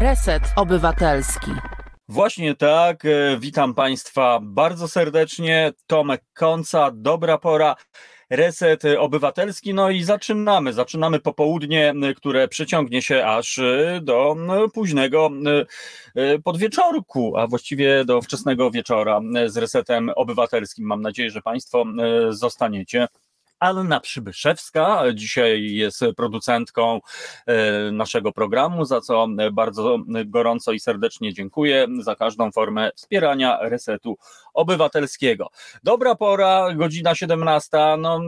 [0.00, 1.50] Reset Obywatelski.
[2.08, 3.04] Właśnie tak.
[3.04, 5.72] e, Witam Państwa bardzo serdecznie.
[5.86, 7.76] Tomek Konca, dobra pora.
[8.30, 9.74] Reset Obywatelski.
[9.74, 10.72] No i zaczynamy.
[10.72, 14.36] Zaczynamy popołudnie, które przeciągnie się aż e, do
[14.74, 15.30] późnego
[16.16, 20.86] e, podwieczorku, a właściwie do wczesnego wieczora z Resetem Obywatelskim.
[20.86, 21.84] Mam nadzieję, że Państwo
[22.30, 23.08] zostaniecie.
[23.60, 27.00] Anna Przybyszewska dzisiaj jest producentką
[27.46, 34.18] e, naszego programu, za co bardzo gorąco i serdecznie dziękuję za każdą formę wspierania resetu
[34.54, 35.48] obywatelskiego.
[35.82, 38.20] Dobra pora, godzina 17, no,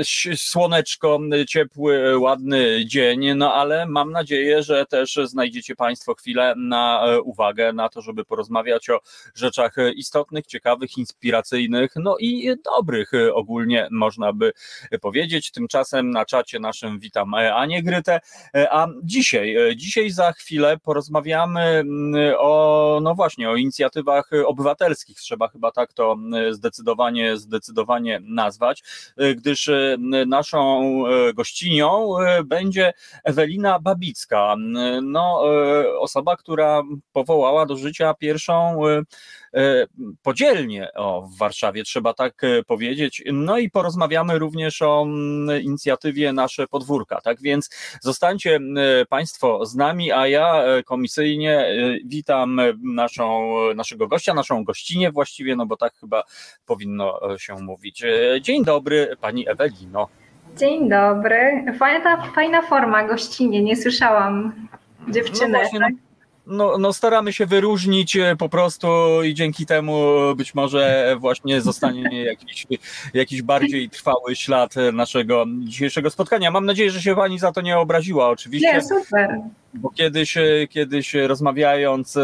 [0.00, 7.06] e, słoneczko, ciepły, ładny dzień, no ale mam nadzieję, że też znajdziecie Państwo chwilę na
[7.06, 9.00] e, uwagę, na to, żeby porozmawiać o
[9.34, 14.51] rzeczach istotnych, ciekawych, inspiracyjnych, no i dobrych e, ogólnie można by
[15.00, 15.50] powiedzieć.
[15.50, 18.20] Tymczasem na czacie naszym witam e, Anię Grytę,
[18.54, 25.16] E, a dzisiaj, e, dzisiaj za chwilę porozmawiamy mm, o, no właśnie, o inicjatywach obywatelskich,
[25.16, 26.16] trzeba chyba tak to
[26.50, 28.82] zdecydowanie, zdecydowanie nazwać,
[29.16, 32.92] e, gdyż e, naszą e, gościnią e, będzie
[33.24, 34.56] Ewelina Babicka,
[35.02, 39.02] no, e, osoba, która powołała do życia pierwszą e, e,
[40.22, 43.22] podzielnie o, w Warszawie, trzeba tak e, powiedzieć.
[43.32, 47.20] No i porozmawiamy również o mm, inicjatywie Nasze Podwórka.
[47.20, 48.76] Tak więc zostańcie m,
[49.08, 55.56] Państwo z nami, a ja e, komisyjnie e, witam naszą, naszego gościa, naszą gościnę właściwie,
[55.56, 56.22] no bo tak chyba
[56.66, 58.04] powinno e, się mówić.
[58.04, 60.08] E, Dzień dobry, Pani Ewelino.
[60.56, 61.64] Dzień dobry.
[61.78, 64.52] Fajna, fajna forma gościnie, nie słyszałam
[65.08, 65.52] dziewczyny.
[65.52, 66.11] No właśnie, no, tak?
[66.46, 68.88] No, no staramy się wyróżnić e, po prostu
[69.24, 70.04] i dzięki temu
[70.36, 72.66] być może właśnie zostanie jakiś,
[73.14, 76.50] jakiś bardziej trwały ślad naszego dzisiejszego spotkania.
[76.50, 78.72] Mam nadzieję, że się Pani za to nie obraziła oczywiście.
[78.72, 79.40] Nie, super.
[79.74, 82.22] Bo kiedyś, e, kiedyś rozmawiając e,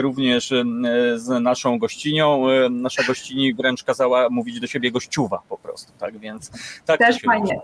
[0.00, 0.64] również e,
[1.14, 6.50] z naszą gościnią, nasza gościni wręcz kazała mówić do siebie gościuwa po prostu, tak więc
[6.86, 7.60] tak Też się fajnie.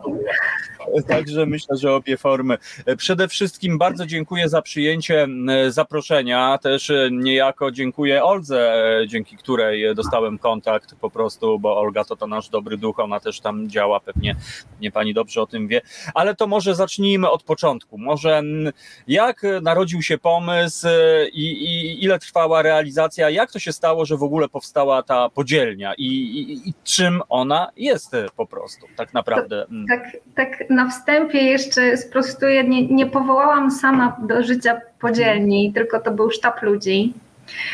[1.08, 2.58] Także myślę, że obie formy.
[2.96, 5.26] Przede wszystkim bardzo dziękuję za przyjęcie
[5.68, 6.58] zaproszenia.
[6.58, 12.48] Też niejako dziękuję Oldze, dzięki której dostałem kontakt po prostu, bo Olga to, to nasz
[12.48, 14.36] dobry duch, ona też tam działa, pewnie,
[14.70, 15.80] pewnie pani dobrze o tym wie.
[16.14, 17.98] Ale to może zacznijmy od początku.
[17.98, 18.72] Może mm,
[19.06, 23.30] jak narodził się pomysł e, i, i ile trwała realizacja?
[23.30, 27.70] Jak to się stało, że w ogóle powstała ta podzielnia i, i, i czym ona
[27.76, 29.66] jest e, po prostu tak naprawdę?
[29.70, 29.86] Mm.
[29.86, 36.10] Tak, tak na wstępie jeszcze sprostuję, nie, nie powołałam sama do życia podzielni, tylko to
[36.10, 37.14] był sztab ludzi.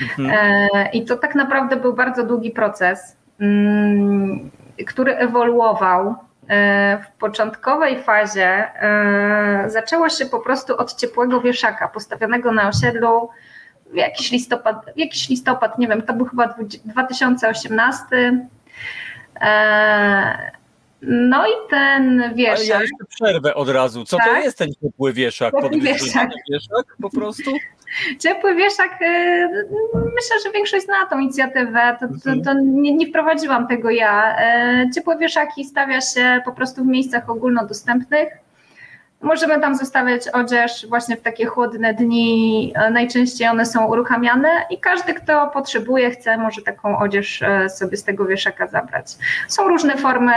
[0.03, 0.31] Mhm.
[0.31, 4.51] E, I to tak naprawdę był bardzo długi proces, mm,
[4.87, 6.15] który ewoluował.
[6.49, 8.47] E, W początkowej fazie
[8.83, 13.29] e, zaczęło się po prostu od ciepłego wieszaka postawionego na osiedlu
[13.93, 16.55] w jakiś listopad, jakiś listopad, nie wiem, to był chyba
[16.85, 18.05] 2018.
[19.41, 20.53] E,
[21.03, 22.67] No i ten Ale wieszak.
[22.67, 24.05] ja jeszcze przerwę od razu.
[24.05, 24.45] Co to Tak?
[24.45, 25.55] jest ten ciepły wieszak?
[25.73, 26.31] Wieszak.
[26.53, 27.51] wieszak po prostu?
[28.19, 29.49] Ciepły wieszak, e,
[29.93, 34.37] myślę, że większość zna tą inicjatywę, to, to, to nie, nie wprowadziłam tego ja.
[34.39, 38.44] E, Ciepłe wieszaki stawia się po prostu w miejscach ogólnodostępnych.
[39.25, 44.79] Możemy tam zostawiać odzież właśnie w takie chłodne dni, e, najczęściej one są uruchamiane i
[44.79, 49.07] każdy, kto potrzebuje, chce, może taką odzież e, sobie z tego wieszaka zabrać.
[49.49, 50.33] Są różne formy,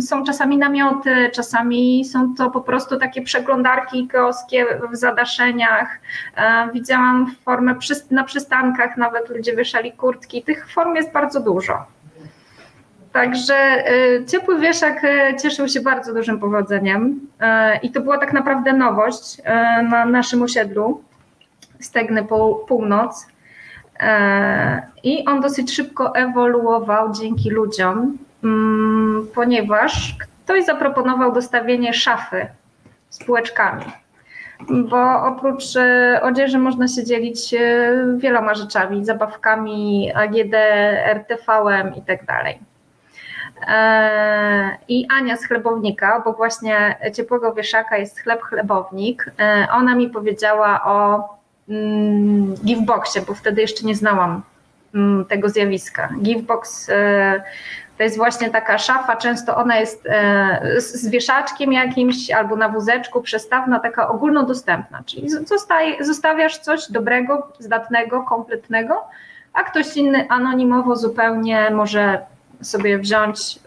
[0.00, 6.00] są czasami namioty, czasami są to po prostu takie przeglądarki kioskie w zadaszeniach,
[6.36, 7.74] E, Widziałam formę
[8.10, 10.42] na przystankach, nawet ludzie wieszali kurtki.
[10.42, 11.84] Tych form jest bardzo dużo.
[13.12, 13.84] Także e,
[14.26, 19.36] ciepły wieszak e, cieszył się bardzo dużym powodzeniem e, i to była tak naprawdę nowość
[19.90, 21.02] na naszym osiedlu
[21.80, 23.26] Stegny Pół- Północ.
[25.02, 32.46] I on dosyć szybko ewoluował dzięki ludziom, mm, ponieważ ktoś zaproponował dostawienie szafy
[33.10, 33.84] z półeczkami
[34.70, 35.64] bo oprócz
[36.22, 37.54] odzieży można się dzielić
[38.16, 40.54] wieloma rzeczami, zabawkami, AGD,
[41.04, 42.69] RTV-em i tak dalej.
[43.68, 50.08] E, I Ania z chlebownika, bo właśnie ciepłego wieszaka jest chleb chlebownik, e, ona mi
[50.08, 51.28] powiedziała o
[51.68, 54.42] mm, Giveboxie, bo wtedy jeszcze nie znałam
[54.94, 56.08] mm, tego zjawiska.
[56.22, 57.42] Givebox e,
[57.98, 60.08] to jest właśnie taka szafa, często ona jest
[60.78, 65.28] z wieszaczkiem jakimś albo na wózeczku, przestawna, taka ogólnodostępna, czyli
[66.00, 69.04] zostawiasz coś dobrego, zdatnego, kompletnego,
[69.52, 72.18] a ktoś inny anonimowo zupełnie może
[72.62, 73.58] sobie wziąć,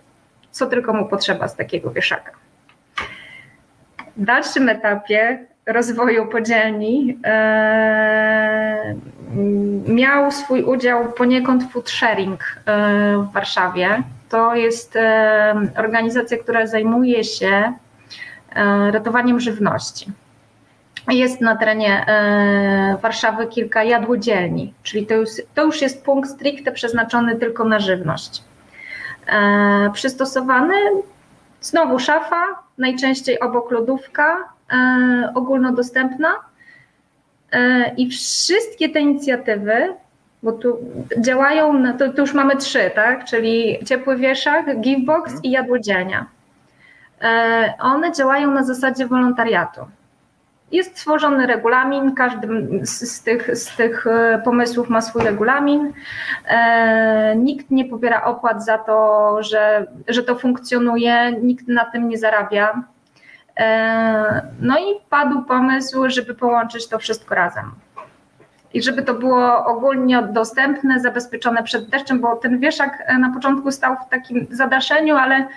[0.52, 2.32] co tylko mu potrzeba z takiego wieszaka.
[4.18, 8.96] W dalszym etapie rozwoju podzielni e,
[9.88, 14.04] miał swój udział poniekąd food sharing e, w Warszawie.
[14.30, 17.74] To jest e, organizacja, która zajmuje się
[18.92, 20.12] ratowaniem żywności.
[21.12, 22.06] Jest na terenie
[23.02, 28.44] Warszawy kilka jadłodzielni, czyli to już, to już jest punkt stricte przeznaczony tylko na żywność.
[29.94, 30.76] Przystosowany,
[31.62, 32.46] znowu szafa,
[32.78, 36.30] najczęściej obok lodówka, E, ogólnodostępna
[37.52, 39.96] e, i wszystkie te inicjatywy,
[40.44, 40.78] bo tu
[41.20, 43.26] działają, to, to już mamy trzy, tak?
[43.26, 46.26] czyli ciepły wieszak, givebox i jadłodzielnia.
[47.22, 49.82] E, one działają na zasadzie wolontariatu.
[50.74, 52.48] Jest stworzony regulamin, każdy
[52.86, 54.06] z tych, z tych
[54.44, 55.94] pomysłów ma swój regulamin.
[57.36, 62.84] Nikt nie pobiera opłat za to, że, że to funkcjonuje, nikt na tym nie zarabia.
[63.58, 67.72] E, no i padł pomysł, żeby połączyć to wszystko razem.
[68.74, 73.72] I żeby to było ogólnie dostępne, zabezpieczone przed deszczem, bo ten wieszak e, na początku
[73.72, 75.48] stał w takim zadaszeniu, ale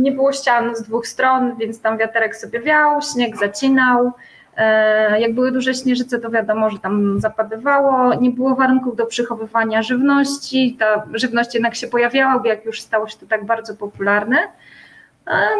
[0.00, 4.12] nie było ścian z dwóch stron, więc tam wiaterek sobie wiał, śnieg zacinał.
[4.56, 9.82] E, jak były duże śnieżyce, to wiadomo, że tam zapadywało, nie było warunków do przechowywania
[9.82, 14.36] żywności, ta żywność jednak się pojawiała, bo jak już stało się to tak bardzo popularne,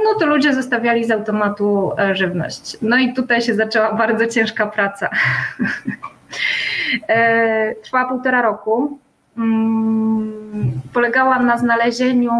[0.04, 2.76] no to ludzie zostawiali z automatu e, żywność.
[2.82, 5.10] No i tutaj się zaczęła bardzo ciężka praca.
[7.08, 8.98] E, trwała półtora roku.
[9.38, 12.32] Mm, polegała na znalezieniu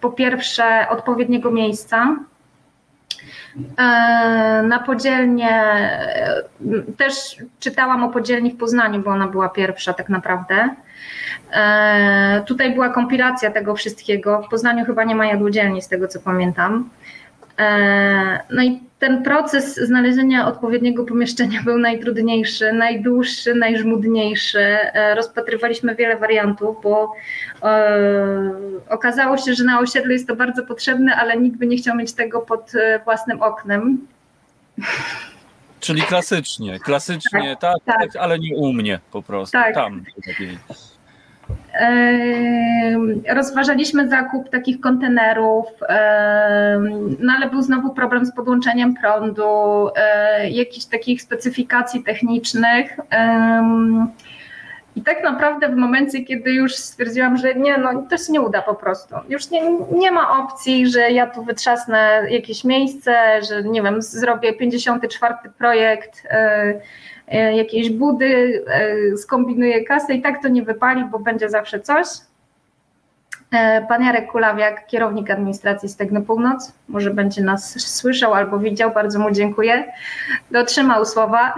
[0.00, 2.16] po pierwsze odpowiedniego miejsca,
[3.78, 5.62] e, na podzielnie,
[6.96, 10.68] też czytałam o podzielni w Poznaniu, bo ona była pierwsza tak naprawdę.
[11.52, 14.42] E, tutaj była kompilacja tego wszystkiego.
[14.42, 16.90] W Poznaniu chyba nie ma jadłodzielni, z tego co pamiętam.
[17.58, 24.60] E, no i ten proces znalezienia odpowiedniego pomieszczenia był najtrudniejszy, najdłuższy, najżmudniejszy.
[24.60, 27.12] E, rozpatrywaliśmy wiele wariantów, bo
[28.88, 32.12] okazało się, że na osiedlu jest to bardzo potrzebne, ale nikt by nie chciał mieć
[32.12, 32.72] tego pod
[33.04, 34.06] własnym oknem.
[35.80, 39.52] Czyli klasycznie, klasycznie, tak, tak, tak ale nie u mnie po prostu.
[39.52, 39.74] Tak.
[39.74, 40.04] Tam.
[43.28, 45.66] Rozważaliśmy zakup takich kontenerów,
[47.20, 52.96] no ale był znowu problem z podłączeniem prądu, e, jakichś takich specyfikacji technicznych.
[54.96, 58.62] I tak naprawdę w momencie, kiedy już stwierdziłam, że nie, no to się nie uda
[58.62, 59.14] po prostu.
[59.28, 59.62] Już nie,
[59.92, 66.22] nie ma opcji, że ja tu wytrzasnę jakieś miejsce, że nie wiem, zrobię 54 projekt
[66.30, 66.80] E,
[67.32, 72.06] jakiejś budy, e, skombinuje kasę i tak to nie wypali, bo będzie zawsze coś.
[73.52, 79.18] E, pan Jarek Kulawiak, kierownik administracji Stegny Północ, może będzie nas słyszał albo widział, bardzo
[79.18, 79.92] mu dziękuję.
[80.50, 81.54] Dotrzymał słowa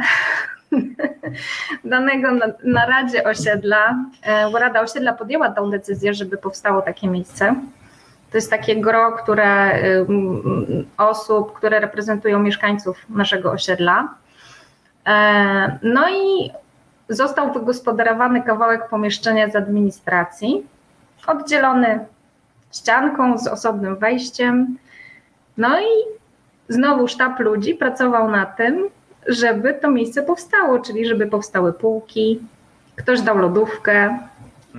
[1.85, 4.05] danego na, na Radzie Osiedla,
[4.53, 7.55] bo Rada Osiedla podjęła tą decyzję, żeby powstało takie miejsce.
[8.31, 9.79] To jest takie gro, które
[10.99, 14.15] osób, które reprezentują mieszkańców naszego osiedla.
[15.07, 16.51] E, no i
[17.09, 20.67] został wygospodarowany kawałek pomieszczenia z administracji,
[21.27, 21.99] oddzielony
[22.73, 24.79] ścianką z osobnym wejściem.
[25.57, 25.87] No i
[26.69, 28.89] znowu sztab ludzi pracował na tym,
[29.27, 32.41] żeby to miejsce powstało, czyli żeby powstały półki,
[32.97, 34.19] ktoś dał lodówkę,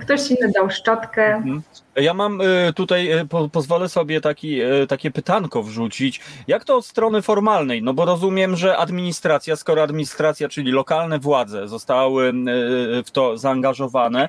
[0.00, 1.34] ktoś inny dał szczotkę.
[1.34, 1.62] Mhm.
[1.96, 6.20] Ja mam y, tutaj, y, po, pozwolę sobie taki, y, takie pytanko wrzucić.
[6.48, 7.82] Jak to od strony formalnej?
[7.82, 12.32] No bo rozumiem, że administracja, skoro administracja, czyli lokalne władze zostały
[13.06, 14.28] w to zaangażowane,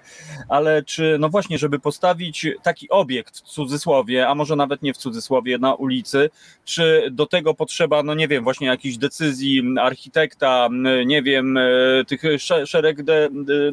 [0.50, 4.98] ale czy, no właśnie, żeby postawić taki obiekt w cudzysłowie, a może nawet nie w
[4.98, 6.30] cudzysłowie, na ulicy,
[6.66, 10.70] czy do tego potrzeba, no nie wiem, właśnie jakichś decyzji architekta,
[11.06, 11.60] nie wiem,
[12.08, 12.22] tych
[12.66, 12.98] szereg,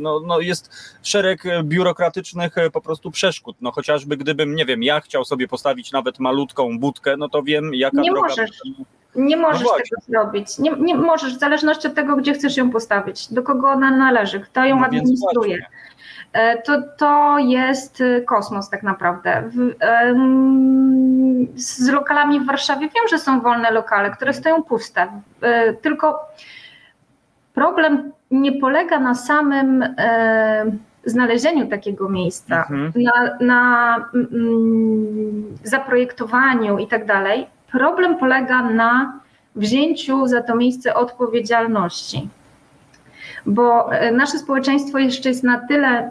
[0.01, 0.71] no, no jest
[1.03, 1.43] szereg
[1.87, 6.79] biurokratycznych po prostu przeszkód, no chociażby gdybym, nie wiem, ja chciał sobie postawić nawet malutką
[6.79, 8.29] budkę, no to wiem, jaka nie droga...
[8.29, 8.51] Możesz.
[9.15, 10.59] Nie możesz no tego zrobić.
[10.59, 14.41] Nie, nie możesz, w zależności od tego, gdzie chcesz ją postawić, do kogo ona należy,
[14.41, 15.67] kto ją no administruje.
[16.33, 19.51] E, to, to jest e, kosmos tak naprawdę.
[19.55, 19.75] W,
[21.57, 25.09] z lokalami w Warszawie wiem, że są wolne lokale, które stoją puste.
[25.41, 26.29] E, tylko
[27.55, 29.95] problem nie polega na samym
[31.07, 32.93] znalezieniu takiego miejsca, mhm.
[32.97, 39.21] na, na mm, zaprojektowaniu i tak dalej, problem polega na
[39.57, 42.29] wzięciu za to miejsce odpowiedzialności.
[43.47, 46.11] Bo e, nasze społeczeństwo jeszcze jest na tyle,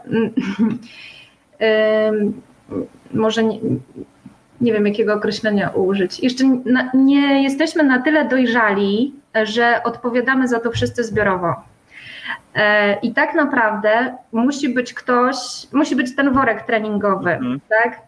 [3.14, 3.60] może nie,
[4.62, 6.20] nie wiem jakiego określenia użyć.
[6.20, 11.56] Jeszcze na, nie jesteśmy na tyle dojrzali, że odpowiadamy za to wszyscy zbiorowo.
[12.56, 15.36] E, I tak naprawdę musi być ktoś,
[15.74, 17.60] musi być ten worek treningowy, mhm.
[17.70, 18.00] tak?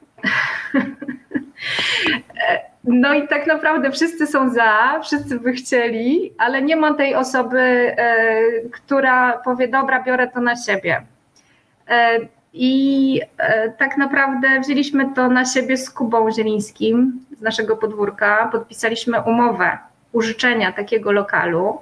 [2.50, 7.16] E, no i tak naprawdę wszyscy są za, wszyscy by chcieli, ale nie ma tej
[7.16, 11.02] osoby, e, która powie: Dobra, biorę to na siebie.
[12.54, 13.22] I
[13.78, 18.50] tak naprawdę wzięliśmy to na siebie z Kubą Zielińskim z naszego podwórka.
[18.52, 19.78] Podpisaliśmy umowę
[20.12, 21.80] użyczenia takiego lokalu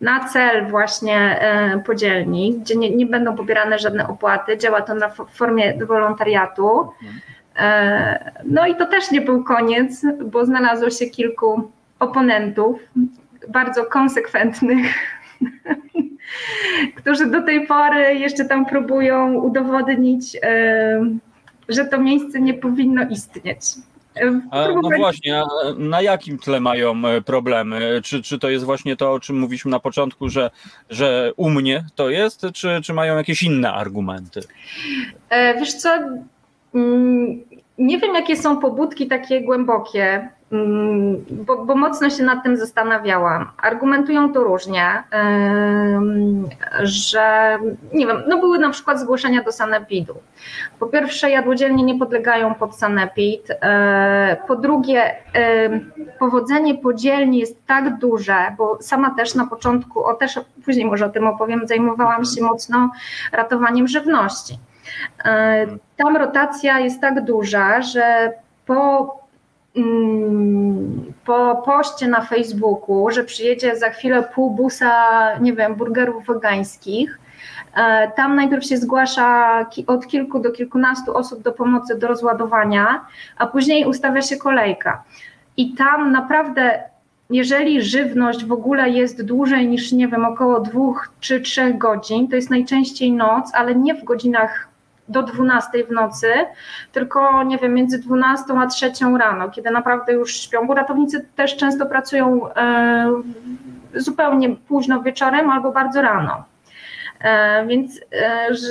[0.00, 4.58] na cel właśnie e, podzielni, gdzie nie, nie będą pobierane żadne opłaty.
[4.58, 6.92] Działa to na formie wolontariatu.
[7.56, 12.80] E, no i to też nie był koniec, bo znalazło się kilku oponentów,
[13.48, 14.86] bardzo konsekwentnych,
[16.98, 21.00] którzy do tej pory jeszcze tam próbują udowodnić, e,
[21.68, 23.62] że to miejsce nie powinno istnieć.
[24.52, 25.42] No właśnie,
[25.78, 28.00] na jakim tle mają e, problemy?
[28.04, 30.50] Czy, czy to jest właśnie to, o czym mówiliśmy na początku, że,
[30.90, 34.40] że u mnie to jest, czy, czy mają jakieś inne argumenty?
[35.30, 35.90] E, wiesz co,
[36.74, 37.44] mm,
[37.78, 40.28] nie wiem jakie są pobudki takie głębokie,
[41.30, 43.50] bo, bo, mocno się nad tym zastanawiałam.
[43.62, 45.02] Argumentują to różnie,
[46.82, 47.58] że
[47.92, 50.14] nie wiem, no były na przykład zgłoszenia do sanepidu.
[50.78, 53.50] Po pierwsze, jadłodzielnie nie podlegają pod sanepid.
[53.50, 55.16] E, po drugie,
[56.18, 61.10] powodzenie podzielni jest tak duże, bo sama też na początku, o też później może o
[61.10, 62.90] tym opowiem, zajmowałam się mocno
[63.32, 64.58] ratowaniem żywności.
[65.24, 65.66] E,
[65.96, 68.32] tam rotacja jest tak duża, że
[68.66, 69.19] po Mm,
[71.24, 74.92] po poście na Facebooku, że przyjedzie za chwilę pół busa,
[75.40, 77.18] nie wiem, burgerów wegańskich.
[77.76, 83.04] E, tam najpierw się zgłasza od kilku do kilkunastu osób do pomocy do rozładowania,
[83.38, 85.02] a później ustawia się kolejka.
[85.56, 86.82] I tam naprawdę,
[87.30, 92.36] jeżeli żywność w ogóle jest dłużej niż, nie wiem, około dwóch czy trzech godzin, to
[92.36, 94.69] jest najczęściej noc, ale nie w godzinach
[95.10, 96.26] do 12 w nocy,
[96.92, 101.56] tylko nie wiem, między 12 a 3 rano, kiedy naprawdę już śpią, bo ratownicy też
[101.56, 103.22] często pracują e,
[103.94, 106.44] zupełnie późno wieczorem albo bardzo rano.
[107.20, 108.66] E, więc e, że,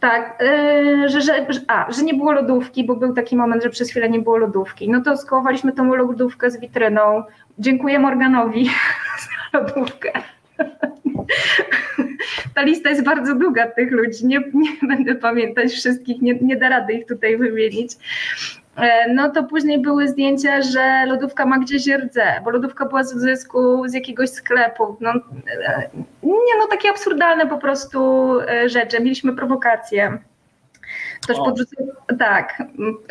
[0.00, 3.90] tak, e, że, że, a, że nie było lodówki, bo był taki moment, że przez
[3.90, 4.90] chwilę nie było lodówki.
[4.90, 7.22] No to skołowaliśmy tą lodówkę z witryną.
[7.58, 8.70] Dziękuję Morganowi
[9.52, 10.12] za lodówkę.
[12.56, 16.68] Ta lista jest bardzo długa tych ludzi, nie, nie będę pamiętać wszystkich, nie, nie da
[16.68, 17.92] rady ich tutaj wymienić.
[18.76, 23.14] E, no to później były zdjęcia, że lodówka ma gdzieś rdze, bo lodówka była z
[23.14, 24.96] zysku z jakiegoś sklepu.
[25.00, 25.90] No, e,
[26.22, 28.00] nie, no takie absurdalne po prostu
[28.40, 29.00] e, rzeczy.
[29.00, 30.18] Mieliśmy prowokacje.
[31.22, 31.76] Ktoś podrzucił,
[32.18, 32.62] tak,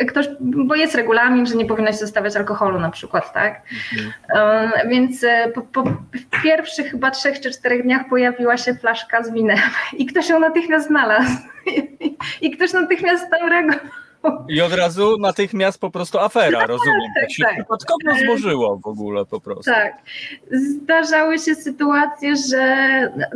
[0.07, 3.61] ktoś, bo jest regulamin, że nie powinno się zostawiać alkoholu na przykład, tak?
[3.93, 4.89] Mhm.
[4.89, 5.83] Więc e, po, po,
[6.13, 9.57] w pierwszych chyba trzech czy czterech dniach pojawiła się flaszka z winem
[9.97, 11.37] i ktoś ją natychmiast znalazł.
[12.41, 13.89] I ktoś natychmiast tam reagował.
[14.49, 17.11] I od razu natychmiast po prostu afera, tak, rozumiem.
[17.21, 17.53] Tak się tak.
[17.53, 19.71] przypadkowo złożyło w ogóle po prostu.
[19.71, 19.93] Tak.
[20.51, 22.75] Zdarzały się sytuacje, że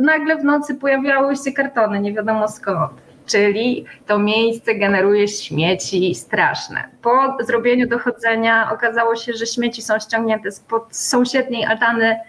[0.00, 2.92] nagle w nocy pojawiały się kartony, nie wiadomo skąd
[3.30, 6.88] czyli to miejsce generuje śmieci straszne.
[7.02, 12.20] Po zrobieniu dochodzenia okazało się, że śmieci są ściągnięte spod sąsiedniej altany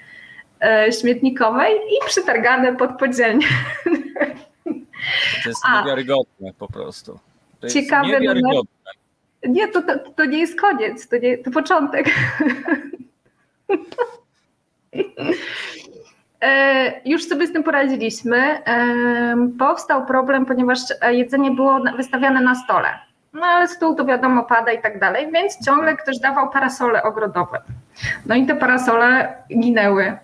[0.62, 3.48] e, śmietnikowej i przytargane pod podzielnię.
[5.44, 7.20] To jest A, niewiarygodne po prostu.
[7.60, 8.92] To ciekawe jest niewiarygodne.
[9.48, 12.10] Nie, to, to, to nie jest koniec, to, nie, to początek.
[16.42, 18.38] E, już sobie z tym poradziliśmy.
[18.38, 20.80] E, powstał problem, ponieważ
[21.12, 22.88] jedzenie było wystawiane na stole.
[23.34, 27.62] No ale stół to wiadomo pada i tak dalej, więc ciągle ktoś dawał parasole ogrodowe.
[28.26, 30.18] No i te parasole ginęły.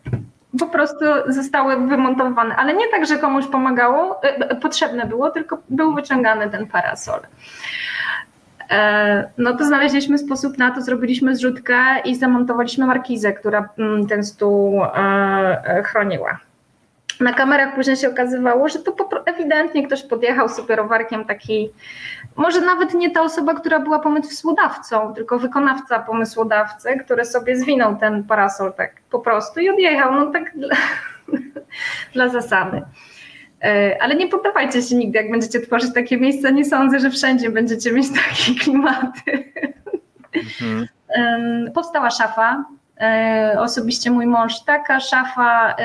[0.60, 5.94] Po prostu zostały wymontowane, ale nie tak, że komuś pomagało, e, potrzebne było, tylko był
[5.96, 7.20] wyciągany ten parasol.
[8.70, 14.24] E, no to znaleźliśmy sposób na to, zrobiliśmy zrzutkę i zamontowaliśmy markizę, która mm, ten
[14.24, 14.90] stół e,
[15.66, 16.40] e, chroniła.
[17.20, 18.96] Na kamerach później się okazywało, że to
[19.26, 21.70] ewidentnie ktoś podjechał superowarkiem taki,
[22.36, 28.24] może nawet nie ta osoba, która była pomysłodawcą, tylko wykonawca pomysłodawcy, który sobie zwinął ten
[28.24, 30.76] parasol tak po prostu i odjechał, no tak dla,
[32.14, 32.82] dla zasady.
[33.64, 36.50] E, ale nie poddawajcie się nigdy, jak będziecie tworzyć takie miejsca.
[36.50, 39.54] Nie sądzę, że wszędzie będziecie mieć takie klimaty.
[40.36, 40.88] Mhm.
[41.74, 42.66] Powstała szafa.
[43.00, 45.76] E, osobiście mój mąż, taka szafa,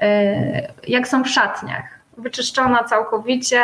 [0.00, 1.98] e, jak są w szatniach.
[2.16, 3.62] wyczyszczona całkowicie,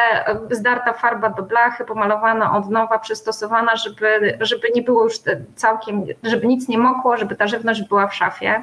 [0.51, 5.15] zdarta farba do blachy, pomalowana od nowa, przystosowana, żeby, żeby nie było już
[5.55, 8.63] całkiem, żeby nic nie mokło, żeby ta żywność była w szafie.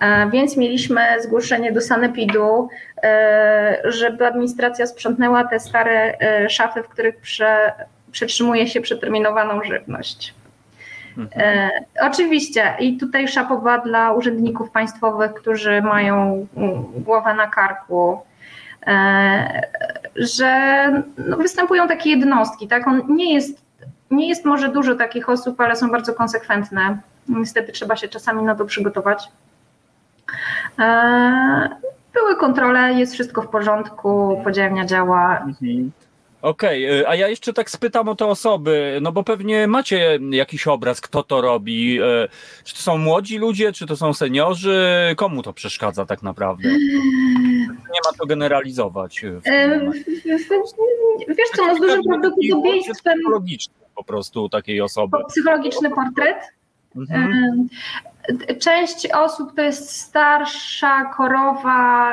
[0.00, 2.68] E, więc mieliśmy zgłoszenie do Sanepidu,
[3.02, 7.72] e, żeby administracja sprzątnęła te stare e, szafy, w których prze,
[8.12, 10.34] przetrzymuje się przeterminowaną żywność.
[11.18, 11.70] Mhm.
[12.02, 16.46] oczywiście, i tutaj szapowa dla urzędników państwowych, którzy mają
[16.96, 18.20] głowę na karku,
[20.16, 20.52] że
[21.18, 22.68] no, występują takie jednostki.
[22.68, 22.88] Tak?
[22.88, 23.62] On nie jest,
[24.10, 26.98] nie jest może dużo takich osób, ale są bardzo konsekwentne.
[27.28, 29.28] Niestety trzeba się czasami na to przygotować.
[30.78, 31.68] E,
[32.14, 35.38] były kontrole, jest wszystko w porządku, podzielnia działa.
[35.38, 35.90] Mhm.
[36.42, 40.66] Okej, okay, a ja jeszcze tak spytam o te osoby, no bo pewnie macie jakiś
[40.66, 41.98] obraz, kto to robi.
[42.02, 42.28] E,
[42.64, 45.14] czy to są młodzi ludzie, czy to są seniorzy?
[45.16, 46.68] Komu to przeszkadza tak naprawdę?
[47.68, 49.24] Nie ma to generalizować.
[51.28, 53.14] Wiesz co, no z dużym prawdopodobieństwem...
[53.18, 55.18] Psychologiczny po prostu takiej osoby.
[55.28, 56.36] Psychologiczny portret?
[56.96, 57.68] Mhm.
[58.60, 62.12] Część osób to jest starsza korowa,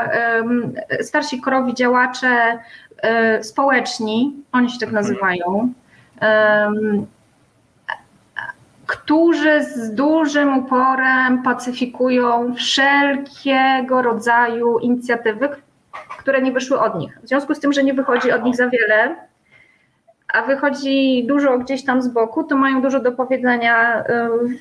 [1.02, 2.60] starsi korowi działacze
[2.98, 5.06] e, społeczni, oni się tak mhm.
[5.06, 5.74] nazywają,
[8.88, 15.50] którzy z dużym uporem pacyfikują wszelkiego rodzaju inicjatywy,
[16.18, 17.20] które nie wyszły od nich.
[17.24, 19.16] W związku z tym, że nie wychodzi od nich za wiele,
[20.38, 24.06] a wychodzi dużo gdzieś tam z boku, to mają dużo do powiedzenia y,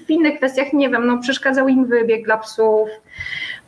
[0.07, 2.89] w innych kwestiach, nie wiem, no przeszkadzał im wybieg dla psów.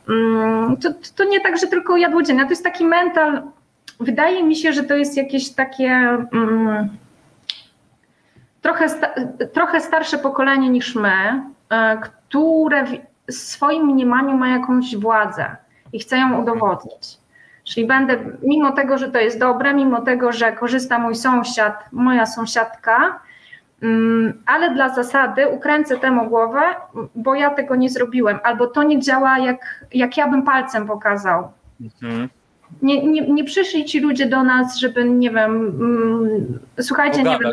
[0.09, 3.41] Mm, to, to nie tak, że tylko jadłodzienna, to jest taki mental,
[3.99, 5.89] wydaje mi się, że to jest jakieś takie
[6.33, 6.89] mm,
[8.61, 8.87] trochę,
[9.53, 11.41] trochę starsze pokolenie niż my,
[11.73, 12.85] y, które
[13.27, 15.55] w swoim mniemaniu ma jakąś władzę
[15.93, 17.18] i chce ją udowodnić.
[17.69, 22.25] Czyli będę, mimo tego, że to jest dobre, mimo tego, że korzysta mój sąsiad, moja
[22.25, 23.19] sąsiadka,
[23.81, 26.61] mm, ale dla zasady ukręcę temu głowę,
[27.15, 31.51] bo ja tego nie zrobiłem, albo to nie działa, jak, jak ja bym palcem pokazał.
[31.81, 32.29] Mhm.
[32.81, 37.51] Nie, nie, nie przyszli ci ludzie do nas, żeby, nie wiem, mm, słuchajcie, nie wiem,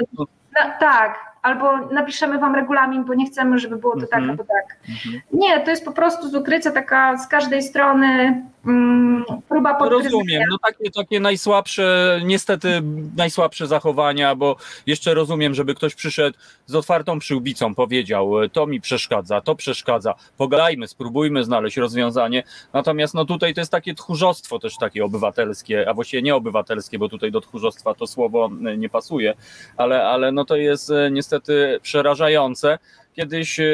[0.55, 4.23] na, tak, albo napiszemy wam regulamin, bo nie chcemy, żeby było to tak mhm.
[4.23, 4.77] tak albo tak.
[4.89, 5.23] Mhm.
[5.33, 10.11] Nie, to jest po prostu z ukrycia taka z każdej strony mm, próba podkreślenia.
[10.11, 12.83] Rozumiem, no takie, takie najsłabsze, niestety
[13.17, 14.57] najsłabsze zachowania, bo
[14.87, 20.89] jeszcze rozumiem, żeby ktoś przyszedł z otwartą przyłbicą, powiedział, to mi przeszkadza, to przeszkadza, pogadajmy,
[20.89, 26.23] spróbujmy znaleźć rozwiązanie, natomiast no tutaj to jest takie tchórzostwo też takie obywatelskie, a właściwie
[26.23, 29.35] nie obywatelskie, bo tutaj do tchórzostwa to słowo nie pasuje,
[29.77, 32.79] ale, ale no to jest e, niestety przerażające,
[33.17, 33.65] Kiedyś e,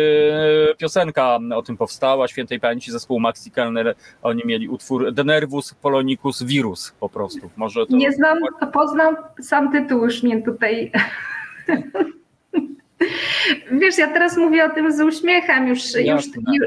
[0.79, 6.93] piosenka o tym powstała, świętej pamięci zespół Maxi Kellner, oni mieli utwór Denervus Polonicus Virus
[7.01, 7.51] po prostu.
[7.57, 7.97] Może to...
[7.97, 8.39] Nie znam,
[8.73, 10.93] poznam sam tytuł już mnie tutaj
[13.71, 16.25] Wiesz, ja teraz mówię o tym z uśmiechem, już, już,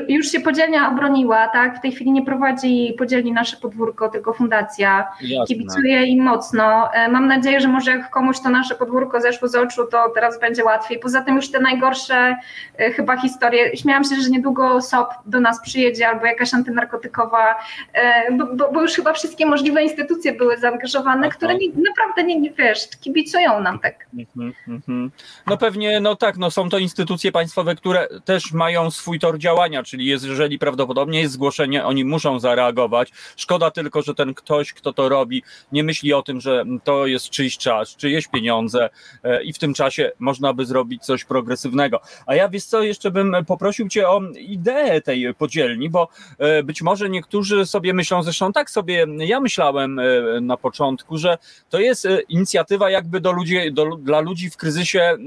[0.08, 1.78] już się podzielnia obroniła, tak?
[1.78, 5.08] W tej chwili nie prowadzi podzielni nasze podwórko, tylko fundacja.
[5.21, 5.56] Jasne.
[5.56, 6.93] Kibicuję im mocno.
[6.93, 10.39] E, mam nadzieję, że może jak komuś to nasze podwórko zeszło z oczu, to teraz
[10.39, 11.00] będzie łatwiej.
[11.00, 12.36] Poza tym już te najgorsze
[12.78, 13.78] e, chyba historie.
[13.78, 17.56] Śmiałam się, że niedługo SOP do nas przyjedzie albo jakaś antynarkotykowa,
[17.93, 21.36] e, bo, bo, bo już chyba wszystkie możliwe instytucje były zaangażowane, Aha.
[21.38, 24.08] które nie, naprawdę nie, wiesz, kibicują nam tak.
[24.17, 25.12] Mhm, mhm.
[25.48, 29.83] No pewnie, no tak, no są to instytucje państwowe, które też mają swój tor działania,
[29.83, 33.11] czyli jest, jeżeli prawdopodobnie jest zgłoszenie, oni muszą zareagować.
[33.35, 37.29] Szkoda tylko, że ten ktoś, kto to robi, nie myśli o tym, że to jest
[37.29, 38.89] czyjś czas, czyjeś pieniądze
[39.23, 41.99] e, i w tym czasie można by zrobić coś progresywnego.
[42.25, 46.07] A ja wiesz co, jeszcze bym poprosił cię o ideę tej podzielni, bo
[46.38, 50.03] e, być może niektórzy sobie myślą, zresztą tak sobie ja myślałem e,
[50.41, 51.38] na początku, że
[51.69, 55.17] to jest inicjatywa jakby do ludzi, do, dla ludzi w kryzysie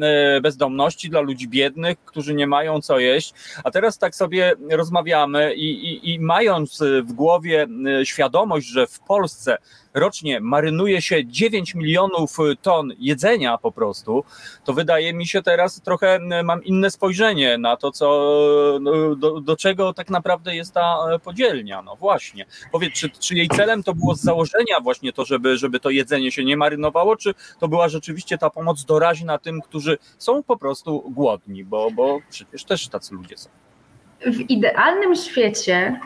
[0.78, 3.34] bezdomności, dla ludzi biednych, którzy nie mają co jeść.
[3.64, 7.66] A teraz tak sobie rozmawiamy i, i, i mając w głowie
[8.00, 9.58] e, świadomość, że w Polsce
[9.94, 14.24] rocznie marynuje się 9 milionów ton jedzenia po prostu,
[14.64, 19.56] to wydaje mi się teraz trochę mam inne spojrzenie na to, co, no, do, do
[19.56, 21.82] czego tak naprawdę jest ta e, podzielnia.
[21.82, 22.46] No właśnie.
[22.72, 26.32] Powiedz, czy, czy jej celem to było z założenia właśnie to, żeby, żeby to jedzenie
[26.32, 31.10] się nie marynowało, czy to była rzeczywiście ta pomoc doraźna tym, którzy są po prostu
[31.10, 33.50] głodni, bo, bo przecież też tacy ludzie są.
[34.26, 36.00] W idealnym świecie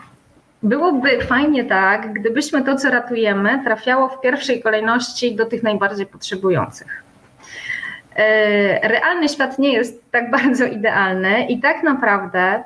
[0.63, 7.03] Byłoby fajnie tak, gdybyśmy to, co ratujemy, trafiało w pierwszej kolejności do tych najbardziej potrzebujących.
[8.17, 12.63] E, realny świat nie jest tak bardzo idealny i tak naprawdę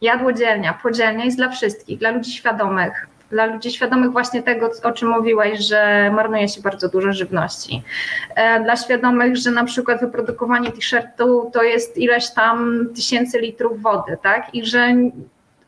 [0.00, 5.08] jadłodzielnia, podzielnia jest dla wszystkich, dla ludzi świadomych, dla ludzi świadomych właśnie tego, o czym
[5.08, 7.82] mówiłaś, że marnuje się bardzo dużo żywności.
[8.34, 14.16] E, dla świadomych, że na przykład wyprodukowanie t-shirtu to jest ileś tam tysięcy litrów wody,
[14.22, 14.54] tak?
[14.54, 14.94] I że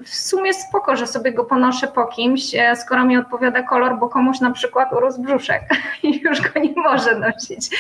[0.05, 4.09] w sumie spoko, że sobie go ponoszę po kimś, e, skoro mi odpowiada kolor, bo
[4.09, 5.63] komuś na przykład urósł brzuszek
[6.03, 7.77] i już go nie może nosić.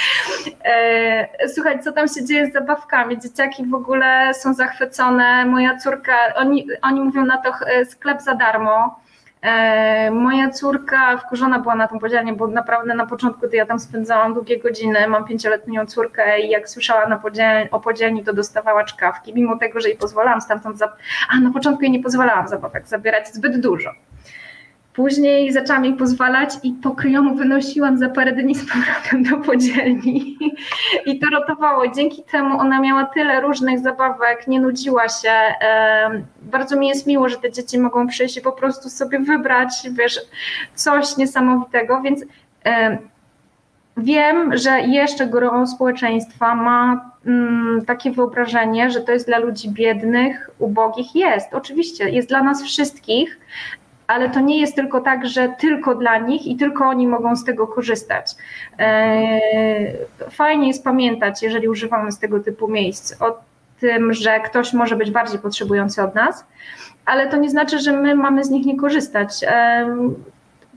[0.64, 3.18] E, słuchaj, co tam się dzieje z zabawkami?
[3.18, 5.44] Dzieciaki w ogóle są zachwycone.
[5.44, 7.52] Moja córka, oni, oni mówią na to
[7.90, 9.07] sklep za darmo E,
[10.12, 14.34] moja córka wkurzona była na tą podzielnię, bo naprawdę na początku to ja tam spędzałam
[14.34, 19.34] długie godziny, mam pięcioletnią córkę i jak słyszała na podziel, o podzielni, to dostawała czkawki,
[19.34, 20.92] mimo tego, że jej pozwalałam stamtąd, za...
[21.30, 23.90] a na początku jej nie pozwalałam zabawek zabierać zbyt dużo.
[24.98, 30.38] Później zaczęłam jej pozwalać i pokryjomu wynosiłam za parę dni z powrotem do podzielni.
[31.06, 31.88] I to rotowało.
[31.88, 35.32] Dzięki temu ona miała tyle różnych zabawek, nie nudziła się.
[36.42, 40.20] Bardzo mi jest miło, że te dzieci mogą przyjść i po prostu sobie wybrać, wiesz,
[40.74, 42.24] coś niesamowitego, więc
[43.98, 50.50] Wiem, że jeszcze gro społeczeństwa ma mm, takie wyobrażenie, że to jest dla ludzi biednych,
[50.58, 51.14] ubogich.
[51.14, 53.38] Jest, oczywiście, jest dla nas wszystkich,
[54.08, 57.44] ale to nie jest tylko tak, że tylko dla nich i tylko oni mogą z
[57.44, 58.34] tego korzystać.
[58.78, 59.40] E,
[60.30, 63.40] fajnie jest pamiętać, jeżeli używamy z tego typu miejsc, o
[63.80, 66.44] tym, że ktoś może być bardziej potrzebujący od nas,
[67.06, 69.44] ale to nie znaczy, że my mamy z nich nie korzystać.
[69.46, 69.86] E,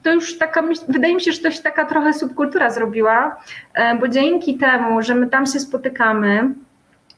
[0.03, 3.35] to już taka, wydaje mi się, że to się taka trochę subkultura zrobiła,
[3.73, 6.53] e, bo dzięki temu, że my tam się spotykamy,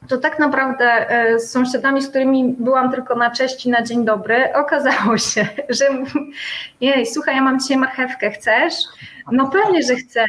[0.08, 4.04] to tak naprawdę e, z sąsiadami, z którymi byłam tylko na cześć i na dzień
[4.04, 5.84] dobry, okazało się, że
[6.80, 8.74] jej, słuchaj, ja mam dzisiaj marchewkę, chcesz?
[9.32, 10.24] No pewnie, że chcę.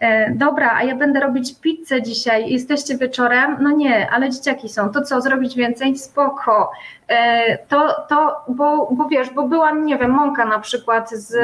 [0.00, 2.50] E, dobra, a ja będę robić pizzę dzisiaj.
[2.50, 3.56] Jesteście wieczorem?
[3.60, 4.90] No nie, ale dzieciaki są.
[4.90, 5.98] To co, zrobić więcej?
[5.98, 6.70] Spoko.
[7.08, 11.36] E, to, to bo, bo wiesz, bo była, nie wiem, mąka na przykład z,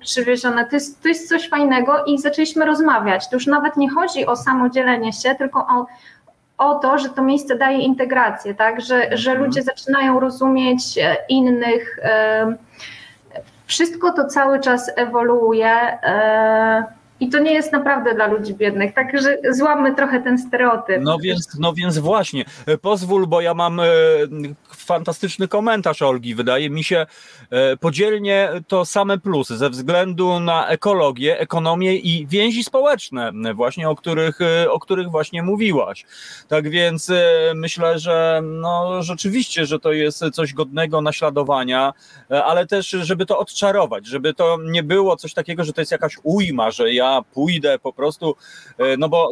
[0.00, 0.64] przywieziona.
[0.64, 3.28] To jest, to jest coś fajnego i zaczęliśmy rozmawiać.
[3.28, 5.86] To już nawet nie chodzi o samodzielenie się, tylko o
[6.58, 8.80] o to, że to miejsce daje integrację, tak?
[8.80, 9.46] że, że mhm.
[9.46, 11.98] ludzie zaczynają rozumieć e, innych.
[12.02, 12.56] E,
[13.66, 15.68] wszystko to cały czas ewoluuje.
[16.02, 16.84] E,
[17.20, 20.96] i to nie jest naprawdę dla ludzi biednych, także złamy trochę ten stereotyp.
[21.00, 22.44] No więc, no więc właśnie,
[22.82, 23.80] pozwól, bo ja mam
[24.86, 26.34] fantastyczny komentarz Olgi.
[26.34, 27.06] Wydaje mi się,
[27.50, 33.96] e, podzielnie to same plusy ze względu na ekologię, ekonomię i więzi społeczne, właśnie o
[33.96, 36.04] których, e, o których właśnie mówiłaś.
[36.48, 41.92] Tak więc e, myślę, że no, rzeczywiście, że to jest coś godnego naśladowania,
[42.28, 46.16] ale też, żeby to odczarować, żeby to nie było coś takiego, że to jest jakaś
[46.22, 48.36] ujma, że ja pójdę po prostu,
[48.98, 49.30] no bo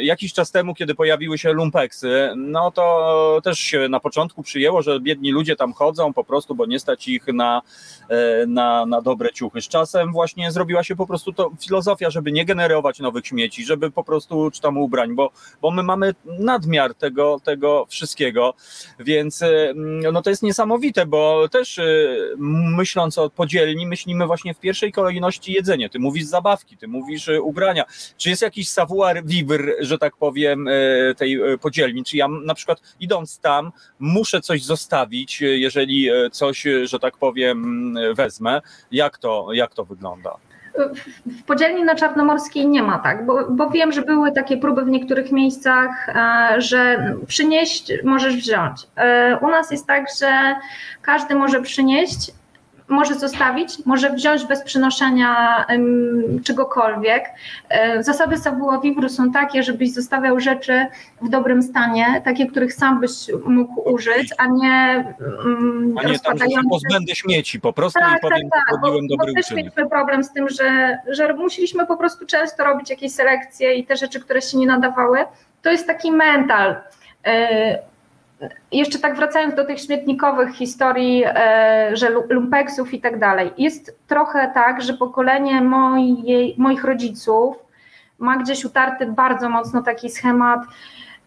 [0.00, 4.82] jakiś czas temu, kiedy pojawiły się lumpeksy, no to też się na początku przy przyjęło,
[4.82, 7.62] że biedni ludzie tam chodzą po prostu, bo nie stać ich na,
[8.08, 9.60] e, na, na dobre ciuchy.
[9.60, 13.90] Z czasem właśnie zrobiła się po prostu to filozofia, żeby nie generować nowych śmieci, żeby
[13.90, 15.30] po prostu, czy tam ubrań, bo,
[15.62, 18.54] bo my mamy nadmiar tego, tego wszystkiego,
[18.98, 19.72] więc e,
[20.12, 21.84] no to jest niesamowite, bo też e,
[22.76, 25.90] myśląc o podzielni, myślimy właśnie w pierwszej kolejności jedzenie.
[25.90, 27.84] Ty mówisz zabawki, ty mówisz ubrania.
[28.16, 30.68] Czy jest jakiś savoir vivre, że tak powiem,
[31.16, 32.04] tej podzielni?
[32.04, 36.98] Czy ja na przykład idąc tam muszę coś coś zostawić, jeżeli e, coś, e, że
[36.98, 38.60] tak powiem, wezmę.
[38.92, 40.36] Jak to, jak to wygląda?
[41.26, 44.88] W podzielni na Czarnomorskiej nie ma tak, bo, bo wiem, że były takie próby w
[44.88, 48.86] niektórych miejscach, e, że przynieść możesz wziąć.
[49.40, 50.54] U nas jest tak, że
[51.02, 52.30] każdy może przynieść,
[52.90, 57.24] może zostawić, może wziąć bez przynoszenia um, czegokolwiek.
[57.68, 60.86] E, zasady savoir vivre są takie, żebyś zostawiał rzeczy
[61.22, 63.10] w dobrym stanie, takie, których sam byś
[63.44, 65.04] mógł użyć, a nie
[65.44, 69.32] um, a nie tam, pozbędę śmieci po prostu tak, i powiem, tak, tak, bo, dobry
[69.32, 73.74] bo też mieliśmy problem z tym, że, że musieliśmy po prostu często robić jakieś selekcje
[73.74, 75.18] i te rzeczy, które się nie nadawały,
[75.62, 76.76] to jest taki mental.
[78.72, 84.50] Jeszcze tak wracając do tych śmietnikowych historii, e, że lumpeksów i tak dalej, jest trochę
[84.54, 87.56] tak, że pokolenie mojej, moich rodziców
[88.18, 90.60] ma gdzieś utarty bardzo mocno taki schemat,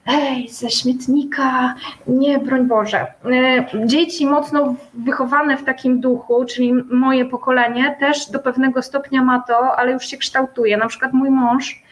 [0.05, 1.75] ej, ze śmietnika,
[2.07, 3.07] nie, broń Boże.
[3.25, 9.43] E, dzieci mocno wychowane w takim duchu, czyli moje pokolenie też do pewnego stopnia ma
[9.47, 10.77] to, ale już się kształtuje.
[10.77, 11.82] Na przykład mój mąż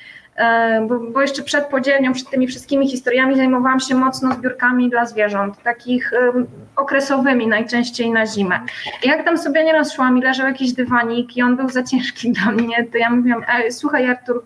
[0.88, 5.64] bo, bo, jeszcze przed podzielnią, przed tymi wszystkimi historiami zajmowałam się mocno zbiórkami dla zwierząt,
[5.64, 8.60] takich um, okresowymi najczęściej na zimę.
[9.04, 12.32] I jak tam sobie nieraz szłam i leżał jakiś dywanik i on był za ciężki
[12.32, 14.44] dla mnie, to ja mówiłam, słuchaj Artur,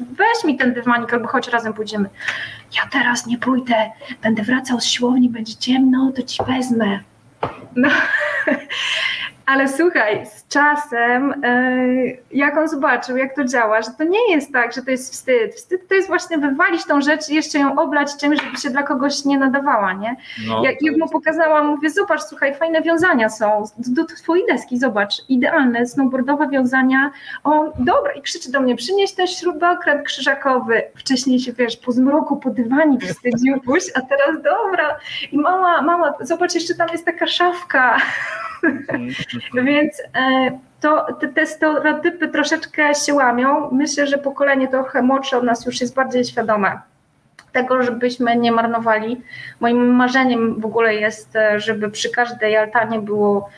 [0.00, 2.08] weź mi ten dywanik albo chodź razem pójdziemy.
[2.76, 3.90] Ja teraz nie pójdę,
[4.22, 7.00] będę wracał z siłowni, będzie ciemno, to ci wezmę.
[7.76, 7.88] No.
[9.46, 14.52] Ale słuchaj, z czasem, yy, jak on zobaczył, jak to działa, że to nie jest
[14.52, 15.54] tak, że to jest wstyd.
[15.54, 18.82] Wstyd to jest właśnie wywalić tą rzecz i jeszcze ją oblać czymś, żeby się dla
[18.82, 20.16] kogoś nie nadawała, nie?
[20.48, 24.78] No, jak, jak mu pokazałam, mówię, zobacz, słuchaj, fajne wiązania są, do, do twojej deski,
[24.78, 27.10] zobacz, idealne, snowboardowe wiązania.
[27.44, 30.82] On, dobra, i krzyczy do mnie, przynieś ten śrubokręt krzyżakowy.
[30.96, 34.98] Wcześniej się, wiesz, po zmroku, po dywanik wstydził pójść, a teraz dobra.
[35.32, 37.96] I mama, mama, zobacz, jeszcze tam jest taka szafka.
[39.44, 39.66] Mhm.
[39.66, 43.70] Więc e, to, te, te stereotypy troszeczkę się łamią.
[43.72, 46.80] Myślę, że pokolenie trochę młodsze od nas już jest bardziej świadome
[47.52, 49.22] tego, żebyśmy nie marnowali.
[49.60, 53.50] Moim marzeniem w ogóle jest, e, żeby przy każdej altanie było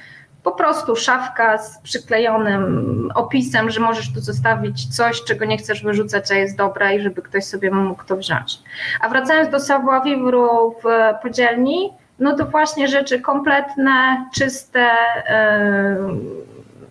[0.42, 6.30] po prostu szafka z przyklejonym opisem, że możesz tu zostawić coś, czego nie chcesz wyrzucać,
[6.30, 8.58] a jest dobre i żeby ktoś sobie mógł to wziąć.
[9.00, 10.48] A wracając do savoir vivre
[10.82, 10.84] w
[11.22, 14.90] podzielni, no to właśnie rzeczy kompletne, czyste,
[15.30, 16.48] yy,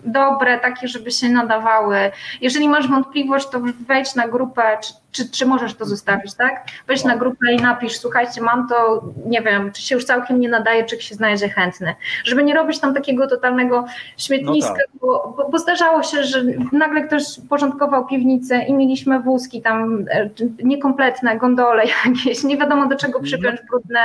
[0.08, 1.98] dobre, takie, żeby się nadawały.
[2.42, 6.66] Jeżeli masz wątpliwość, to wejdź na grupę, czy, czy, czy możesz to zostawić, tak?
[6.88, 10.50] Wejdź na grupę i napisz, słuchajcie, mam to, nie wiem, czy się już całkiem nie
[10.50, 11.96] nadaje, czy się znajdzie chętny.
[12.24, 13.86] Żeby nie robić tam takiego totalnego
[14.18, 14.88] śmietniska, no tak.
[15.02, 20.30] bo, bo, bo, zdarzało się, że nagle ktoś porządkował piwnicę i mieliśmy wózki tam e,
[20.64, 24.00] niekompletne, gondole jakieś, nie wiadomo do czego przypiąć brudne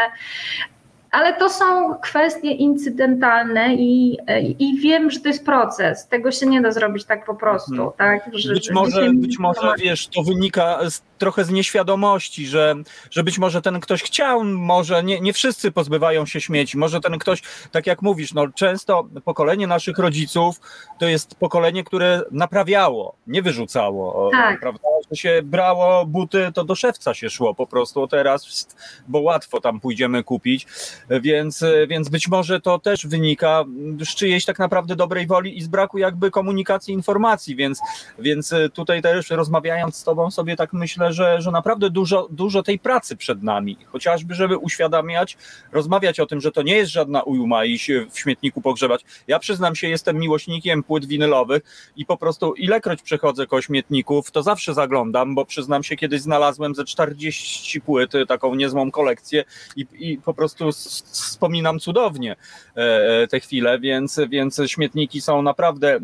[1.12, 4.18] ale to są kwestie incydentalne i,
[4.58, 6.08] i wiem, że to jest proces.
[6.08, 7.76] Tego się nie da zrobić tak po prostu.
[7.76, 7.92] Hmm.
[7.98, 8.30] Tak?
[8.32, 12.74] Że, być może, być może wiesz, to wynika z, trochę z nieświadomości, że,
[13.10, 17.18] że być może ten ktoś chciał, może nie, nie wszyscy pozbywają się śmieci, może ten
[17.18, 20.60] ktoś, tak jak mówisz, no często pokolenie naszych rodziców
[20.98, 24.30] to jest pokolenie, które naprawiało, nie wyrzucało.
[24.32, 24.60] Tak.
[24.60, 24.88] Prawda?
[25.10, 28.66] Że się brało buty, to do szewca się szło po prostu teraz,
[29.08, 30.66] bo łatwo tam pójdziemy kupić
[31.10, 33.64] więc, więc być może to też wynika
[34.04, 37.80] z czyjejś tak naprawdę dobrej woli i z braku jakby komunikacji, informacji, więc,
[38.18, 42.78] więc tutaj też rozmawiając z Tobą sobie tak myślę, że, że naprawdę dużo, dużo tej
[42.78, 45.36] pracy przed nami, chociażby żeby uświadamiać,
[45.72, 49.04] rozmawiać o tym, że to nie jest żadna ujma i się w śmietniku pogrzebać.
[49.26, 51.62] Ja przyznam się, jestem miłośnikiem płyt winylowych
[51.96, 56.74] i po prostu ilekroć przechodzę koło śmietników, to zawsze zaglądam, bo przyznam się, kiedyś znalazłem
[56.74, 59.44] ze 40 płyt, taką niezłą kolekcję
[59.76, 62.36] i, i po prostu wspominam cudownie
[62.76, 62.80] e,
[63.22, 66.00] e, te chwile, więc, więc śmietniki są naprawdę e,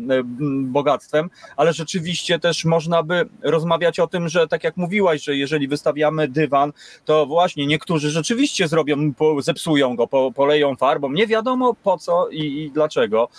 [0.63, 5.67] bogactwem, ale rzeczywiście też można by rozmawiać o tym, że tak jak mówiłaś, że jeżeli
[5.67, 6.73] wystawiamy dywan,
[7.05, 12.71] to właśnie niektórzy rzeczywiście zrobią, zepsują go, poleją farbą, nie wiadomo po co i, i
[12.71, 13.29] dlaczego.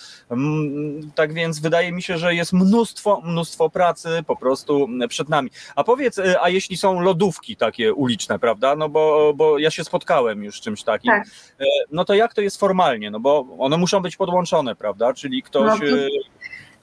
[1.15, 5.51] Tak więc wydaje mi się, że jest mnóstwo, mnóstwo pracy po prostu przed nami.
[5.77, 8.77] A powiedz, a jeśli są lodówki takie uliczne, prawda?
[8.77, 11.13] No bo, bo ja się spotkałem już z czymś takim.
[11.13, 11.27] Tak.
[11.61, 13.11] E, no to jak to jest formalnie?
[13.11, 15.15] No bo one muszą być podłączone, prawda?
[15.15, 15.81] Czyli ktoś.
[15.81, 15.97] No, to,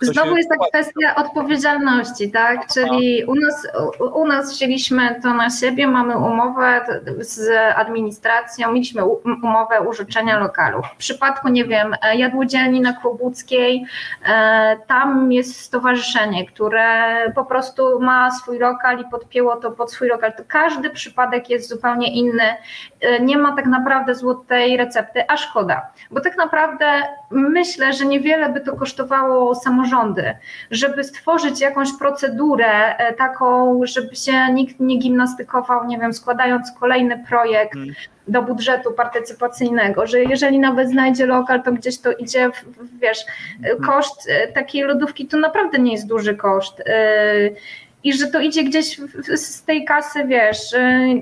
[0.01, 2.67] Znowu jest ta kwestia odpowiedzialności, tak?
[2.73, 3.67] Czyli u nas,
[4.13, 6.86] u nas wzięliśmy to na siebie, mamy umowę
[7.19, 9.05] z administracją, mieliśmy
[9.43, 10.81] umowę użyczenia lokalu.
[10.81, 13.86] W przypadku, nie wiem, jadłodzielni na Kłobuckiej,
[14.25, 16.88] e, tam jest stowarzyszenie, które
[17.36, 20.33] po prostu ma swój lokal i podpięło to pod swój lokal.
[20.33, 22.55] To każdy przypadek jest zupełnie inny.
[23.01, 25.81] E, nie ma tak naprawdę złotej recepty, a szkoda,
[26.12, 26.86] bo tak naprawdę
[27.32, 30.34] myślę, że niewiele by to kosztowało samorządy,
[30.72, 37.24] żeby stworzyć jakąś procedurę e, taką, żeby się nikt nie gimnastykował, nie wiem, składając kolejny
[37.30, 37.96] projekt hmm.
[38.28, 43.26] do budżetu partycypacyjnego, że jeżeli nawet znajdzie lokal, to gdzieś to idzie, w, wiesz,
[43.62, 43.82] hmm.
[43.82, 46.84] koszt e, takiej lodówki to naprawdę nie jest duży koszt
[48.08, 49.00] i że to idzie gdzieś
[49.36, 50.76] z tej kasy, wiesz,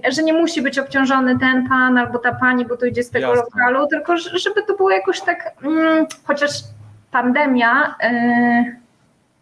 [0.09, 3.27] że nie musi być obciążony ten pan albo ta pani, bo to idzie z tego
[3.27, 3.43] Jasne.
[3.43, 6.51] lokalu, tylko żeby to było jakoś tak, mm, chociaż
[7.11, 8.75] pandemia y,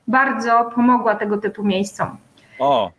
[0.07, 2.17] bardzo pomogła tego typu miejscom.
[2.59, 2.91] O,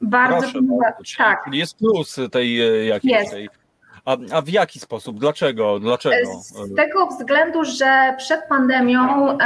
[0.00, 0.92] bardzo proszę, pomogła.
[1.04, 1.44] Czyli, tak.
[1.44, 3.30] Czyli jest plus tej e, jakiejś jest.
[3.30, 3.48] tej.
[4.04, 5.18] A, a, w jaki sposób?
[5.20, 5.80] Dlaczego?
[5.80, 6.40] Dlaczego?
[6.40, 9.36] Z tego względu, że przed pandemią y,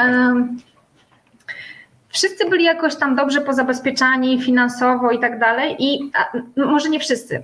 [2.11, 5.77] wszyscy byli jakoś tam dobrze pozabezpieczani finansowo i tak dalej.
[5.79, 7.43] I a, może nie wszyscy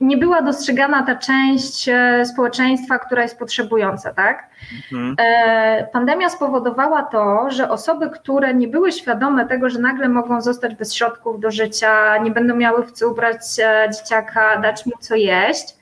[0.00, 4.50] nie była dostrzegana ta część e, społeczeństwa, która jest potrzebująca, tak?
[4.92, 5.16] Mhm.
[5.18, 10.74] E, pandemia spowodowała to, że osoby, które nie były świadome tego, że nagle mogą zostać
[10.74, 15.14] bez środków do życia, nie będą miały w co ubrać e, dzieciaka, dać mu co
[15.14, 15.78] jeść,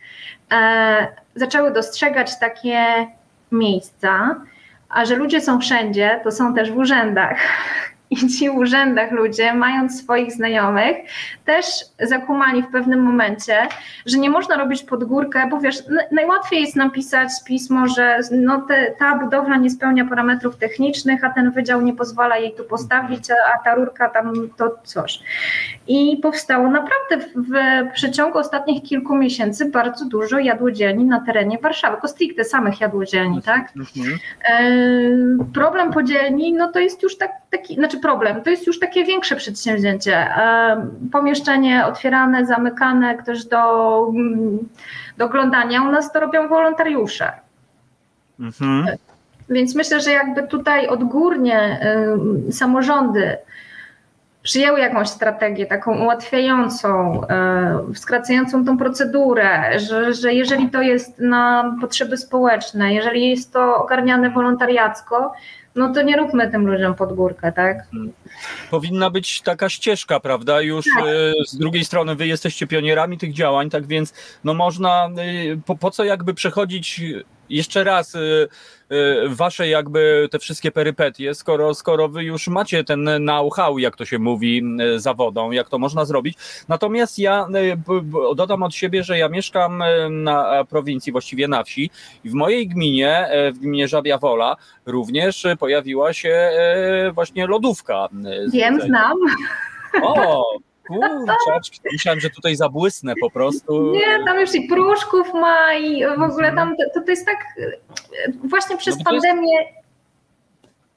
[1.34, 2.84] zaczęły dostrzegać takie
[3.52, 4.40] miejsca,
[4.88, 7.38] a że ludzie są wszędzie, to są też w urzędach.
[8.10, 10.96] i ci w urzędach ludzie, mając swoich znajomych,
[11.44, 11.66] też
[12.00, 13.68] zakumali w pewnym momencie,
[14.06, 15.76] że nie można robić pod górkę, bo wiesz,
[16.12, 21.50] najłatwiej jest napisać pismo, że no te, ta budowla nie spełnia parametrów technicznych, a ten
[21.50, 25.20] wydział nie pozwala jej tu postawić, a ta rurka tam to coś.
[25.88, 31.96] I powstało naprawdę w, w przeciągu ostatnich kilku miesięcy bardzo dużo jadłodzielni na terenie Warszawy,
[31.96, 33.72] tylko stricte samych jadłodzielni, tak?
[33.76, 34.18] Mhm.
[34.48, 39.04] E, problem podzielni, no to jest już tak, taki, znaczy problem, to jest już takie
[39.04, 40.28] większe przedsięwzięcie.
[41.12, 44.58] Pomieszczenie otwierane, zamykane, ktoś do, mm,
[45.18, 47.32] do oglądania, u nas to robią wolontariusze.
[48.40, 48.86] Mhm.
[49.48, 51.80] Więc myślę, że jakby tutaj odgórnie
[52.48, 53.38] y, samorządy
[54.42, 57.20] przyjęły jakąś strategię taką ułatwiającą,
[57.92, 63.76] y, skracającą tą procedurę, że, że jeżeli to jest na potrzeby społeczne, jeżeli jest to
[63.76, 65.32] ogarniane wolontariacko,
[65.76, 67.76] no to nie róbmy tym ludziom pod górkę, tak?
[68.70, 70.60] Powinna być taka ścieżka, prawda?
[70.60, 71.06] Już tak.
[71.06, 75.76] E, z drugiej strony wy jesteście pionierami tych działań, tak więc no można, e, po,
[75.76, 77.00] po co jakby przechodzić
[77.50, 78.48] jeszcze raz y,
[78.92, 84.04] y, wasze jakby te wszystkie perypetie, skoro, skoro wy już macie ten know-how, jak to
[84.04, 86.38] się mówi, y, zawodą, jak to można zrobić.
[86.68, 87.46] Natomiast ja
[88.36, 91.90] dodam od siebie, że ja mieszkam na prowincji, właściwie na wsi
[92.24, 94.56] i w mojej gminie, w gminie Żabia Wola
[94.86, 96.50] również pojawiła się
[97.12, 98.08] właśnie lodówka.
[98.52, 99.18] Wiem, znam.
[100.02, 100.44] O,
[100.86, 101.60] Kurczę,
[101.92, 103.92] myślałem, że tutaj zabłysnę po prostu.
[103.92, 107.38] Nie, tam już i pruszków ma i w ogóle tam to, to jest tak
[108.44, 109.58] właśnie przez no pandemię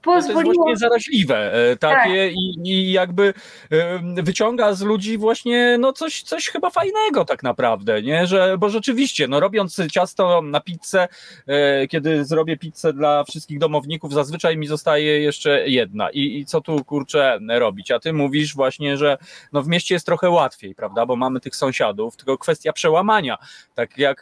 [0.01, 0.43] pozwoliło...
[0.43, 2.33] To jest właśnie zaraźliwe e, takie tak.
[2.35, 3.33] i, i, jakby
[3.71, 8.27] e, wyciąga z ludzi właśnie no coś, coś chyba fajnego tak naprawdę, nie?
[8.27, 11.07] Że, bo rzeczywiście, no robiąc ciasto na pizzę,
[11.47, 16.61] e, kiedy zrobię pizzę dla wszystkich domowników, zazwyczaj mi zostaje jeszcze jedna i, i co
[16.61, 19.17] tu kurczę robić, a ty mówisz właśnie, że
[19.53, 23.37] no w mieście jest trochę łatwiej, prawda, bo mamy tych sąsiadów, tylko kwestia przełamania,
[23.75, 24.21] tak jak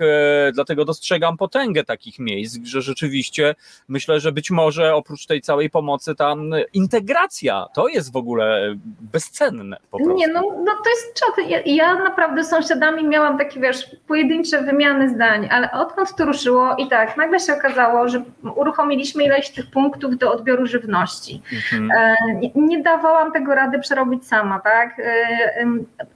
[0.53, 3.55] dlatego dostrzegam potęgę takich miejsc, że rzeczywiście
[3.87, 8.75] myślę, że być może oprócz tej całej tej pomocy tam integracja, to jest w ogóle
[9.13, 9.77] bezcenne.
[10.15, 11.49] Nie, no, no to jest czat.
[11.49, 16.75] Ja, ja naprawdę z sąsiadami miałam takie, wiesz, pojedyncze wymiany zdań, ale odkąd to ruszyło
[16.75, 18.23] i tak, nagle się okazało, że
[18.55, 21.41] uruchomiliśmy ileś tych punktów do odbioru żywności.
[21.53, 21.91] Mhm.
[21.91, 22.15] E,
[22.55, 24.99] nie, dawałam tego rady przerobić sama, tak?
[24.99, 25.65] E,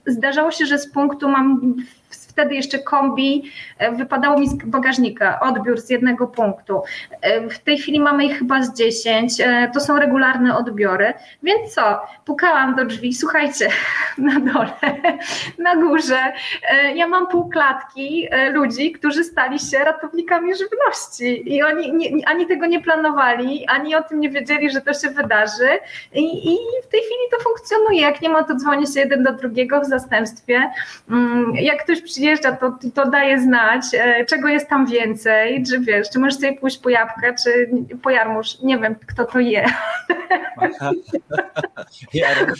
[0.06, 1.74] zdarzało się, że z punktu mam
[2.32, 6.82] wtedy jeszcze kombi, e, wypadało mi z bagażnika odbiór z jednego punktu.
[7.20, 11.74] E, w tej chwili mamy ich chyba z 10, e, to są regularne odbiory, więc
[11.74, 13.68] co, pukałam do drzwi, słuchajcie,
[14.18, 14.72] na dole,
[15.58, 16.32] na górze,
[16.94, 21.54] ja mam pół klatki ludzi, którzy stali się ratownikami żywności.
[21.54, 25.10] I oni nie, ani tego nie planowali, ani o tym nie wiedzieli, że to się
[25.10, 25.68] wydarzy.
[26.12, 29.32] I, i w tej chwili to funkcjonuje, jak nie ma to dzwonię się jeden do
[29.32, 30.70] drugiego w zastępstwie,
[31.10, 35.80] mm, jak ktoś przyjeżdża przyjeżdża, to, to daje znać, e, czego jest tam więcej, czy
[35.80, 37.70] wiesz, czy możesz sobie pójść po jabłkę, czy
[38.02, 39.64] po jarmuż, nie wiem, kto to je.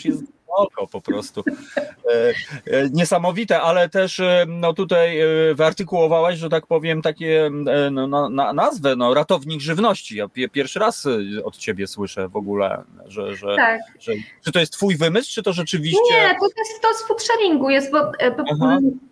[0.05, 0.23] Jest
[0.57, 1.43] oko po prostu.
[1.77, 2.29] E,
[2.65, 5.19] e, niesamowite, ale też e, no tutaj
[5.55, 7.49] wyartykułowałaś, że tak powiem, takie
[7.91, 10.17] no, na, na nazwę, no, ratownik żywności.
[10.17, 11.07] Ja pierwszy raz
[11.43, 13.81] od ciebie słyszę w ogóle, że, że, tak.
[13.99, 14.13] że
[14.45, 16.13] czy to jest twój wymysł, czy to rzeczywiście...
[16.13, 18.11] Nie, to jest to z foodsharingu jest, bo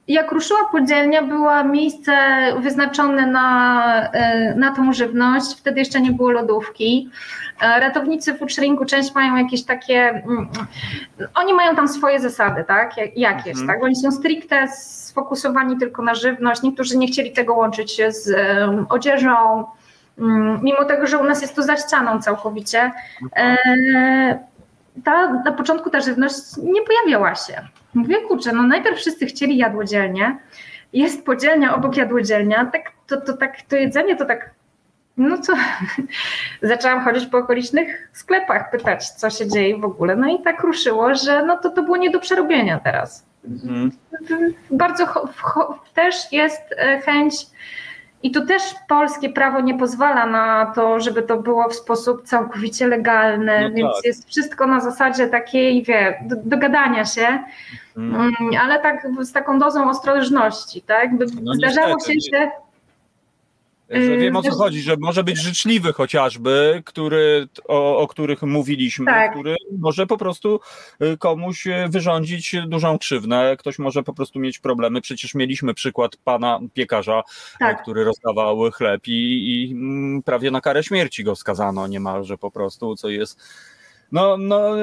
[0.08, 2.12] jak ruszyła podzielnia, było miejsce
[2.62, 4.12] wyznaczone na,
[4.56, 7.10] na tą żywność, wtedy jeszcze nie było lodówki.
[7.62, 10.50] Ratownicy foodsharingu część mają jakieś takie, mm,
[11.36, 13.68] oni mają tam swoje zasady, tak, jakieś, mhm.
[13.68, 18.86] tak, oni są stricte sfokusowani tylko na żywność, niektórzy nie chcieli tego łączyć z um,
[18.90, 19.66] odzieżą,
[20.18, 22.92] um, mimo tego, że u nas jest to za ścianą całkowicie.
[23.24, 23.58] Mhm.
[23.96, 24.40] E,
[25.04, 27.54] ta, na początku ta żywność nie pojawiała się.
[27.94, 30.38] Mówię, kurczę, no najpierw wszyscy chcieli jadłodzielnie,
[30.94, 34.50] jest podzielnia obok jadłodzielnia, tak, to, to, tak, to jedzenie to tak
[35.18, 35.54] no co,
[36.62, 40.16] zaczęłam chodzić po okolicznych sklepach, pytać, co się dzieje w ogóle.
[40.16, 43.26] No i tak ruszyło, że no to, to było nie do przerobienia teraz.
[43.48, 43.92] Mhm.
[44.72, 45.30] Bardzo
[45.94, 47.36] też jest e, chęć,
[48.24, 52.88] i tu też polskie prawo nie pozwala na to, żeby to było w sposób całkowicie
[52.88, 54.06] legalny, no więc tak.
[54.06, 57.44] jest wszystko na zasadzie takiej, wie, do, dogadania się,
[57.98, 58.34] mhm.
[58.40, 61.10] Mm, ale tak z taką dozą ostrożności, tak?
[61.42, 62.22] No Zdarzało niestety.
[62.22, 62.52] się, że
[63.94, 69.06] że wiem o co chodzi, że może być życzliwy chociażby, który, o, o których mówiliśmy,
[69.06, 69.32] tak.
[69.32, 70.60] który może po prostu
[71.04, 73.56] y, komuś wyrządzić dużą krzywdę.
[73.60, 75.02] Ktoś może po prostu mieć problemy.
[75.02, 77.24] Przecież mieliśmy przykład pana piekarza,
[77.60, 77.82] tak.
[77.82, 82.96] który rozdawał chleb i, i mm, prawie na karę śmierci go skazano niemalże po prostu,
[82.96, 83.40] co jest
[84.12, 84.76] No, no,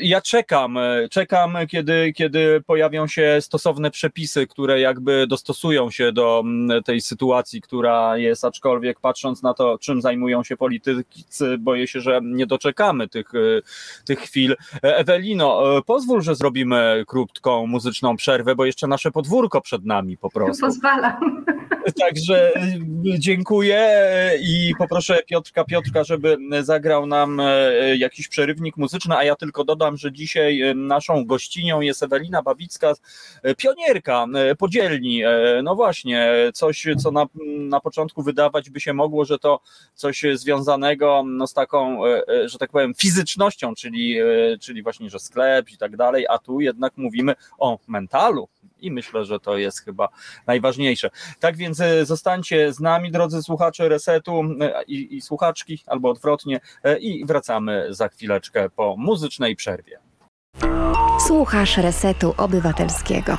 [0.00, 0.78] ja czekam,
[1.10, 7.60] czekam, kiedy, kiedy pojawią się stosowne przepisy, które jakby dostosują się do mm, tej sytuacji,
[7.60, 11.04] która jest, aczkolwiek patrząc na to, czym zajmują się politycy,
[11.58, 13.32] boję się, że nie doczekamy tych,
[14.04, 14.56] tych chwil.
[14.82, 20.66] Ewelino, pozwól, że zrobimy krótką muzyczną przerwę, bo jeszcze nasze podwórko przed nami po prostu.
[20.66, 21.44] Pozwalam.
[22.00, 22.52] Także
[23.18, 23.90] dziękuję
[24.42, 27.42] i poproszę Piotrka Piotrka, żeby zagrał nam
[27.96, 32.94] jakiś przerywnik muzyczny, a ja tylko dodam, że dzisiaj naszą gościnią jest Ewelina Babicka,
[33.56, 34.26] pionierka
[34.58, 35.22] podzielni.
[35.62, 37.26] No właśnie, coś, co na,
[37.58, 39.60] na początku wydawać by się mogło, że to
[39.94, 42.00] coś związanego no, z taką,
[42.44, 44.18] że tak powiem, fizycznością, czyli,
[44.60, 48.48] czyli właśnie, że sklep i tak dalej, a tu jednak mówimy o mentalu,
[48.82, 50.08] i myślę, że to jest chyba
[50.46, 51.10] najważniejsze.
[51.40, 56.60] Tak więc e, zostańcie z nami, drodzy słuchacze Resetu e, i, i słuchaczki, albo odwrotnie,
[56.84, 59.98] e, i wracamy za chwileczkę po muzycznej przerwie.
[61.26, 63.36] Słuchasz Resetu Obywatelskiego.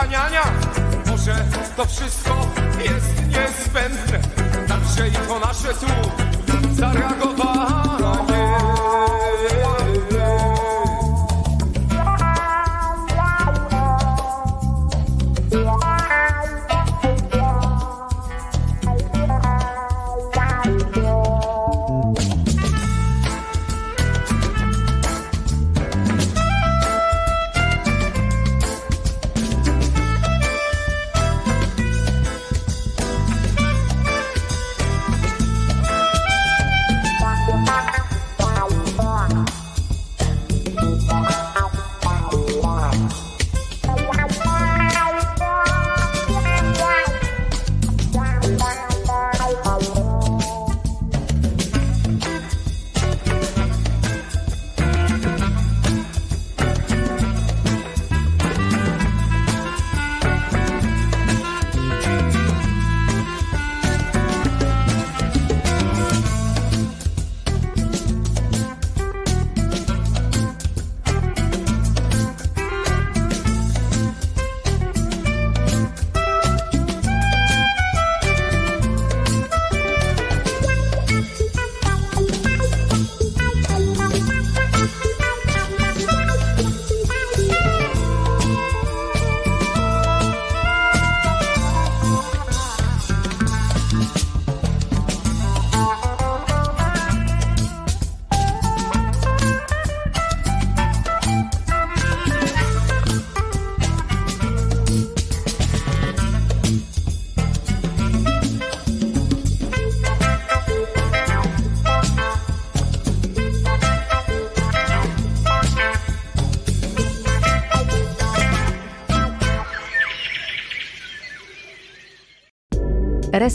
[0.00, 0.42] zaganiania.
[1.06, 1.34] Może
[1.76, 2.46] to wszystko
[2.78, 4.20] jest niezbędne,
[4.68, 5.86] także i to nasze tu
[6.74, 7.79] zareagowanie.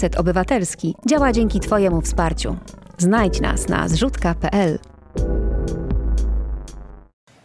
[0.06, 2.56] Reset Obywatelski działa dzięki Twojemu wsparciu.
[2.98, 4.80] Znajdź nas na zrzutka.pl.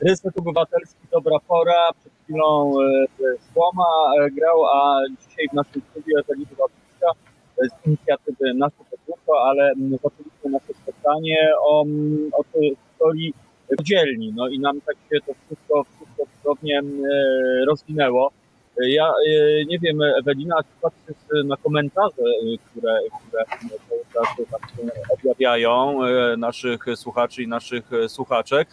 [0.01, 1.91] Reset Obywatelski, dobra pora.
[2.01, 3.07] Przed chwilą e,
[3.53, 3.85] Słoma
[4.21, 7.11] e, grał, a dzisiaj w naszym studiu Ewelina Wawrzycka
[7.83, 13.35] z inicjatywy Nasze Podwórko, ale m, zaczęliśmy nasze spotkanie o, m, o tej historii
[13.83, 14.33] dzielni.
[14.37, 18.31] No i nam tak się to wszystko, wszystko cudownie m, e, rozwinęło.
[18.83, 23.45] E, Ja e, nie wiem, Ewelina, czy patrzysz na komentarze, e, które, które
[25.14, 28.68] objawiają e, naszych słuchaczy i naszych słuchaczek.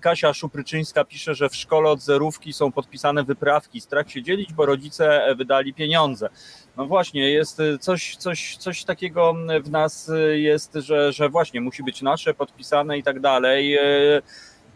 [0.00, 3.80] Kasia Szupryczyńska pisze, że w szkole od zerówki są podpisane wyprawki.
[3.80, 6.28] Strach się dzielić, bo rodzice wydali pieniądze.
[6.76, 12.02] No właśnie, jest coś, coś, coś takiego w nas jest, że, że właśnie musi być
[12.02, 13.78] nasze, podpisane i tak dalej.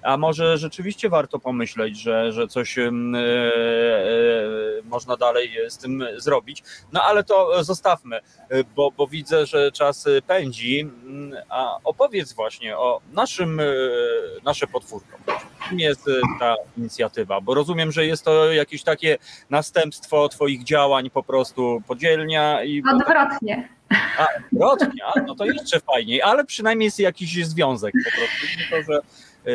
[0.03, 2.91] A może rzeczywiście warto pomyśleć, że, że coś e, e,
[4.85, 6.63] można dalej z tym zrobić.
[6.93, 8.21] No ale to zostawmy,
[8.77, 10.91] bo, bo widzę, że czas pędzi.
[11.49, 13.65] A opowiedz właśnie o naszym, e,
[14.45, 15.19] nasze podwórko.
[15.69, 16.07] Czym jest
[16.41, 17.41] ta inicjatywa?
[17.41, 19.19] Bo rozumiem, że jest to jakieś takie
[19.51, 22.83] następstwo Twoich działań, po prostu podzielnia i.
[22.95, 23.69] Odwrotnie.
[24.19, 28.47] A, odwrotnie, no to jeszcze fajniej, ale przynajmniej jest jakiś związek po prostu.
[28.71, 29.01] To, że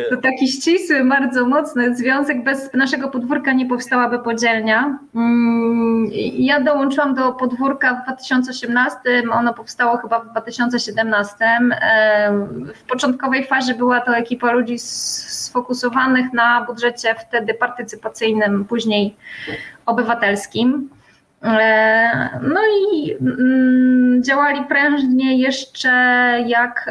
[0.09, 2.43] To taki ścisły, bardzo mocny związek.
[2.43, 4.99] Bez naszego podwórka nie powstałaby podzielnia.
[5.15, 8.99] Mm, Ja dołączyłam do podwórka w 2018,
[9.31, 11.35] ono powstało chyba w 2017.
[11.45, 19.15] Em, W początkowej fazie była to ekipa ludzi sfokusowanych na budżecie wtedy partycypacyjnym, później
[19.85, 20.89] obywatelskim.
[22.41, 22.59] No
[22.93, 25.89] i mm, działali prężnie jeszcze
[26.47, 26.89] jak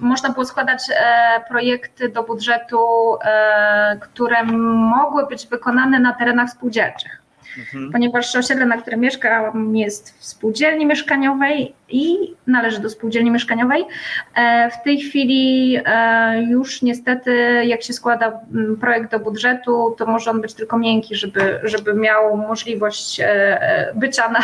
[0.00, 2.78] można było składać e, projekty do budżetu,
[3.22, 7.19] e, które mogły być wykonane na terenach spółdzielczych.
[7.58, 7.92] Mhm.
[7.92, 13.84] Ponieważ osiedle, na którym mieszkam, jest w spółdzielni mieszkaniowej i należy do spółdzielni mieszkaniowej.
[14.34, 20.06] E, W tej chwili e, już niestety, jak się składa mm, projekt do budżetu, to
[20.06, 24.40] może on być tylko miękki, żeby, żeby miał możliwość e, bycia na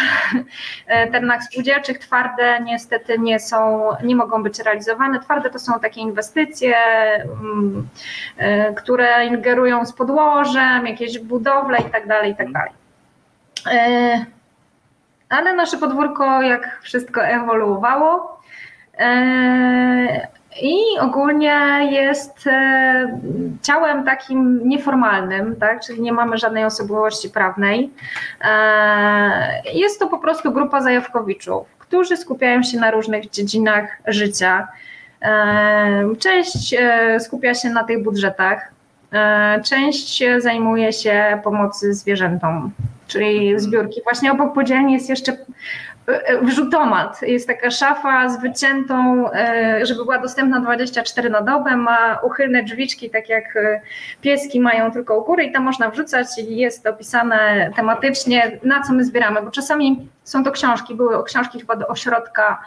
[1.13, 1.99] terenach spółdzielczych.
[1.99, 5.21] Twarde niestety nie są, nie mogą być realizowane.
[5.21, 6.77] Twarde to są takie inwestycje,
[7.25, 7.89] mm,
[8.77, 12.71] które ingerują z podłożem, jakieś budowle i tak dalej, i tak dalej.
[12.71, 13.56] E,
[15.29, 18.41] Ale nasze podwórko, jak wszystko ewoluowało.
[18.99, 20.29] E,
[20.63, 21.59] I ogólnie
[21.91, 23.19] jest e,
[23.63, 25.81] ciałem takim nieformalnym, tak?
[25.81, 27.91] czyli nie mamy żadnej osobowości prawnej.
[28.41, 34.69] E, Jest to po prostu grupa zajawkowiczów, którzy skupiają się na różnych dziedzinach życia.
[35.23, 38.71] E, Część e, skupia się na tych budżetach,
[39.13, 42.71] e, część zajmuje się pomocy zwierzętom,
[43.07, 44.01] czyli zbiórki.
[44.05, 45.37] Właśnie obok podzielni jest jeszcze
[46.07, 47.23] e, wrzutomat.
[47.23, 53.11] Jest taka szafa z wyciętą, e, żeby była dostępna 24 na dobę, ma uchylne drzwiczki,
[53.11, 53.81] tak jak e,
[54.21, 58.93] pieski mają tylko u góry i tam można wrzucać i jest opisane tematycznie, na co
[58.93, 62.63] my zbieramy, bo czasami są to książki, były książki chyba do ośrodka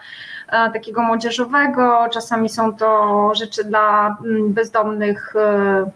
[0.48, 5.92] e, takiego młodzieżowego, czasami są to rzeczy dla mm, bezdomnych e,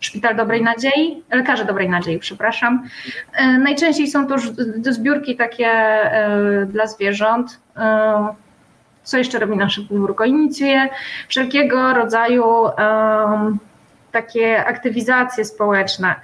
[0.00, 2.88] Szpital Dobrej Nadziei, Lekarze Dobrej Nadziei, przepraszam.
[3.34, 4.36] E, Najczęściej są to
[4.92, 7.60] zbiórki takie e, dla zwierząt.
[7.76, 8.34] E,
[9.04, 10.24] Co jeszcze robi nasze podwórko?
[10.24, 10.88] Inicjuje
[11.28, 12.44] wszelkiego rodzaju
[14.12, 16.14] takie aktywizacje społeczne.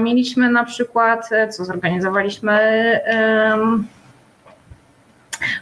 [0.00, 2.60] Mieliśmy na przykład, co zorganizowaliśmy,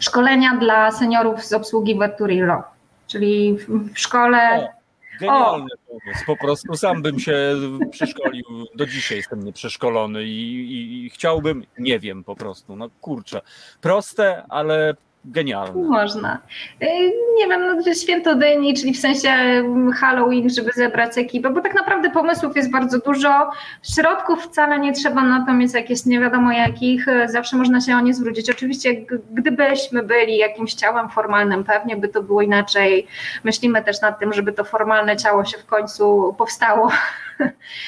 [0.00, 2.62] szkolenia dla seniorów z obsługi Verturillo,
[3.06, 4.68] czyli w szkole
[5.20, 6.24] Genialny pomysł.
[6.26, 7.56] Po prostu sam bym się
[7.90, 8.44] przeszkolił.
[8.74, 12.76] Do dzisiaj jestem nieprzeszkolony i, i, i chciałbym, nie wiem po prostu.
[12.76, 13.40] No kurczę.
[13.80, 14.94] Proste, ale
[15.24, 15.82] genialne.
[15.82, 16.38] Można.
[16.82, 16.86] Y,
[17.36, 21.74] Nie wiem, no, święto dyni, czyli w sensie mm, Halloween, żeby zebrać ekipę, bo tak
[21.74, 23.50] naprawdę pomysłów jest bardzo dużo.
[23.94, 28.14] Środków wcale nie trzeba, natomiast jakieś nie wiadomo jakich, y, zawsze można się o nie
[28.14, 28.50] zwrócić.
[28.50, 28.94] Oczywiście,
[29.30, 33.06] gdybyśmy byli jakimś ciałem formalnym, pewnie by to było inaczej.
[33.44, 36.90] Myślimy też nad tym, żeby to formalne ciało się w końcu powstało.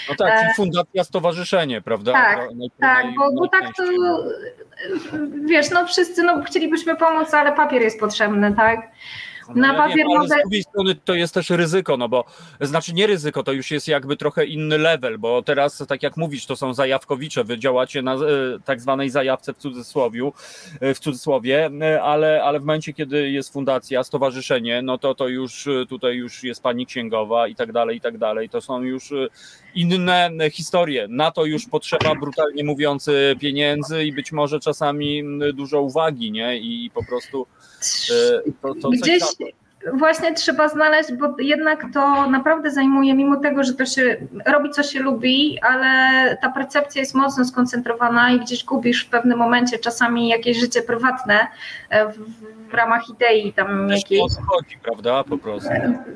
[0.08, 2.12] No tak, czyli fundacja, stowarzyszenie, prawda?
[2.12, 2.48] Tak,
[2.80, 3.84] Tak, bo, bo tak to
[5.44, 8.88] wiesz, no wszyscy no, chcielibyśmy pomóc, ale papier jest potrzebny, tak?
[9.54, 12.24] Na ja papier wiem, ale z drugiej strony to jest też ryzyko, no bo
[12.60, 16.46] znaczy nie ryzyko, to już jest jakby trochę inny level, bo teraz, tak jak mówisz,
[16.46, 18.18] to są zajawkowicze, wy działacie na e,
[18.64, 20.32] tak zwanej zajawce w cudzysłowiu,
[20.80, 25.28] e, w cudzysłowie, e, ale, ale w momencie, kiedy jest fundacja, stowarzyszenie, no to to
[25.28, 28.48] już tutaj już jest pani księgowa i tak dalej, i tak dalej.
[28.48, 29.12] To są już
[29.74, 31.06] inne historie.
[31.08, 35.22] Na to już potrzeba, brutalnie mówiąc, pieniędzy i być może czasami
[35.54, 36.58] dużo uwagi, nie?
[36.58, 37.46] I po prostu
[38.62, 43.74] to, to Gdzieś husband właśnie trzeba znaleźć, bo jednak to naprawdę zajmuje, mimo tego, że
[43.74, 44.16] to się
[44.46, 45.88] robi, co się lubi, ale
[46.42, 51.46] ta percepcja jest mocno skoncentrowana i gdzieś gubisz w pewnym momencie czasami jakieś życie prywatne
[51.90, 52.18] e, w,
[52.70, 54.20] w ramach idei tam jakiejś.
[54.48, 55.70] chodzi, prawda, po prostu.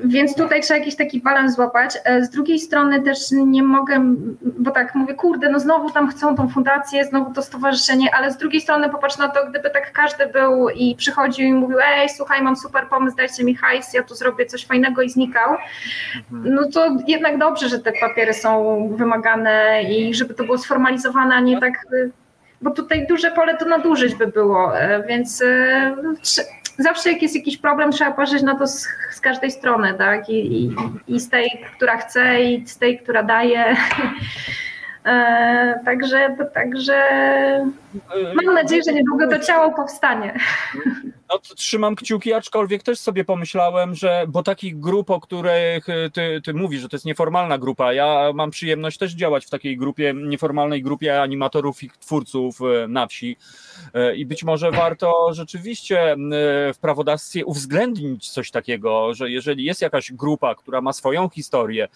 [0.05, 1.99] Więc tutaj trzeba jakiś taki balans złapać.
[2.05, 6.37] E, z drugiej strony też nie mogę, bo tak mówię, kurde, no znowu tam chcą
[6.37, 10.27] tą fundację, znowu to stowarzyszenie, ale z drugiej strony popatrz na to, gdyby tak każdy
[10.27, 14.15] był i przychodził i mówił, ej, słuchaj, mam super pomysł, dajcie mi hajs, ja tu
[14.15, 15.57] zrobię coś fajnego i znikał,
[16.33, 16.55] mhm.
[16.55, 21.41] no to jednak dobrze, że te papiery są wymagane i żeby to było sformalizowane, a
[21.41, 21.87] nie tak
[22.63, 25.97] bo tutaj duże pole to nadużyć by było, e, więc e,
[26.79, 30.29] zawsze jak jest jakiś problem, trzeba patrzeć na to z, z każdej strony, tak?
[30.29, 30.77] I, i,
[31.09, 33.65] I, z tej, która chce, i z tej, która daje.
[35.05, 36.95] E, także, także
[38.45, 40.35] mam nadzieję, że niedługo to ciało powstanie.
[41.31, 46.11] No to trzymam kciuki, aczkolwiek też sobie pomyślałem, że bo takich grup, o których y,
[46.13, 49.77] ty, ty mówisz, że to jest nieformalna grupa, ja mam przyjemność też działać w takiej
[49.77, 53.37] grupie, nieformalnej grupie animatorów i twórców y, na wsi
[54.17, 56.17] i być może warto rzeczywiście
[56.75, 61.89] w prawodawstwie uwzględnić coś takiego, że jeżeli jest jakaś grupa, która ma swoją historię,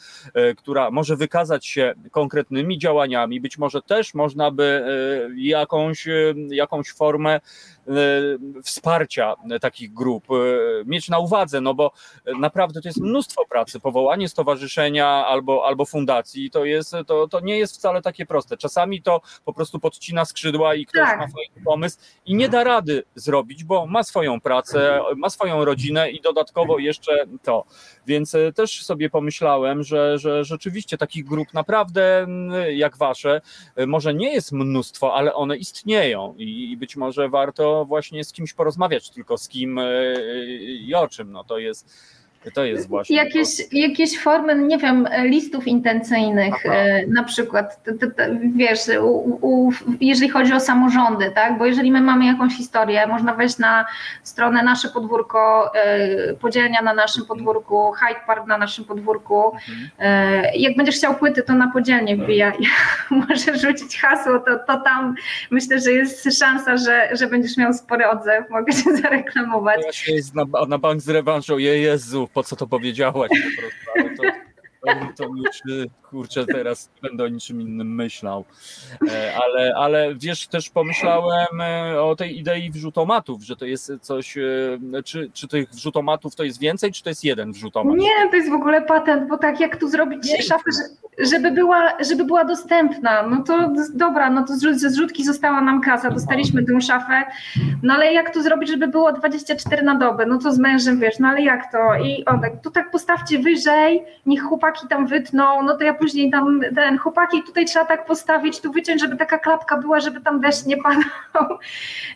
[0.56, 4.84] która może wykazać się konkretnymi działaniami, być może też można by
[5.36, 6.06] jakąś,
[6.50, 7.40] jakąś formę
[8.62, 10.34] wsparcia takich grup e,
[10.84, 11.92] mieć na uwadze, no bo
[12.38, 13.80] naprawdę to jest mnóstwo pracy.
[13.80, 18.56] Powołanie stowarzyszenia albo, albo fundacji to, jest, to, to nie jest wcale takie proste.
[18.56, 21.18] Czasami to po prostu podcina skrzydła i ktoś tak.
[21.18, 21.44] ma swój
[21.74, 26.78] pomysł i nie da rady zrobić, bo ma swoją pracę, ma swoją rodzinę i dodatkowo
[26.78, 27.64] jeszcze to.
[28.06, 32.26] Więc e, też sobie pomyślałem, że, że rzeczywiście takich grup naprawdę
[32.70, 33.40] jak wasze
[33.76, 38.54] e, może nie jest mnóstwo, ale one istnieją i, być może warto właśnie z kimś
[38.54, 39.84] porozmawiać tylko z kim e,
[40.58, 41.32] i o czym.
[41.32, 41.90] No to jest
[42.50, 43.16] to jest właśnie.
[43.16, 46.74] Jakieś, jakieś formy, nie wiem, listów intencyjnych Aha.
[46.74, 47.80] E, na przykład,
[48.54, 51.58] wiesz, u, u, jeżeli chodzi o samorządy, tak?
[51.58, 53.84] Bo jeżeli my mamy jakąś historię, można wejść na
[54.22, 57.38] stronę nasze podwórko, e, podzielnia na naszym mhm.
[57.38, 59.44] podwórku, Hyde Park na naszym podwórku.
[59.46, 59.90] Mhm.
[59.98, 62.52] E, jak będziesz chciał płyty, to na podzielnie wbijaj.
[63.10, 65.14] Możesz rzucić hasło, to, to tam
[65.50, 69.80] myślę, że jest szansa, że, że będziesz miał spory odzew, mogę się zareklamować.
[69.86, 74.28] Ja się na, na bank z rewanżą, Jezu, po co to powiedziałaś po prostu, to,
[75.16, 78.44] to, już y, kurczę teraz będę o niczym innym myślał.
[79.10, 84.38] E, ale, ale wiesz, też pomyślałem e, o tej idei wrzutomatów, że to jest coś,
[84.38, 84.42] e,
[85.04, 87.96] czy, czy tych wrzutomatów to jest więcej, czy to jest jeden wrzutomat?
[87.96, 90.70] Nie, to jest w ogóle patent, bo tak jak tu zrobić Nie, szafę,
[91.18, 96.10] żeby była, żeby była dostępna, no to dobra, no to ze zrzutki została nam kasa,
[96.10, 97.24] dostaliśmy tę szafę,
[97.82, 101.18] no ale jak tu zrobić, żeby było 24 na dobę, no to z mężem wiesz,
[101.18, 101.78] no ale jak to?
[102.04, 106.30] I on tak, to tak postawcie wyżej, niech chłopaki tam wytną, no to ja później
[106.30, 110.40] tam ten chłopaki tutaj trzeba tak postawić, tu wyciąć, żeby taka klapka była, żeby tam
[110.40, 111.58] deszcz nie padał.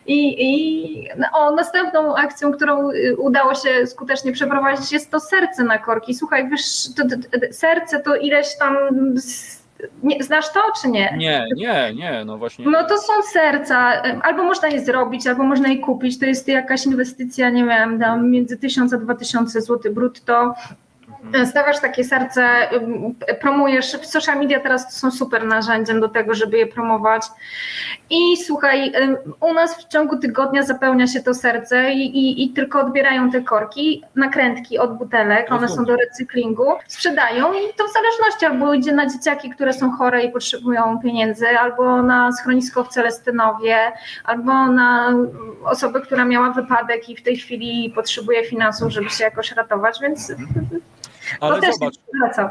[0.05, 5.63] I, i no, o, następną akcją, którą y, udało się skutecznie przeprowadzić jest to serce
[5.63, 6.13] na korki.
[6.13, 8.77] Słuchaj, wiesz, to, to, to, serce to ileś tam
[10.03, 11.15] nie, znasz to, czy nie?
[11.17, 12.65] Nie, nie, nie, no właśnie.
[12.65, 16.85] No to są serca, albo można je zrobić, albo można je kupić, to jest jakaś
[16.85, 20.53] inwestycja, nie wiem, tam między 1000 a 2000 zł brutto.
[21.45, 22.45] Stawiasz takie serce,
[23.41, 27.23] promujesz, social media teraz są super narzędziem do tego, żeby je promować.
[28.09, 28.93] I słuchaj,
[29.39, 33.41] u nas w ciągu tygodnia zapełnia się to serce i, i, i tylko odbierają te
[33.41, 38.91] korki, nakrętki od butelek, one są do recyklingu, sprzedają i to w zależności albo idzie
[38.91, 43.91] na dzieciaki, które są chore i potrzebują pieniędzy, albo na schronisko w Celestynowie,
[44.23, 45.13] albo na
[45.63, 50.29] osobę, która miała wypadek i w tej chwili potrzebuje finansów, żeby się jakoś ratować, więc
[50.29, 50.81] mhm.
[51.39, 51.95] Ale to zobacz,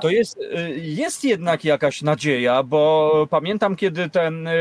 [0.00, 4.52] to jest, y, jest jednak jakaś nadzieja, bo pamiętam, kiedy ten, y,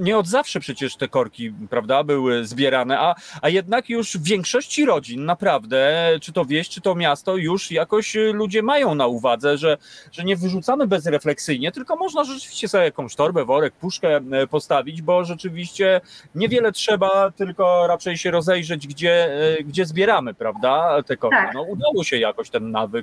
[0.00, 4.84] nie od zawsze przecież te korki, prawda, były zbierane, a, a jednak już w większości
[4.84, 9.78] rodzin naprawdę, czy to wieś, czy to miasto, już jakoś ludzie mają na uwadze, że,
[10.12, 15.24] że nie wyrzucamy bezrefleksyjnie, tylko można rzeczywiście sobie jakąś torbę, worek, puszkę y, postawić, bo
[15.24, 16.00] rzeczywiście
[16.34, 19.28] niewiele trzeba, tylko raczej się rozejrzeć, gdzie,
[19.64, 21.36] gdzie zbieramy, prawda, te korki.
[21.36, 21.54] Tak.
[21.54, 22.95] No udało się jakoś ten nawyk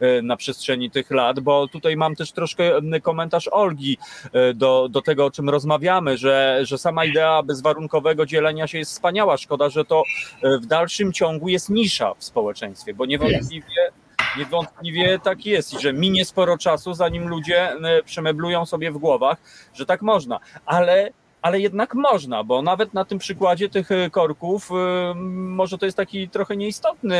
[0.00, 2.72] e, na przestrzeni tych lat, bo tutaj mam też troszkę
[3.02, 3.98] komentarz Olgi
[4.32, 8.92] e, do, do tego, o czym rozmawiamy, że, że sama idea bezwarunkowego dzielenia się jest
[8.92, 9.36] wspaniała.
[9.36, 10.02] Szkoda, że to
[10.42, 13.92] e, w dalszym ciągu jest nisza w społeczeństwie, bo niewątpliwie
[14.38, 17.72] Niewątpliwie tak jest i że minie sporo czasu, zanim ludzie
[18.04, 19.38] przemeblują sobie w głowach,
[19.74, 20.40] że tak można.
[20.66, 21.10] Ale
[21.46, 25.96] ale jednak można, bo nawet na tym przykładzie tych e, korków, e, może to jest
[25.96, 27.16] taki trochę nieistotny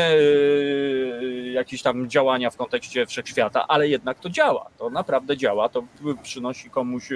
[1.53, 5.83] jakiś tam działania w kontekście wszechświata, ale jednak to działa, to naprawdę działa, to
[6.23, 7.09] przynosi komuś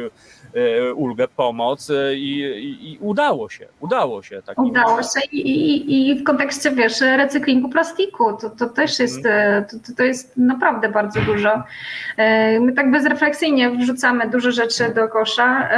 [0.95, 4.41] ulgę, pomoc i, i, i udało się, udało się.
[4.41, 9.66] Takim udało się I, i, w kontekście, wiesz, recyklingu plastiku, to, to też jest, mm.
[9.66, 11.64] to, to jest naprawdę bardzo dużo.
[12.59, 15.70] My tak bezrefleksyjnie wrzucamy dużo rzeczy do kosza,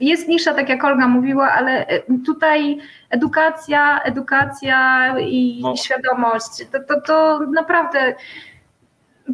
[0.00, 2.78] jest nisza, tak jak Olga mówiła, ale e, tutaj
[3.10, 5.76] edukacja, edukacja i no.
[5.76, 8.14] świadomość, to, to, to naprawdę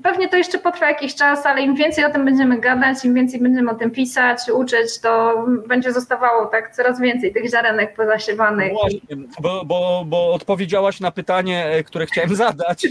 [0.02, 3.40] Pewnie to jeszcze potrwa jakiś czas, ale im więcej o tym będziemy gadać, im więcej
[3.40, 8.72] będziemy o tym pisać, uczyć, to będzie zostawało tak coraz więcej tych ziarenek pozasiewanych.
[8.72, 9.00] No właśnie,
[9.40, 12.86] bo, bo, bo odpowiedziałaś na pytanie, e, które chciałem zadać.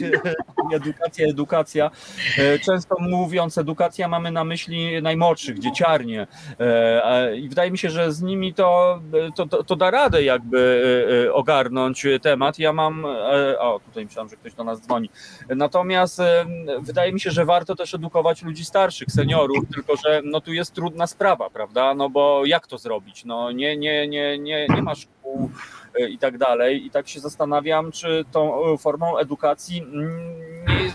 [0.74, 1.91] edukacja, edukacja.
[2.38, 6.28] E, często mówiąc edukacja mamy na myśli najmłodszych, dzieciarnie.
[6.60, 8.99] E, I wydaje mi się, że z nimi to,
[9.36, 10.84] to, to da radę jakby
[11.34, 12.60] ogarnąć temat.
[12.60, 13.06] Ja mam,
[13.60, 15.10] o tutaj myślałem, że ktoś do nas dzwoni.
[15.49, 16.22] Natomiast
[16.93, 20.73] wydaje mi się, że warto też edukować ludzi starszych, seniorów, tylko że no tu jest
[20.73, 21.93] trudna sprawa, prawda?
[21.93, 23.25] No bo jak to zrobić?
[23.25, 25.49] No nie, nie, nie, nie, nie ma szkół
[25.99, 26.85] e, i tak dalej.
[26.85, 30.39] I tak się zastanawiam, czy tą e, formą edukacji mm,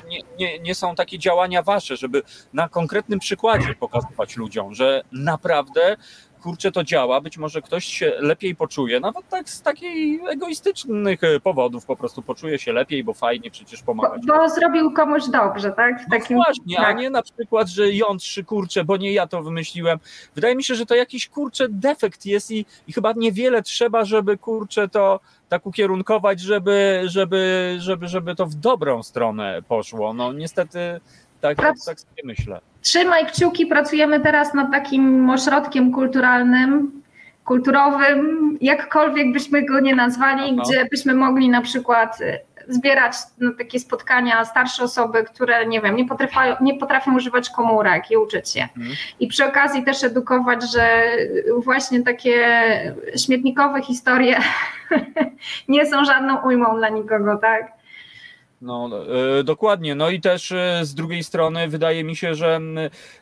[0.09, 2.23] nie, nie, nie są takie działania wasze, żeby
[2.53, 5.97] na konkretnym przykładzie pokazywać ludziom, że naprawdę
[6.39, 11.41] kurczę, to działa, być może ktoś się lepiej poczuje, nawet tak z takich egoistycznych e,
[11.41, 14.27] powodów po prostu poczuje się lepiej, bo fajnie przecież pomagać.
[14.27, 16.01] Bo, bo zrobił komuś dobrze, tak?
[16.01, 16.37] W no takim...
[16.37, 16.87] właśnie, tak.
[16.87, 19.99] a nie na przykład, że jątrzy, kurczę, bo nie ja to wymyśliłem.
[20.35, 24.39] Wydaje mi się, że to jakiś, kurczę, defekt jest i, i chyba niewiele trzeba, żeby,
[24.39, 30.15] kurczę, to tak ukierunkować, żeby, żeby, żeby, żeby to w dobrą stronę poszło.
[30.15, 31.01] No niestety
[31.41, 32.61] tak, tak sobie myślę.
[32.83, 37.03] Trzymaj kciuki, pracujemy teraz nad takim ośrodkiem kulturalnym,
[37.45, 40.63] kulturowym, jakkolwiek byśmy go nie nazwali, Aha.
[40.63, 45.97] gdzie byśmy mogli na przykład y, zbierać na takie spotkania starsze osoby, które nie wiem,
[45.97, 48.63] nie potrafią, nie potrafią używać komórek i uczyć się.
[48.63, 48.97] Mhm.
[49.21, 51.03] I przy okazji też edukować, że
[51.65, 52.47] właśnie takie
[53.17, 54.39] śmietnikowe historie
[55.69, 57.78] nie są żadną ujmą dla nikogo, tak?
[58.61, 58.91] No,
[59.39, 59.95] e, dokładnie.
[59.95, 62.61] No i też e, z drugiej strony wydaje mi się, że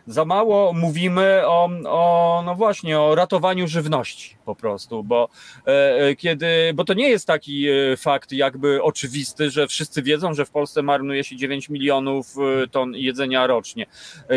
[0.07, 5.29] za mało mówimy o, o, no właśnie, o ratowaniu żywności po prostu, bo
[5.67, 7.67] e, kiedy, bo to nie jest taki
[7.97, 12.35] fakt jakby oczywisty, że wszyscy wiedzą, że w Polsce marnuje się 9 milionów
[12.71, 13.87] ton jedzenia rocznie.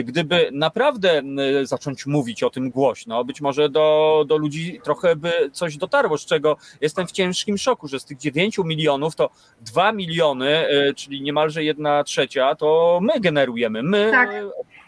[0.03, 1.21] Gdyby naprawdę
[1.63, 6.25] zacząć mówić o tym głośno, być może do, do ludzi trochę by coś dotarło, z
[6.25, 9.29] czego jestem w ciężkim szoku, że z tych 9 milionów to
[9.61, 13.83] 2 miliony czyli niemalże jedna trzecia, to my generujemy.
[13.83, 14.29] My, tak.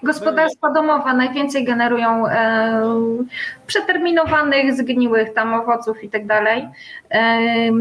[0.03, 2.83] Gospodarstwa domowe najwięcej generują e,
[3.67, 6.67] przeterminowanych, zgniłych tam owoców i tak dalej.
[7.11, 7.71] E,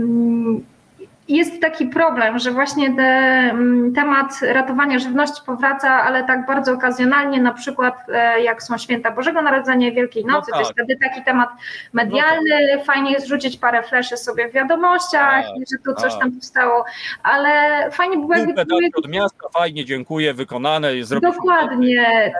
[1.31, 7.41] jest taki problem, że właśnie te, mm, temat ratowania żywności powraca, ale tak bardzo okazjonalnie,
[7.41, 10.55] na przykład e, jak są święta Bożego Narodzenia, Wielkiej no Nocy, no tak.
[10.55, 10.87] to jest tak.
[10.87, 11.49] wtedy taki temat
[11.93, 12.87] medialny, no tak.
[12.87, 16.85] fajnie jest rzucić parę fleszy sobie w wiadomościach, tak, że tu coś tam powstało,
[17.23, 17.51] ale
[17.91, 18.63] fajnie by było jakby...
[18.95, 22.33] od miasta, fajnie, dziękuję, wykonane, jest Dokładnie.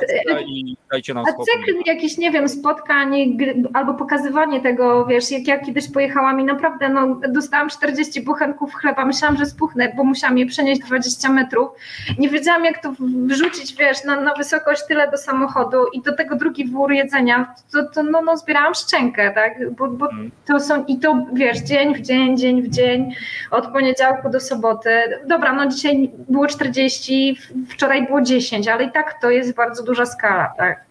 [0.47, 3.39] I dajcie nam A cykl jakiś, nie wiem, spotkań
[3.75, 9.05] albo pokazywanie tego, wiesz, jak ja kiedyś pojechałam i naprawdę no, dostałam 40 buchenków chleba,
[9.05, 11.69] myślałam, że spuchnę, bo musiałam je przenieść 20 metrów.
[12.19, 12.93] Nie wiedziałam, jak to
[13.27, 17.83] wrzucić, wiesz, na, na wysokość tyle do samochodu i do tego drugi wór jedzenia, to,
[17.95, 20.31] to no, no zbierałam szczękę, tak, bo, bo mhm.
[20.47, 23.15] to są, i to, wiesz, dzień w dzień, dzień w dzień,
[23.51, 24.91] od poniedziałku do soboty.
[25.27, 30.07] Dobra, no dzisiaj było 40, wczoraj było 10, ale i tak to jest bardzo duża
[30.07, 30.91] skala, tak.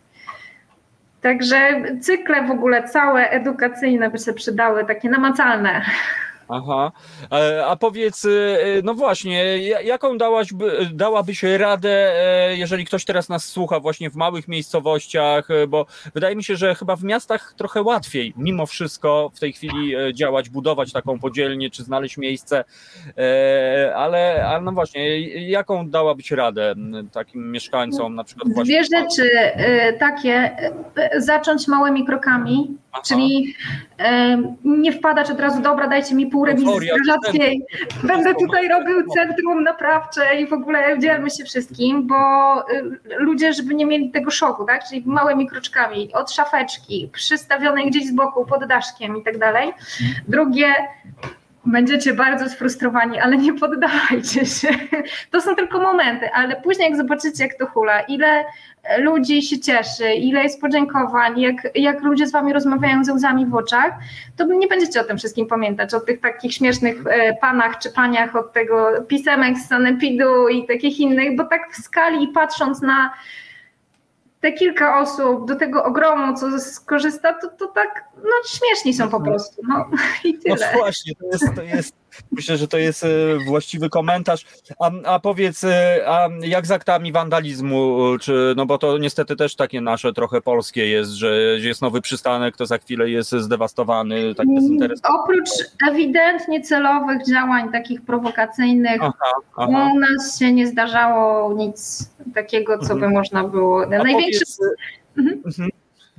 [1.22, 5.82] Także cykle w ogóle całe edukacyjne by się przydały, takie namacalne.
[6.50, 6.92] Aha.
[7.68, 10.50] A powiedz, y, no właśnie, jaką dałaś,
[10.94, 16.36] dałabyś radę, e, jeżeli ktoś teraz nas słucha właśnie w małych miejscowościach, e, bo wydaje
[16.36, 20.50] mi się, że chyba w miastach trochę łatwiej mimo wszystko w tej chwili e, działać,
[20.50, 22.64] budować taką podzielnię, czy znaleźć miejsce,
[23.96, 25.20] ale, ale no właśnie,
[25.50, 26.76] jaką dałabyś radę
[27.12, 28.54] takim mieszkańcom na przykład?
[28.64, 29.30] Dwie rzeczy
[30.00, 30.58] takie,
[31.18, 33.02] zacząć małymi krokami, Aha.
[33.08, 33.56] czyli
[34.64, 37.66] nie wpadać od razu, dobra, dajcie mi pół rewizji strażackiej.
[38.04, 42.16] Będę tutaj robił centrum naprawcze i w ogóle dzielmy się wszystkim, bo
[43.18, 44.88] ludzie, żeby nie mieli tego szoku, tak?
[44.90, 49.74] Czyli małymi kroczkami, od szafeczki, przystawionej gdzieś z boku, pod daszkiem i tak dalej.
[50.28, 50.74] Drugie,
[51.72, 54.68] będziecie bardzo sfrustrowani, ale nie poddawajcie się.
[55.32, 58.46] To są tylko momenty, ale później jak zobaczycie, jak to hula, ile
[58.98, 63.56] ludzi się cieszy, ile jest podziękowań, jak, jak ludzie z wami rozmawiają ze łzami w
[63.56, 63.94] oczach,
[64.38, 68.36] to nie będziecie o tym wszystkim pamiętać, o tych takich śmiesznych e, panach czy paniach,
[68.36, 73.14] od tego pisemek z sanepidu i takich innych, bo tak w skali patrząc na
[74.42, 79.18] te kilka osób do tego ogromu, co skorzysta, to, to tak no, śmieszni są po
[79.18, 79.24] mhm.
[79.24, 79.62] prostu.
[79.68, 79.90] No
[80.24, 80.72] i tyle.
[80.74, 81.96] No właśnie, to jest, to jest
[82.32, 83.08] myślę, że to jest e,
[83.48, 84.46] właściwy komentarz.
[84.80, 89.56] A, a powiedz, e, a jak z aktami wandalizmu, czy, no bo to niestety też
[89.56, 94.48] takie nasze trochę polskie jest, że jest nowy przystanek, to za chwilę jest zdewastowany, tak
[94.48, 95.20] bezinteresowany.
[95.24, 95.50] Oprócz
[95.90, 99.14] ewidentnie celowych działań takich prowokacyjnych, aha,
[99.58, 99.92] aha.
[99.94, 103.14] u nas się nie zdarzało nic takiego, co by mhm.
[103.14, 103.86] można było.
[103.86, 104.46] Największy...
[104.46, 104.60] Powiedz,
[105.18, 105.70] mhm.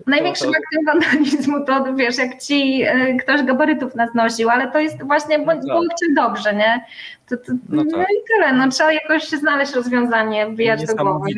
[0.06, 5.38] Największym aktem wandalizmu to wiesz, jak ci e, ktoś gabarytów naznosił, ale to jest właśnie,
[5.38, 5.60] bo, no.
[5.60, 6.84] chciał dobrze, nie?
[7.28, 7.92] To, to, no, tak.
[7.92, 11.30] no, i tyle, no trzeba jakoś znaleźć rozwiązanie, wbijać do głowy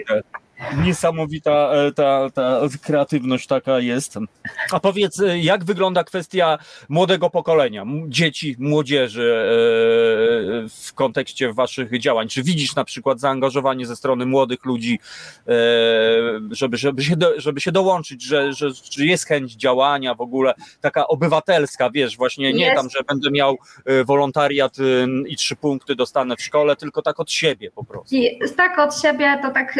[0.85, 4.19] niesamowita e, ta, ta kreatywność taka jest.
[4.73, 6.59] A powiedz, e, jak wygląda kwestia
[6.89, 9.49] młodego pokolenia, dzieci, młodzieży e,
[10.69, 12.29] w kontekście waszych działań?
[12.29, 14.99] Czy widzisz na przykład zaangażowanie ze strony młodych ludzi,
[16.51, 20.55] żeby, żeby, się, do, żeby się dołączyć, że, że, że jest chęć działania w ogóle,
[20.81, 22.77] taka obywatelska, wiesz, właśnie nie jest.
[22.77, 23.59] tam, że będę miał
[24.05, 24.77] wolontariat
[25.27, 28.17] i trzy punkty dostanę w szkole, tylko tak od siebie po prostu.
[28.17, 29.79] I tak od siebie to tak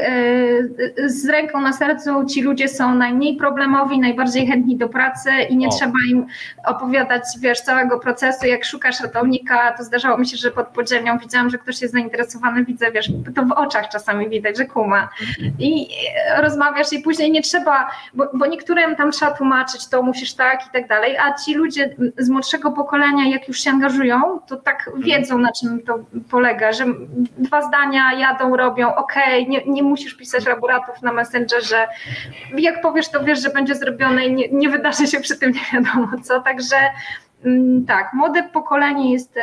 [1.07, 5.69] z ręką na sercu ci ludzie są najmniej problemowi, najbardziej chętni do pracy i nie
[5.69, 5.71] o.
[5.71, 6.27] trzeba im
[6.67, 8.47] opowiadać, wiesz, całego procesu.
[8.47, 12.65] Jak szukasz ratownika, to zdarzało mi się, że pod podziemią widziałam, że ktoś jest zainteresowany,
[12.65, 15.09] widzę, wiesz, to w oczach czasami widać, że kuma.
[15.59, 15.89] I
[16.37, 20.71] rozmawiasz i później nie trzeba, bo, bo niektórym tam trzeba tłumaczyć, to musisz tak i
[20.73, 25.39] tak dalej, a ci ludzie z młodszego pokolenia, jak już się angażują, to tak wiedzą,
[25.39, 25.99] na czym to
[26.31, 26.85] polega, że
[27.39, 31.89] dwa zdania jadą, robią, okej, okay, nie, nie musisz pisać laboratów na Messengerze.
[32.59, 35.61] Jak powiesz, to wiesz, że będzie zrobione i nie, nie wydarzy się przy tym nie
[35.73, 36.41] wiadomo co.
[36.41, 36.77] Także
[37.45, 39.39] mm, tak, młode pokolenie jest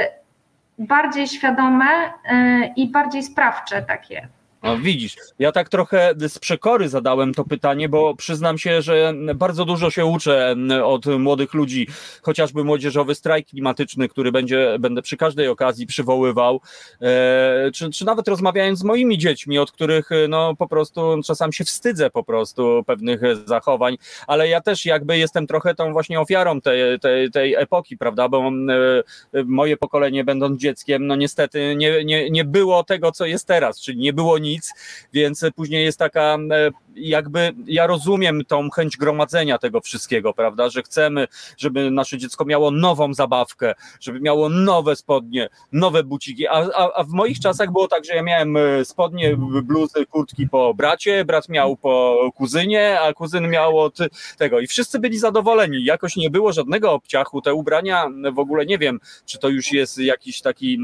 [0.79, 4.27] bardziej świadome y, i bardziej sprawcze takie.
[4.63, 9.65] No widzisz, ja tak trochę z przekory zadałem to pytanie, bo przyznam się, że bardzo
[9.65, 11.87] dużo się uczę od młodych ludzi,
[12.21, 16.61] chociażby młodzieżowy strajk klimatyczny, który będzie, będę przy każdej okazji przywoływał,
[17.01, 21.63] e, czy, czy nawet rozmawiając z moimi dziećmi, od których no po prostu czasami się
[21.63, 23.97] wstydzę po prostu pewnych zachowań,
[24.27, 28.47] ale ja też jakby jestem trochę tą właśnie ofiarą tej, tej, tej epoki, prawda, bo
[28.47, 33.81] e, moje pokolenie będąc dzieckiem, no niestety nie, nie, nie było tego, co jest teraz,
[33.81, 34.73] czyli nie było nic nic,
[35.13, 40.83] więc później jest taka e, jakby ja rozumiem tą chęć gromadzenia tego wszystkiego, prawda, że
[40.83, 41.27] chcemy,
[41.57, 47.03] żeby nasze dziecko miało nową zabawkę, żeby miało nowe spodnie, nowe buciki, a, a, a
[47.03, 51.49] w moich czasach było tak, że ja miałem e, spodnie, bluzy, kurtki po bracie, brat
[51.49, 53.97] miał po kuzynie, a kuzyn miał od
[54.37, 54.59] tego.
[54.59, 58.99] I wszyscy byli zadowoleni, jakoś nie było żadnego obciachu, te ubrania w ogóle nie wiem,
[59.25, 60.79] czy to już jest jakiś taki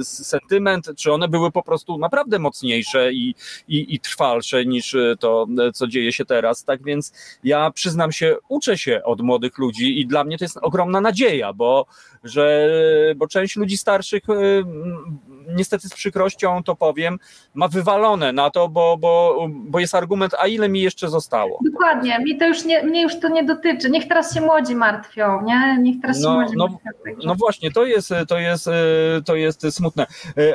[0.00, 3.34] y, sentyment, czy one były po prostu naprawdę mocniejsze i,
[3.68, 6.64] i, i trwalsze niż to, co dzieje się teraz.
[6.64, 7.12] Tak więc
[7.44, 11.52] ja przyznam się, uczę się od młodych ludzi i dla mnie to jest ogromna nadzieja,
[11.52, 11.86] bo,
[12.24, 12.68] że,
[13.16, 14.64] bo część ludzi starszych y,
[15.48, 17.18] niestety z przykrością to powiem,
[17.54, 21.58] ma wywalone na to, bo, bo, bo jest argument, a ile mi jeszcze zostało.
[21.72, 23.90] Dokładnie, mi to już nie, mnie już to nie dotyczy.
[23.90, 25.78] Niech teraz się młodzi martwią, nie?
[25.80, 27.26] Niech teraz no, się młodzi no, martwią.
[27.28, 28.70] No właśnie, to jest, to jest,
[29.24, 30.06] to jest smutne.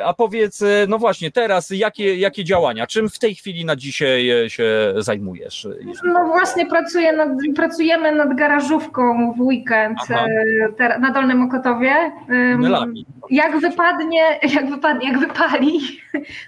[0.04, 2.86] A powiedz, no właśnie, teraz jakie, jakie działania?
[2.86, 5.68] Czym w tej chwili na dzisiaj się zajmujesz?
[6.04, 9.98] No właśnie, pracuję nad, pracujemy nad garażówką w weekend
[10.78, 12.12] e, na Dolnym Okotowie.
[12.58, 13.06] Melami.
[13.30, 15.80] Jak wypadnie, jak wypadnie jak wypali,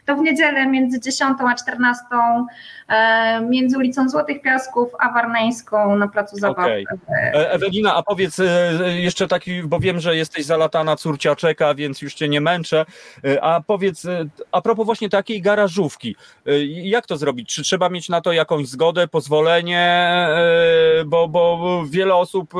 [0.06, 2.04] to w niedzielę między 10 a 14
[2.88, 6.58] e, między ulicą Złotych Piasków a Warneńską na placu zabaw.
[6.58, 6.84] Okay.
[7.08, 8.44] E, Ewelina, a powiedz e,
[9.00, 12.86] jeszcze taki, bo wiem, że jesteś zalatana córcia czeka, więc już cię nie męczę,
[13.42, 14.06] a powiedz,
[14.52, 16.16] a propos właśnie takiej garażówki,
[16.66, 17.54] jak to zrobić?
[17.54, 20.16] Czy trzeba mieć na to jakąś zgodę, pozwolenie,
[21.06, 22.54] bo, bo wiele osób,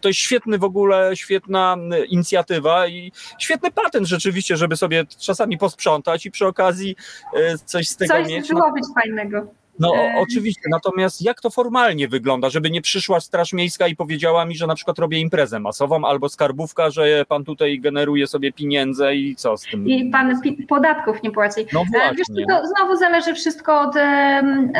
[0.00, 1.76] to jest świetny w ogóle, świetna
[2.08, 6.96] inicjatywa i świetny patent rzeczywiście, żeby sobie czasami posprzątać i przy okazji
[7.34, 8.46] e, coś z tego coś mieć.
[8.46, 9.46] Coś zrobić fajnego.
[9.82, 14.44] No o, oczywiście, natomiast jak to formalnie wygląda, żeby nie przyszła Straż Miejska i powiedziała
[14.44, 19.14] mi, że na przykład robię imprezę masową, albo skarbówka, że pan tutaj generuje sobie pieniądze
[19.14, 19.88] i co z tym?
[19.88, 21.60] I pan podatków nie płaci.
[21.72, 22.34] No właśnie.
[22.36, 24.72] Wiesz, to znowu zależy wszystko od um,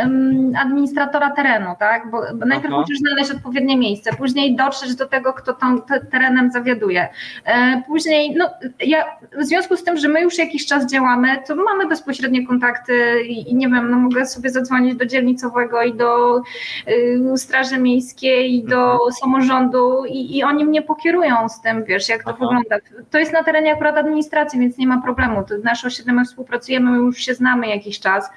[0.57, 2.11] administratora terenu, tak?
[2.11, 5.81] Bo, najpierw musisz znaleźć odpowiednie miejsce, później dotrzeć do tego, kto tą
[6.11, 7.09] terenem zawiaduje.
[7.45, 8.51] E, później, no
[8.81, 9.05] ja
[9.39, 13.51] w związku z tym, że my już jakiś czas działamy, to mamy bezpośrednie kontakty i,
[13.51, 16.43] i nie wiem, no mogę sobie zadzwonić do dzielnicowego i do
[16.89, 19.13] y, Straży Miejskiej, i do mhm.
[19.13, 22.39] samorządu i, i oni mnie pokierują z tym, wiesz, jak to Aha.
[22.41, 22.77] wygląda.
[23.11, 25.45] To jest na terenie akurat administracji, więc nie ma problemu.
[25.49, 28.31] To nasze osiedle współpracujemy, my już się znamy jakiś czas.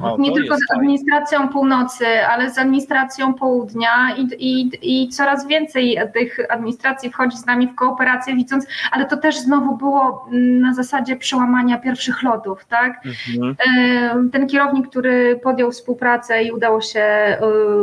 [0.00, 5.98] O, nie tylko z administracją północy, ale z administracją południa i, i, i coraz więcej
[6.14, 10.28] tych administracji wchodzi z nami w kooperację, widząc, ale to też znowu było
[10.60, 13.00] na zasadzie przełamania pierwszych lotów, tak?
[13.36, 14.30] Mhm.
[14.30, 17.36] Ten kierownik, który podjął współpracę i udało się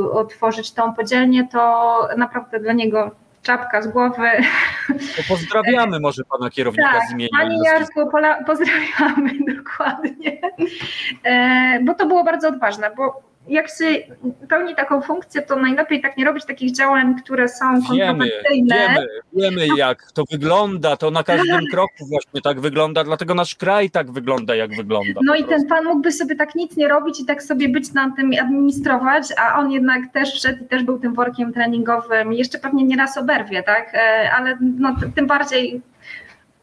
[0.06, 3.12] y, otworzyć tą podzielnię, to naprawdę dla niego
[3.42, 4.30] czapka z głowy.
[5.18, 7.30] To pozdrawiamy może pana kierownika tak, z imienia.
[7.38, 8.12] Panie Jarku,
[8.46, 10.42] pozdrawiamy dokładnie,
[11.24, 13.86] e, bo to było bardzo odważne, bo jak się
[14.50, 19.68] pełni taką funkcję, to najlepiej tak nie robić takich działań, które są wiemy, wiemy, wiemy
[19.78, 24.56] jak to wygląda, to na każdym kroku właśnie tak wygląda, dlatego nasz kraj tak wygląda,
[24.56, 25.22] jak wygląda.
[25.24, 28.12] No i ten pan mógłby sobie tak nic nie robić i tak sobie być na
[28.16, 32.84] tym administrować, a on jednak też wszedł i też był tym workiem treningowym jeszcze pewnie
[32.84, 33.96] nieraz oberwie, tak?
[33.96, 35.82] E, ale no, tym bardziej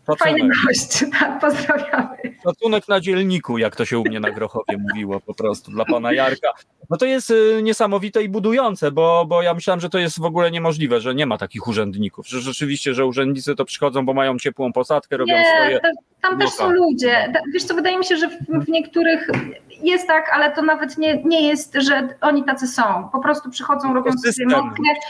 [0.07, 0.19] Szacunek.
[0.19, 2.17] Fajny gość, tak, pozdrawiamy.
[2.45, 6.13] Szacunek na dzielniku, jak to się u mnie na Grochowie mówiło po prostu, dla pana
[6.13, 6.53] Jarka.
[6.91, 10.25] No to jest y, niesamowite i budujące, bo, bo ja myślałem, że to jest w
[10.25, 14.39] ogóle niemożliwe, że nie ma takich urzędników, że rzeczywiście, że urzędnicy to przychodzą, bo mają
[14.39, 15.81] ciepłą posadkę, robią nie, swoje...
[16.23, 17.33] tam też są ludzie.
[17.55, 19.31] Wiesz co, wydaje mi się, że w, w niektórych
[19.83, 23.09] jest tak, ale to nawet nie, nie jest, że oni tacy są.
[23.13, 24.47] Po prostu przychodzą, robią sobie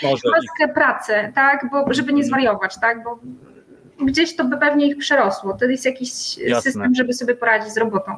[0.06, 3.18] maskę pracy, tak, bo, żeby nie zwariować, tak, bo
[4.00, 5.52] gdzieś to by pewnie ich przerosło.
[5.52, 6.62] To jest jakiś Jasne.
[6.62, 8.12] system, żeby sobie poradzić z robotą.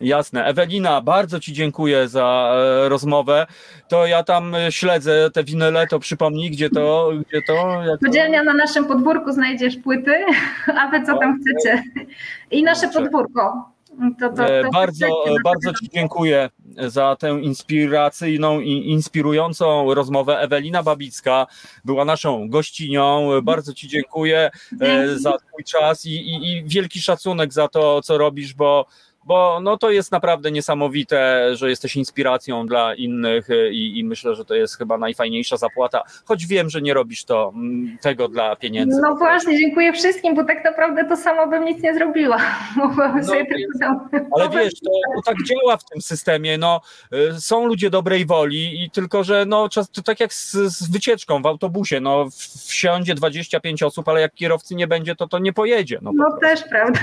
[0.00, 0.44] Jasne.
[0.44, 3.46] Ewelina, bardzo Ci dziękuję za e, rozmowę.
[3.88, 7.10] To ja tam e, śledzę te winyle, to przypomnij, gdzie to?
[7.28, 10.14] Gdzie to Podzielnia na naszym podwórku znajdziesz płyty,
[10.80, 11.82] a Wy co tam chcecie.
[12.50, 13.70] I nasze podwórko.
[14.20, 15.06] To, to, to bardzo,
[15.44, 16.50] bardzo Ci dziękuję
[16.88, 20.38] za tę inspiracyjną i inspirującą rozmowę.
[20.40, 21.46] Ewelina Babicka
[21.84, 23.30] była naszą gościnią.
[23.42, 28.18] Bardzo Ci dziękuję e, za Twój czas i, i, i wielki szacunek za to, co
[28.18, 28.86] robisz, bo
[29.26, 34.44] bo no to jest naprawdę niesamowite, że jesteś inspiracją dla innych i, i, myślę, że
[34.44, 39.00] to jest chyba najfajniejsza zapłata, choć wiem, że nie robisz to mm, tego dla pieniędzy.
[39.02, 42.40] No właśnie, dziękuję wszystkim, bo tak naprawdę to samo bym nic nie zrobiła.
[42.76, 44.08] Mogłabym no, sobie tylko tam...
[44.32, 46.80] Ale wiesz, to, to, tak działa w tym systemie, no
[47.36, 51.42] y, są ludzie dobrej woli i tylko, że no to tak jak z, z wycieczką
[51.42, 52.28] w autobusie, no
[52.66, 55.98] wsiądzie 25 osób, ale jak kierowcy nie będzie, to to nie pojedzie.
[56.02, 57.00] No, no też, prawda.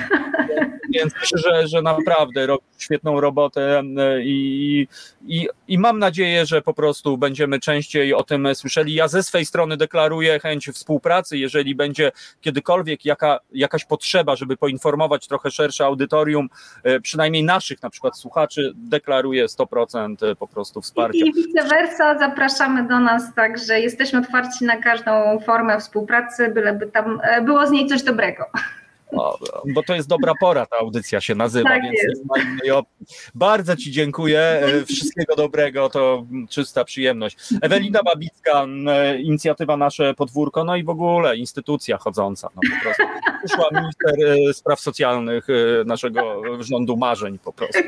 [0.89, 4.87] Więc myślę, że, że naprawdę naprawdę robi świetną robotę e, i,
[5.27, 8.93] i, i mam nadzieję, że po prostu będziemy częściej o tym słyszeli.
[8.93, 12.11] Ja ze swej strony deklaruję chęć współpracy, jeżeli będzie
[12.41, 16.49] kiedykolwiek jaka, jakaś potrzeba, żeby poinformować trochę szersze audytorium,
[16.83, 21.25] e, przynajmniej naszych na przykład słuchaczy, deklaruję 100% e, po prostu wsparcia.
[21.25, 27.21] I vice versa, zapraszamy do nas, także jesteśmy otwarci na każdą formę współpracy, byleby tam
[27.45, 28.45] było z niej coś dobrego
[29.73, 32.21] bo to jest dobra pora, ta audycja się nazywa, tak więc jest.
[32.21, 33.05] nie ma innej opcji.
[33.35, 37.37] Bardzo Ci dziękuję, e, wszystkiego dobrego, to czysta przyjemność.
[37.61, 43.03] Ewelina Babicka, e, inicjatywa Nasze Podwórko, no i w ogóle instytucja chodząca, no po prostu.
[43.45, 44.13] Przyszła minister
[44.49, 45.47] e, spraw socjalnych
[45.85, 47.79] naszego rządu marzeń po prostu.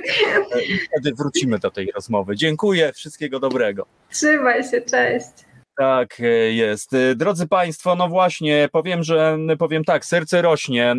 [0.70, 2.36] I wtedy wrócimy do tej rozmowy.
[2.36, 3.86] Dziękuję, wszystkiego dobrego.
[4.10, 5.45] Trzymaj się, cześć.
[5.78, 6.94] Tak e, jest.
[6.94, 10.96] E, drodzy Państwo, no właśnie, powiem, że powiem tak, serce rośnie, e,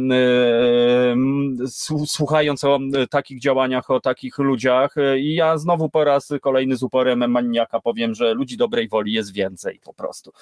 [2.06, 2.78] słuchając o
[3.10, 4.94] takich działaniach, o takich ludziach.
[5.18, 9.32] I ja znowu po raz kolejny z uporem maniaka powiem, że ludzi dobrej woli jest
[9.32, 10.32] więcej po prostu.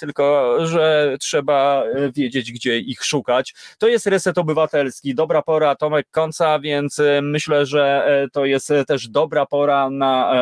[0.00, 3.54] Tylko, że trzeba wiedzieć, gdzie ich szukać.
[3.78, 9.46] To jest reset obywatelski, dobra pora Tomek Końca, więc myślę, że to jest też dobra
[9.46, 10.32] pora na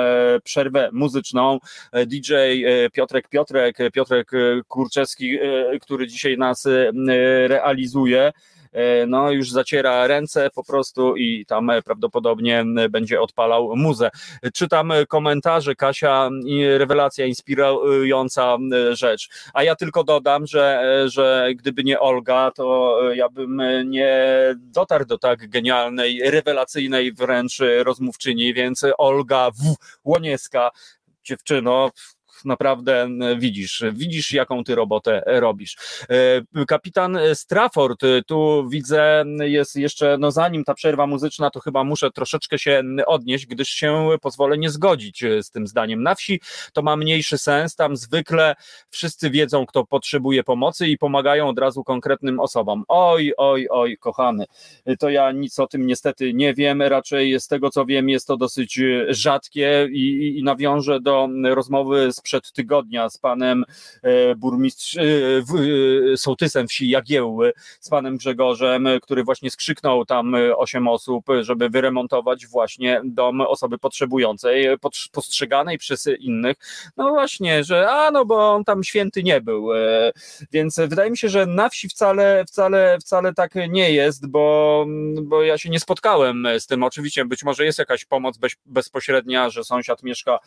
[0.45, 1.59] przerwę muzyczną.
[2.07, 2.35] DJ
[2.93, 4.31] Piotrek Piotrek, Piotrek
[4.69, 6.93] Kurczewski, e, który dzisiaj nas e,
[7.49, 8.33] realizuje.
[9.07, 14.11] no już zaciera ręce po prostu i tam prawdopodobnie będzie odpalał muzę.
[14.55, 16.31] Czytam komentarze, Kasia,
[16.77, 18.57] rewelacja inspirująca
[18.93, 19.29] rzecz.
[19.55, 25.19] A ja tylko dodam, że, że gdyby nie Olga, to ja bym nie dotarł do
[25.19, 29.77] tak genialnej, rewelacyjnej wręcz rozmówczyni, więc Olga W.
[30.05, 30.71] Łoniewska,
[31.25, 31.91] dziewczyno,
[32.45, 33.09] naprawdę
[33.39, 35.77] widzisz, widzisz jaką ty robotę robisz.
[36.55, 42.11] E, kapitan Strafford, tu widzę, jest jeszcze, no zanim ta przerwa muzyczna, to chyba muszę
[42.11, 46.03] troszeczkę się odnieść, gdyż się pozwolę nie zgodzić z tym zdaniem.
[46.03, 46.41] Na wsi
[46.73, 48.55] to ma mniejszy sens, tam zwykle
[48.91, 52.85] wszyscy wiedzą, kto potrzebuje pomocy i pomagają od razu konkretnym osobom.
[52.89, 54.45] Oj, oj, oj, kochany,
[54.99, 58.37] to ja nic o tym niestety nie wiem, raczej z tego co wiem jest to
[58.37, 63.65] dosyć rzadkie i, i nawiążę do rozmowy z sprzed tygodnia z panem
[64.03, 65.05] e, burmistrzem,
[66.13, 72.47] e, sołtysem wsi Jagiełły, z panem Grzegorzem, który właśnie skrzyknął tam osiem osób, żeby wyremontować
[72.47, 74.69] właśnie dom osoby potrzebującej,
[75.13, 76.57] postrzeganej przez innych.
[76.97, 79.75] No właśnie, że a no bo on tam święty nie był.
[79.75, 80.13] E,
[80.53, 84.87] więc wydaje mi się, że na wsi wcale, wcale, wcale tak nie jest, bo,
[85.23, 86.83] bo ja się nie spotkałem z tym.
[86.83, 90.39] Oczywiście być może jest jakaś pomoc bez, bezpośrednia, że sąsiad mieszka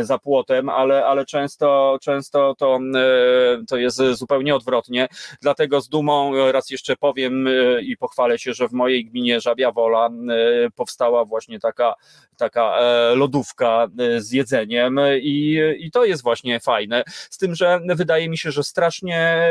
[0.00, 5.08] za płotem, ale, ale często, często to, e, to jest zupełnie odwrotnie.
[5.42, 9.72] Dlatego z dumą raz jeszcze powiem e, i pochwalę się, że w mojej gminie Żabia
[9.72, 10.10] Wola e,
[10.70, 11.94] powstała właśnie taka,
[12.40, 12.78] taka
[13.14, 13.88] lodówka
[14.18, 17.04] z jedzeniem i, i to jest właśnie fajne.
[17.06, 19.48] Z tym, że wydaje mi się, że strasznie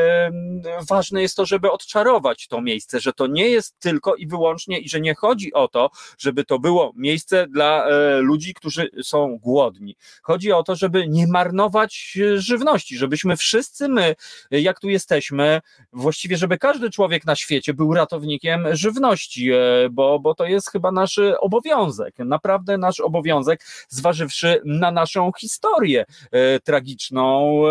[0.89, 4.89] ważne jest to, żeby odczarować to miejsce, że to nie jest tylko i wyłącznie i
[4.89, 7.87] że nie chodzi o to, żeby to było miejsce dla
[8.19, 9.95] ludzi, którzy są głodni.
[10.23, 14.15] Chodzi o to, żeby nie marnować E, żywności, żebyśmy wszyscy my,
[14.51, 15.61] jak tu jesteśmy,
[15.93, 19.57] właściwie, żeby każdy człowiek na świecie był ratownikiem żywności, e,
[19.91, 26.59] bo, bo to jest chyba nasz obowiązek, naprawdę nasz obowiązek, zważywszy na naszą historię e,
[26.59, 27.61] tragiczną,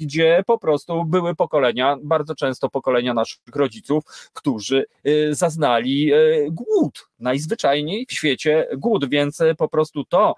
[0.00, 4.84] gdzie po prostu były pokolenia, bardzo często pokolenia naszych rodziców, którzy
[5.30, 6.12] zaznali
[6.50, 10.34] głód, najzwyczajniej w świecie głód, więc po prostu to,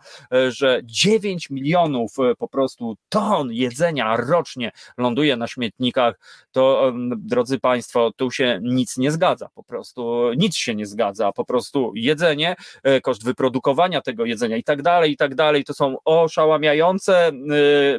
[0.49, 6.19] że 9 milionów po prostu ton jedzenia rocznie ląduje na śmietnikach,
[6.53, 11.45] to drodzy Państwo, tu się nic nie zgadza, po prostu nic się nie zgadza, po
[11.45, 15.97] prostu jedzenie, e, koszt wyprodukowania tego jedzenia i tak dalej, i tak dalej, to są
[16.05, 17.33] oszałamiające e,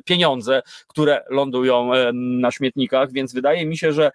[0.06, 4.12] pieniądze, które lądują e, na śmietnikach, więc wydaje mi się, że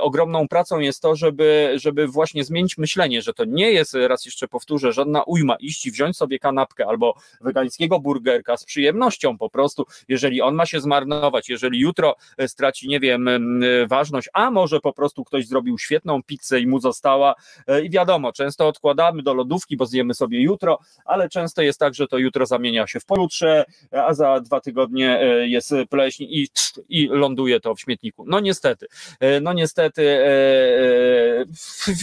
[0.00, 4.48] ogromną pracą jest to, żeby, żeby właśnie zmienić myślenie, że to nie jest, raz jeszcze
[4.48, 9.86] powtórzę, żadna ujma iść i wziąć sobie kanapkę albo wegańskiego burgerka z przyjemnością po prostu,
[10.08, 14.80] jeżeli on ma się zmarnować, jeżeli jutro e, straci, nie wiem, e, ważność, a może
[14.80, 17.34] po prostu ktoś zrobił świetną pizzę i mu została
[17.66, 21.94] e, i wiadomo, często odkładamy do lodówki, bo zjemy sobie jutro, ale często jest tak,
[21.94, 26.48] że to jutro zamienia się w pojutrze, a za dwa tygodnie jest pleśń i,
[26.88, 28.24] i ląduje to w śmietniku.
[28.26, 28.86] No niestety,
[29.42, 30.18] no niestety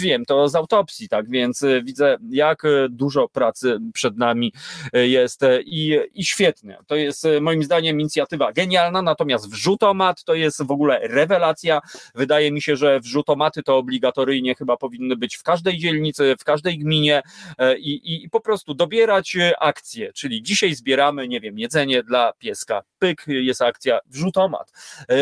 [0.01, 4.53] wiem to z autopsji, tak więc widzę, jak dużo pracy przed nami
[4.93, 6.77] jest i, i świetnie.
[6.87, 11.81] To jest moim zdaniem inicjatywa genialna, natomiast wrzutomat to jest w ogóle rewelacja.
[12.15, 16.79] Wydaje mi się, że wrzutomaty to obligatoryjnie chyba powinny być w każdej dzielnicy, w każdej
[16.79, 17.21] gminie
[17.57, 22.33] e, i, i, i po prostu dobierać akcje, czyli dzisiaj zbieramy, nie wiem, jedzenie dla
[22.33, 24.71] pieska, pyk, jest akcja wrzutomat.
[25.09, 25.15] E,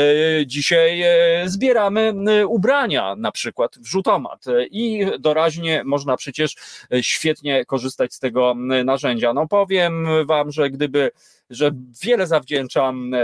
[0.45, 2.13] dzisiaj e, zbieramy
[2.47, 6.55] ubrania, na przykład wrzutomat i doraźnie można przecież
[7.01, 8.55] świetnie korzystać z tego
[8.85, 9.33] narzędzia.
[9.33, 11.11] No powiem wam, że gdyby
[11.49, 11.71] że
[12.03, 13.19] wiele zawdzięczam e,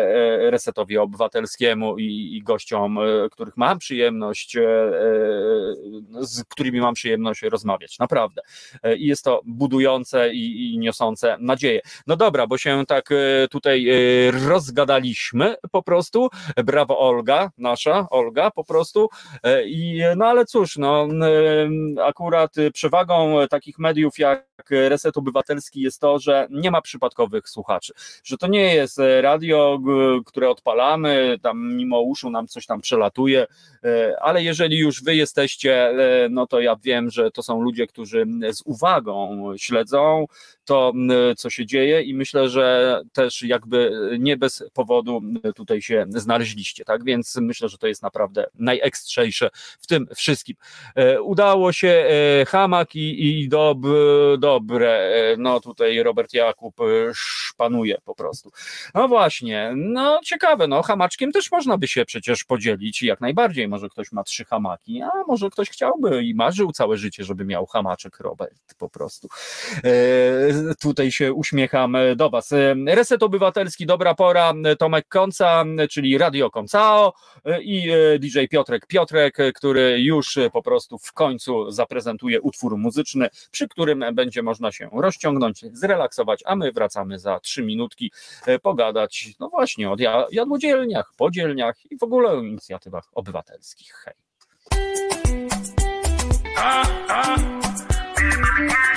[0.52, 4.62] resetowi obywatelskiemu i, i gościom, e, których mam przyjemność, e,
[6.20, 8.00] z którymi mam przyjemność rozmawiać.
[8.00, 8.42] Naprawdę.
[8.98, 11.82] I jest to budujące i, i niosące nadzieję.
[12.08, 13.10] No dobra, bo się tak
[13.52, 13.88] tutaj
[14.48, 16.30] rozgadaliśmy po prostu.
[16.66, 19.10] Brawo Olga, nasza Olga po prostu.
[19.66, 21.08] I, no ale cóż, no
[22.04, 28.38] akurat przewagą takich mediów jak Reset Obywatelski jest to, że nie ma przypadkowych słuchaczy że
[28.38, 29.80] to nie jest radio,
[30.26, 33.48] które odpalamy, tam mimo uszu nam coś tam przelatuje,
[33.84, 37.88] e, ale jeżeli już wy jesteście, e, no to ja wiem, że to są ludzie,
[37.88, 40.26] którzy z uwagą śledzą
[40.66, 40.94] to,
[41.38, 45.22] co się dzieje i myślę, że też jakby nie bez powodu
[45.56, 47.04] tutaj się znaleźliście, tak?
[47.04, 50.56] Więc myślę, że to jest naprawdę najekstrzejsze w tym wszystkim.
[51.22, 52.06] Udało się
[52.48, 53.78] hamak i, i dob,
[54.40, 56.76] dobre, no tutaj Robert Jakub
[57.14, 58.52] szpanuje po prostu.
[58.94, 63.90] No właśnie, no ciekawe, no hamaczkiem też można by się przecież podzielić jak najbardziej, może
[63.90, 68.20] ktoś ma trzy hamaki, a może ktoś chciałby i marzył całe życie, żeby miał hamaczek
[68.20, 69.28] Robert po prostu.
[70.56, 72.52] E, tutaj się uśmiecham do Was.
[72.52, 77.14] E, Reset Obywatelski, dobra pora, Tomek Konca, czyli Radio Koncao
[77.46, 83.68] e, i DJ Piotrek Piotrek, który już po prostu w końcu zaprezentuje utwór muzyczny, przy
[83.68, 88.12] którym będzie można się rozciągnąć, zrelaksować, a my wracamy za trzy minutki
[88.62, 89.96] pogadać, no właśnie, o
[90.32, 94.04] jadłodzielniach, podzielniach i w ogóle o inicjatywach obywatelskich.
[94.06, 94.14] Hej.
[96.58, 98.95] Ah, ah.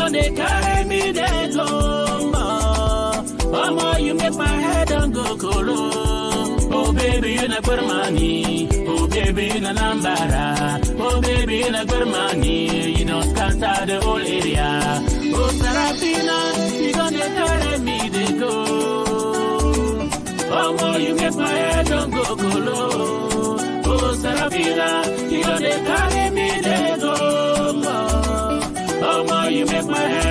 [0.00, 1.66] don dey carry me dey go
[3.62, 5.78] omo you make my head don go kolo
[6.78, 7.58] oh baby you na
[7.90, 8.68] money.
[8.92, 10.46] oh baby you na lambara
[11.06, 11.82] oh baby you na
[12.16, 12.98] money.
[12.98, 14.68] you know, scatter the whole area
[15.40, 16.38] oh sarafina
[16.84, 18.52] you don dey carry me dey go
[20.62, 22.80] omo you make my head don go kolo
[23.92, 24.88] oh sarafina
[25.32, 27.09] you don dey carry me dey go
[29.26, 30.29] Boy, you make my head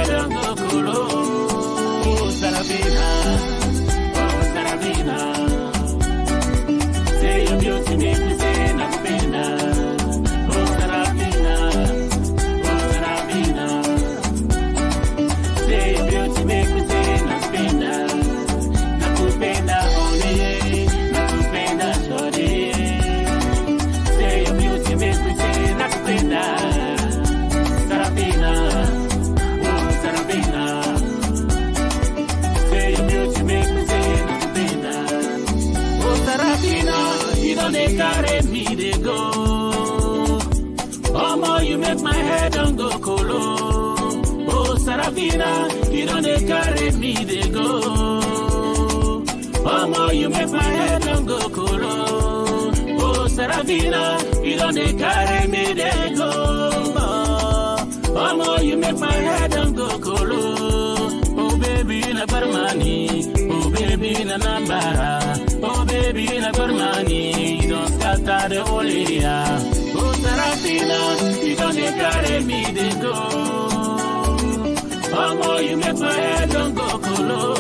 [42.02, 43.96] make my head on go colo.
[44.52, 47.82] Oh, Sarafina, you don't they carry me, they go.
[49.66, 52.72] Oh, more, you make my head on go colo.
[53.02, 56.32] Oh, Sarafina, you don't they carry me, they go.
[58.22, 61.12] Oh, more, you make my head on go colo.
[61.38, 63.34] Oh, baby, in a money.
[63.52, 64.82] Oh, baby, in a number.
[65.64, 67.62] Oh, baby, in a money.
[67.62, 69.79] You don't scatter the whole area.
[70.62, 73.14] Oh, Sarafina, you don't they carry me, they go.
[75.12, 77.56] Oh, you make my head on go colo.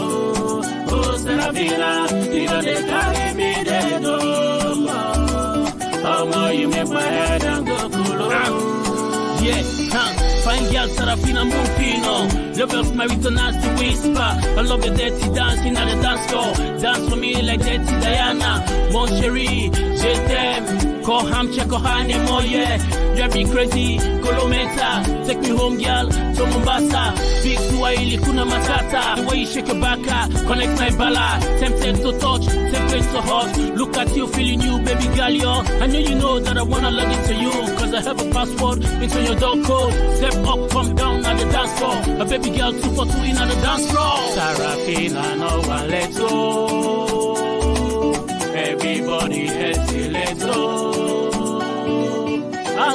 [0.91, 4.17] Oh, Sarafina, you don't they carry me, they go.
[6.11, 8.29] Oh, you make my head on go colo.
[9.41, 9.63] Yeah,
[9.93, 10.13] huh.
[10.43, 12.57] Fine girl, Sarafina Mupino.
[12.57, 14.19] Levels married to nasty whisper.
[14.19, 16.53] I love your dirty dancing at the dance floor.
[16.81, 18.63] Dance for me like dirty Diana.
[18.91, 20.98] Mon chéri, je t'aime.
[21.09, 23.15] Koham Chekohane Moye.
[23.15, 25.25] Drive me crazy, Kolometa.
[25.25, 27.03] Take me home, girl, to Mombasa.
[27.41, 29.15] Big Swahili, Kuna Matata.
[29.15, 31.39] The way you shake your back, ah, connect my bala.
[31.59, 33.57] Tempted to touch, tempted to hot.
[33.75, 35.51] Look at you, feeling you, baby girl, yo.
[35.81, 37.51] I know you know that I wanna log into you.
[37.79, 39.93] Cause I have a password into your door code.
[40.17, 42.21] Step up, come down at the dance floor.
[42.21, 44.15] A baby girl, two for two in at the dance floor.
[44.37, 46.29] Sarafina, no one let's go.
[48.53, 50.88] Everybody healthy, let's go.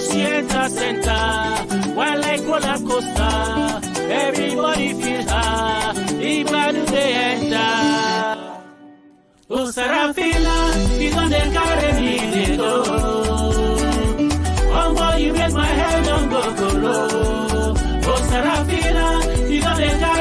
[0.04, 3.80] Hacienda Center, while like roller coaster.
[4.10, 7.72] Everybody feel high, even they enter.
[9.48, 10.56] Oh, Sarafina,
[11.00, 12.72] you don't carry me, they go.
[14.76, 17.74] Oh, boy, you make my head on go, go low.
[18.06, 19.06] Oh, Sarafina,
[19.50, 20.13] you don't carry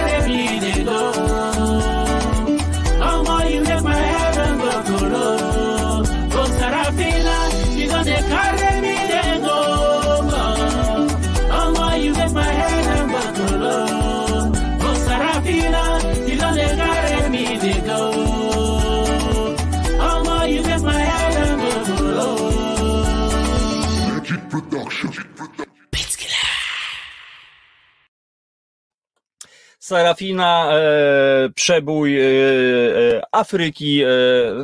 [29.84, 34.04] Sarafina, e, przebój e, e, Afryki.
[34.04, 34.08] E,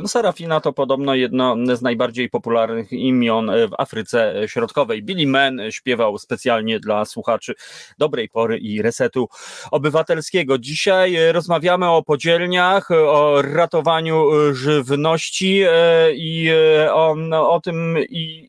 [0.02, 5.02] no, Sarafina to podobno jedno z najbardziej popularnych imion w Afryce Środkowej.
[5.02, 7.54] Billy Mann śpiewał specjalnie dla słuchaczy
[7.98, 9.28] dobrej pory i resetu
[9.70, 10.58] obywatelskiego.
[10.58, 17.98] Dzisiaj rozmawiamy o podzielniach, o ratowaniu żywności e, i e, o, no, o tym,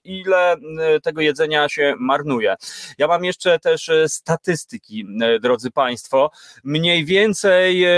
[0.04, 0.56] ile
[1.04, 2.56] tego jedzenia się marnuje.
[2.98, 5.06] Ja mam jeszcze też statystyki,
[5.42, 6.32] drodzy Państwo
[6.72, 7.92] mniej więcej e,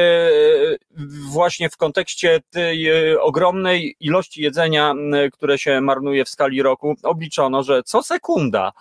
[1.31, 4.93] właśnie w kontekście tej e, ogromnej ilości jedzenia,
[5.33, 8.71] które się marnuje w skali roku, obliczono, że co sekunda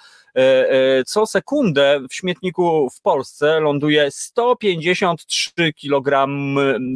[1.06, 6.28] co sekundę w śmietniku w Polsce ląduje 153 kg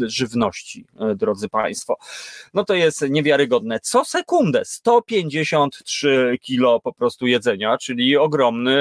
[0.07, 1.97] żywności, e, drodzy Państwo.
[2.55, 3.81] No to jest niewiarygodne.
[3.81, 8.77] Co sekundę 153 kg po prostu jedzenia, czyli ogromny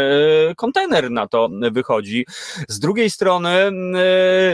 [0.57, 2.25] kontener na to wychodzi.
[2.69, 3.71] Z drugiej strony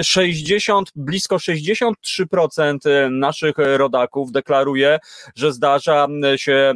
[0.04, 5.00] 60, blisko 63% naszych rodaków deklaruje,
[5.36, 6.74] że zdarza się,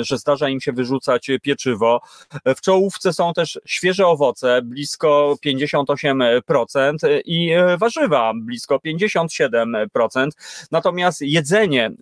[0.00, 2.00] że zdarza im się wyrzucać pieczywo.
[2.56, 10.28] W czołówce są też świeże owoce, blisko 58% i warzywa, blisko 57%.
[10.70, 11.92] Natomiast jedzenie e,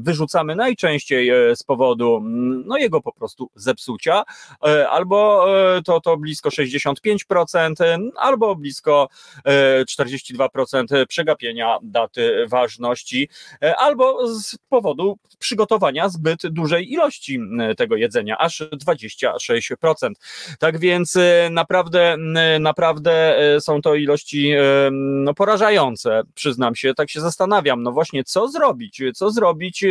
[0.00, 4.22] wyrzucamy najczęściej e, z powodu mm, no, jego po prostu zepsucia,
[4.66, 5.46] e, albo
[5.84, 7.74] to, to blisko 65%,
[8.16, 9.08] albo blisko
[9.46, 13.28] 42% przegapienia daty ważności,
[13.76, 17.40] albo z powodu przygotowania zbyt dużej ilości
[17.76, 20.10] tego jedzenia, aż 26 10%.
[20.58, 22.16] Tak więc e, naprawdę,
[22.60, 24.52] naprawdę e, są to ilości
[24.92, 29.84] no, porażające, przyznam się, tak się zastanawiam, no właśnie co zrobić, co zrobić,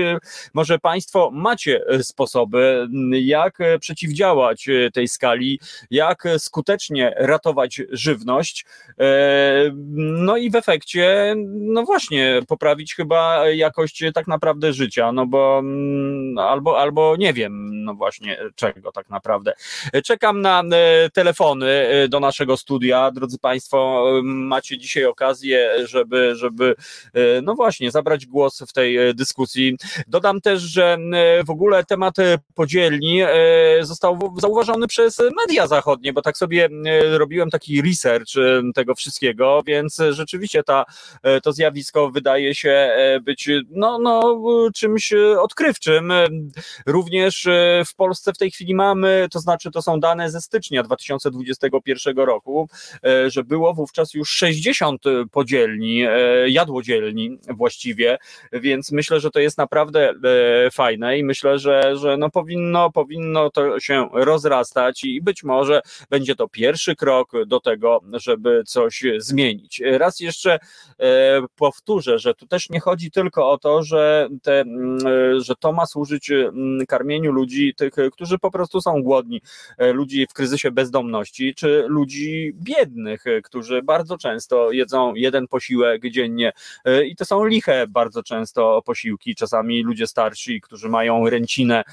[0.53, 5.59] może Państwo macie sposoby, jak przeciwdziałać tej skali,
[5.91, 8.65] jak skutecznie ratować żywność,
[9.97, 15.63] no i w efekcie, no właśnie, poprawić chyba jakość tak naprawdę życia, no bo
[16.37, 19.53] albo, albo nie wiem, no właśnie czego tak naprawdę.
[20.03, 23.11] Czekam na e, telefony e, do naszego studia.
[23.11, 26.75] Drodzy Państwo, macie dzisiaj okazję, żeby, żeby
[27.13, 29.77] e, no właśnie, zabrać głos w tej dyskusji.
[30.07, 30.97] Dodam też, że
[31.45, 32.15] w ogóle temat
[32.55, 33.21] podzielni
[33.81, 36.69] został zauważony przez media zachodnie, bo tak sobie
[37.11, 38.33] robiłem taki research
[38.75, 40.85] tego wszystkiego, więc rzeczywiście ta,
[41.43, 42.91] to zjawisko wydaje się
[43.21, 44.39] być no, no,
[44.75, 46.13] czymś odkrywczym.
[46.85, 47.47] Również
[47.85, 52.17] w Polsce w tej chwili mamy, to znaczy znaczy to są dane ze stycznia 2021
[52.17, 52.69] roku,
[53.05, 58.17] e, że było wówczas już 60 podzielni, e, jadłodzielni właściwie,
[58.53, 63.49] więc myślę, że to jest naprawdę e, fajne i myślę, że, że no powinno, powinno
[63.49, 69.81] to się rozrastać i być może będzie to pierwszy krok do tego, żeby coś zmienić.
[69.85, 70.59] Raz jeszcze
[71.55, 74.63] powtórzę, że tu też nie chodzi tylko o to, że, te,
[75.37, 76.31] że to ma służyć
[76.87, 82.53] karmieniu ludzi, tych, którzy po prostu są głodni, E, ludzi w kryzysie bezdomności, czy ludzi
[82.55, 86.51] biednych, e, którzy bardzo często jedzą jeden posiłek dziennie.
[86.85, 91.83] E, i to są liche bardzo często posiłki, czasami ludzie starsi, którzy mają ręcinę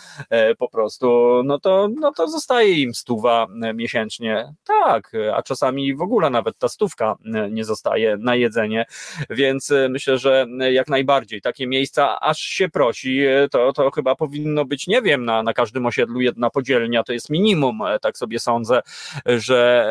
[0.59, 1.07] po prostu,
[1.45, 4.55] no to, no to zostaje im stuwa miesięcznie.
[4.65, 7.17] Tak, a czasami w ogóle nawet ta stówka
[7.51, 8.85] nie zostaje na jedzenie,
[9.31, 13.21] więc myślę, że jak najbardziej takie miejsca, aż się prosi,
[13.51, 17.31] to, to chyba powinno być, nie wiem, na, na każdym osiedlu jedna podzielnia, to jest
[17.37, 18.81] minimum, e, tak sobie sądzę,
[19.27, 19.87] że,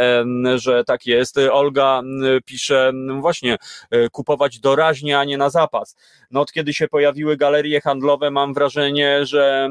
[0.55, 1.37] że tak jest.
[1.37, 2.01] Olga
[2.45, 3.57] pisze właśnie
[3.91, 5.95] e, kupować doraźnie, a nie na zapas.
[6.31, 9.69] No od kiedy się pojawiły galerie handlowe, mam wrażenie, że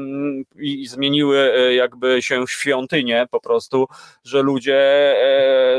[0.55, 3.87] i zmieniły e, jakby się świątynie po prostu,
[4.23, 4.75] że ludzie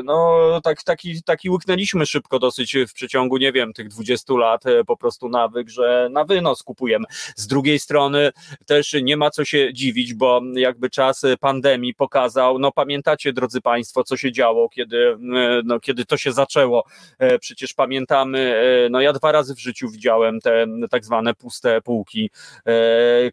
[0.04, 4.96] no tak, taki, taki łyknęliśmy szybko dosyć w przeciągu, nie wiem, tych 20 lat po
[4.96, 7.04] prostu nawyk, że na wynos kupujemy.
[7.36, 8.32] Z drugiej strony
[8.66, 14.04] też nie ma co się dziwić, bo jakby czas pandemii pokazał, no pamiętacie drodzy Państwo,
[14.04, 16.84] co się działo, kiedy, e, no, kiedy to się zaczęło.
[17.18, 18.56] E, przecież pamiętamy,
[18.86, 22.30] e, no ja dwa razy w życiu widziałem te tak zwane puste półki.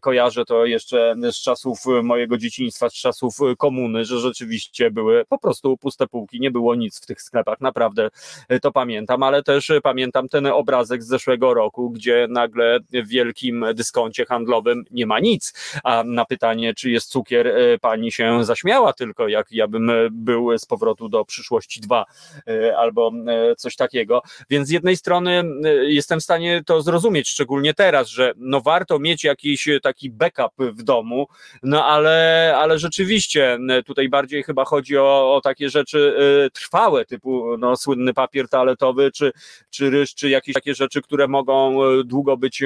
[0.00, 5.76] Kojarzę to jeszcze z czasów mojego dzieciństwa, z czasów komuny, że rzeczywiście były po prostu
[5.76, 8.08] puste półki, nie było nic w tych sklepach, naprawdę
[8.62, 14.26] to pamiętam, ale też pamiętam ten obrazek z zeszłego roku, gdzie nagle w wielkim dyskoncie
[14.26, 15.54] handlowym nie ma nic,
[15.84, 20.66] a na pytanie, czy jest cukier, pani się zaśmiała tylko, jak ja bym był z
[20.66, 22.04] powrotu do przyszłości 2
[22.76, 23.12] albo
[23.56, 24.22] coś takiego.
[24.50, 25.44] Więc z jednej strony
[25.82, 30.82] jestem w stanie to zrozumieć, szczególnie teraz, że no warto mieć jakiś taki backup w
[30.82, 31.26] domu,
[31.62, 36.14] no ale, ale rzeczywiście tutaj bardziej chyba chodzi o, o takie rzeczy
[36.52, 39.32] trwałe, typu no, słynny papier toaletowy, czy,
[39.70, 42.62] czy ryż, czy jakieś takie rzeczy, które mogą długo być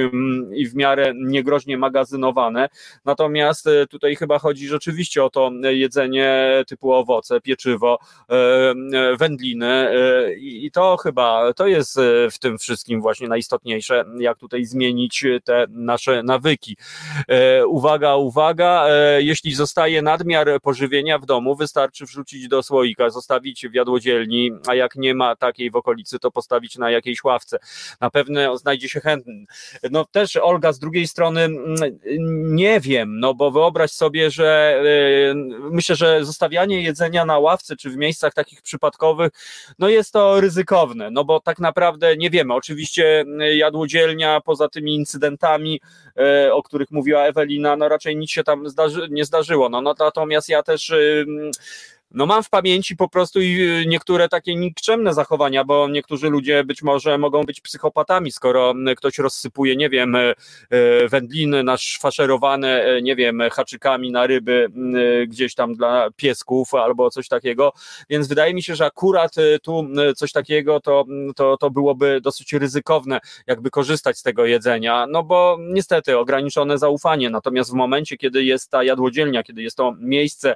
[0.52, 2.68] i w miarę niegroźnie magazynowane.
[3.04, 7.98] Natomiast e, tutaj chyba chodzi rzeczywiście o to jedzenie typu owoce, pieczywo,
[8.30, 9.94] e, e, wędliny
[10.38, 12.00] i to chyba to jest
[12.30, 16.76] w tym wszystkim właśnie najistotniejsze, jak tutaj zmienić te nasze nawyki.
[17.66, 18.86] Uwaga, uwaga,
[19.18, 24.96] jeśli zostaje nadmiar pożywienia w domu, wystarczy wrzucić do słoika, zostawić w jadłodzielni, a jak
[24.96, 27.58] nie ma takiej w okolicy, to postawić na jakiejś ławce.
[28.00, 29.44] Na pewno znajdzie się chętny.
[29.90, 31.76] No też Olga z drugiej strony mm,
[32.54, 34.82] nie wiem, no bo wyobraź sobie, że
[35.58, 39.32] myślę, że zostawianie jedzenia na ławce czy w miejscach takich przypadkowych,
[39.78, 42.54] no jest to ryzykowne, no bo tak naprawdę nie wiemy.
[42.54, 45.80] Oczywiście y, jadłodzielnia poza tymi incydentami,
[46.46, 49.68] y, o których mówiła Ewelina, no raczej nic się tam zdarzy, nie zdarzyło.
[49.68, 50.92] No, no natomiast ja też
[52.10, 56.82] no mam w pamięci po prostu y, niektóre takie nikczemne zachowania, bo niektórzy ludzie być
[56.82, 60.34] może mogą być psychopatami, skoro ktoś rozsypuje, nie wiem, e,
[61.08, 64.68] wędliny naszfaszerowane, e, nie wiem, haczykami na ryby
[65.26, 67.72] gdzieś tam dla piesków albo coś takiego,
[68.10, 71.04] więc wydaje mi się, że akurat tu coś takiego to,
[71.36, 77.30] to, to byłoby dosyć ryzykowne, jakby korzystać z tego jedzenia, no bo niestety ograniczone zaufanie,
[77.30, 80.54] natomiast w momencie, kiedy jest ta jadłodzielnia, kiedy jest to miejsce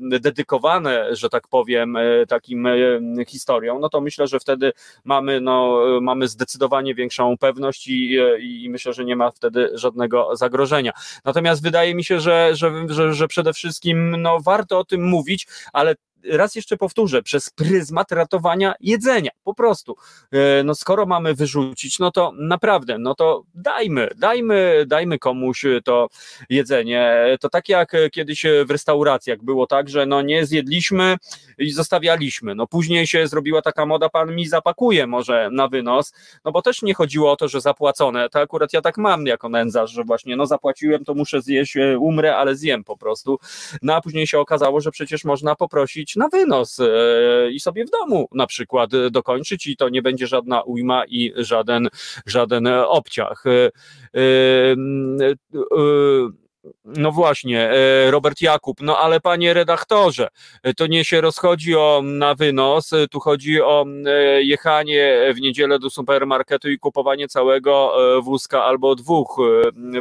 [0.00, 0.67] dedykowane
[1.10, 2.78] że tak powiem, e, takim e,
[3.26, 4.72] historią, no to myślę, że wtedy
[5.04, 10.92] mamy, no, mamy zdecydowanie większą pewność i, i myślę, że nie ma wtedy żadnego zagrożenia.
[11.24, 15.46] Natomiast wydaje mi się, że, że, że, że przede wszystkim no, warto o tym mówić,
[15.72, 19.96] ale raz jeszcze powtórzę, przez pryzmat ratowania jedzenia, po prostu.
[20.32, 26.08] E, no skoro mamy wyrzucić, no to naprawdę, no to dajmy, dajmy, dajmy komuś to
[26.50, 27.16] jedzenie.
[27.40, 31.16] To tak jak kiedyś w restauracjach było tak, że no nie zjedliśmy
[31.58, 32.54] i zostawialiśmy.
[32.54, 36.12] No później się zrobiła taka moda, pan mi zapakuje może na wynos,
[36.44, 38.28] no bo też nie chodziło o to, że zapłacone.
[38.28, 41.98] To akurat ja tak mam jako nędzarz, że właśnie no zapłaciłem, to muszę zjeść, e,
[41.98, 43.38] umrę, ale zjem po prostu.
[43.82, 46.86] No a później się okazało, że przecież można poprosić na wynos e,
[47.50, 51.88] i sobie w domu na przykład dokończyć i to nie będzie żadna ujma i żaden,
[52.26, 53.44] żaden obciach.
[53.46, 53.70] E,
[56.84, 60.28] no właśnie, e, Robert Jakub, no ale panie redaktorze,
[60.62, 63.86] e, to nie się rozchodzi o na wynos, e, tu chodzi o
[64.38, 69.36] jechanie w niedzielę do supermarketu i kupowanie całego wózka albo dwóch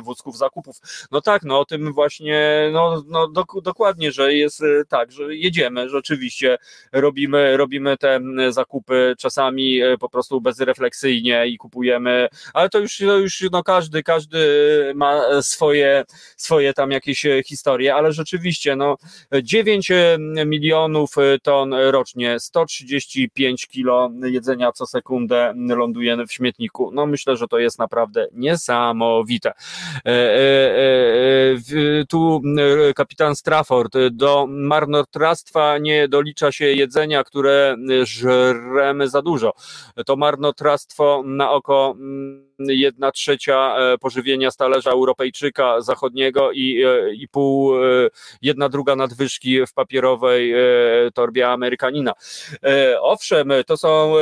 [0.02, 0.78] wózków zakupów.
[1.12, 5.90] No tak, no o tym właśnie, no, no dok dokładnie, że jest tak, że jedziemy,
[5.90, 6.58] rzeczywiście
[6.92, 8.20] robimy, robimy te
[8.50, 14.38] zakupy czasami po prostu bezrefleksyjnie i kupujemy, ale to już, to już no każdy, każdy
[14.96, 16.04] ma swoje,
[16.38, 18.98] swoje tam jakieś e, historie, ale rzeczywiście no
[19.44, 26.92] 9 e, milionów e, ton rocznie, 135 kilo jedzenia co sekundę ląduje w śmietniku.
[26.94, 29.52] No myślę, że to jest naprawdę niesamowite.
[32.10, 32.42] Tu
[32.96, 39.54] kapitan Strafford, do marnotrawstwa nie dolicza się jedzenia, które żremy za dużo.
[40.06, 47.14] To marnotrawstwo na oko mm, jedna trzecia e, pożywienia z talerza Europejczyka zachodniego i, e,
[47.14, 48.10] i pół, e,
[48.42, 50.54] jedna druga nadwyżki w papierowej
[51.14, 52.14] torbie Amerykanina.
[53.02, 54.14] Owszem, to są,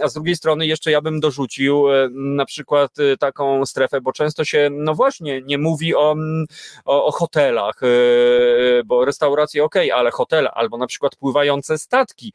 [0.00, 4.68] a, z drugiej strony jeszcze ja bym dorzucił na przykład taką strefę, bo często się,
[4.72, 6.16] no właśnie, nie mówi o,
[6.84, 7.80] o, o hotelach,
[8.84, 12.32] bo restauracje ok, ale hotele, albo na przykład pływające statki,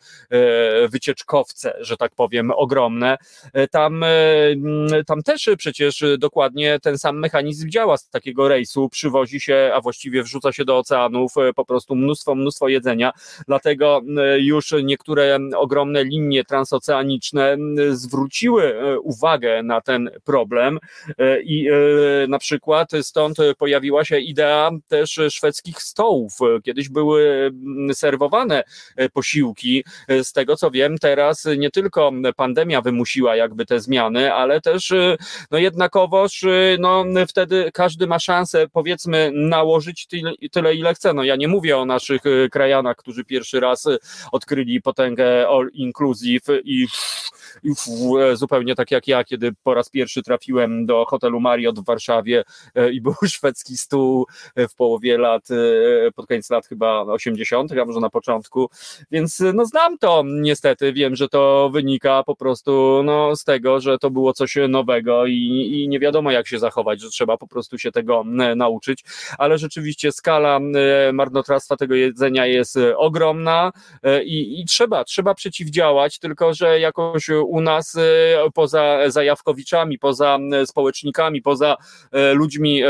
[0.89, 3.17] wycieczkowce, że tak powiem, ogromne,
[3.71, 4.05] tam,
[5.07, 9.81] tam też też przecież dokładnie ten sam mechanizm działa z takiego rejsu, przywozi się, a
[9.81, 13.11] właściwie wrzuca się do oceanów e, po prostu mnóstwo, mnóstwo jedzenia,
[13.47, 17.57] dlatego e, już niektóre ogromne linie transoceaniczne
[17.91, 20.79] zwróciły uwagę na ten problem
[21.43, 21.69] i
[22.27, 26.33] na przykład stąd pojawiła się idea też szwedzkich stołów.
[26.63, 27.51] Kiedyś były
[27.93, 28.63] serwowane
[29.13, 29.83] posiłki.
[30.23, 34.93] Z tego co wiem, teraz nie tylko pandemia wymusiła jakby te zmiany, ale też
[35.51, 36.45] no jednakowoż
[36.79, 41.13] no wtedy każdy ma szansę powiedzmy nałożyć tyle, tyle ile chce.
[41.13, 42.21] No ja nie mówię o naszych
[42.51, 43.87] krajanach, którzy pierwszy raz
[44.31, 46.87] odkryli potęgę all inclusive i
[48.33, 52.43] zupełnie tak jak ja, kiedy po raz pierwszy trafiłem do hotelu Marriott w Warszawie
[52.75, 57.71] e, i był szwedzki stół e, w połowie lat, e, pod koniec lat chyba 80.,
[57.71, 58.69] a może na początku,
[59.11, 63.97] więc no znam to niestety, wiem, że to wynika po prostu no, z tego, że
[63.97, 67.77] to było coś nowego i, i nie wiadomo jak się zachować, że trzeba po prostu
[67.77, 68.23] się tego
[68.55, 69.03] nauczyć,
[69.37, 70.59] ale rzeczywiście skala
[71.13, 73.71] marnotrawstwa tego jedzenia jest ogromna
[74.25, 77.97] i, i trzeba, trzeba przeciwdziałać, tylko że jakoś u nas
[78.53, 81.77] poza zajawkowiczami, poza społecznikami, poza
[82.11, 82.89] e, ludźmi e,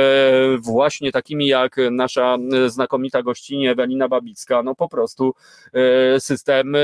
[0.59, 2.37] właśnie takimi jak nasza
[2.67, 5.33] znakomita gościnie Ewelina Babicka, no po prostu
[5.73, 6.75] e, system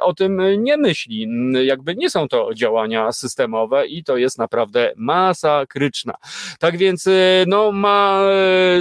[0.00, 1.28] o tym nie myśli.
[1.64, 6.14] Jakby nie są to działania systemowe i to jest naprawdę masakryczna.
[6.58, 7.08] Tak więc
[7.46, 8.22] no ma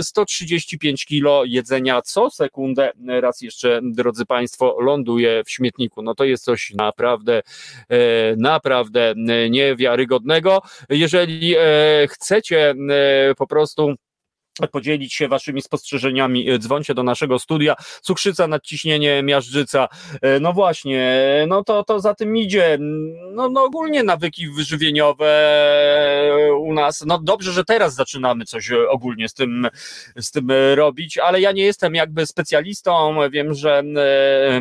[0.02, 6.02] 135 kilo jedzenia co sekundę, raz jeszcze drodzy Państwo, ląduje w śmietniku.
[6.02, 7.42] No to jest coś naprawdę,
[8.38, 9.14] naprawdę
[9.50, 10.62] niewiarygodnego.
[10.90, 12.76] Jeżeli e, chcecie e,
[13.36, 13.96] po prostu
[14.72, 19.88] podzielić się waszymi spostrzeżeniami, e, dzwońcie do naszego studia, cukrzyca, nadciśnienie, miażdżyca,
[20.22, 22.78] e, no właśnie, no to, to za tym idzie,
[23.32, 29.30] no, no ogólnie nawyki wyżywieniowe e, u nas, no dobrze, że teraz zaczynamy coś ogólnie
[29.30, 29.68] z tym,
[30.16, 33.84] z tym robić, ale ja nie jestem jakby specjalistą, wiem, że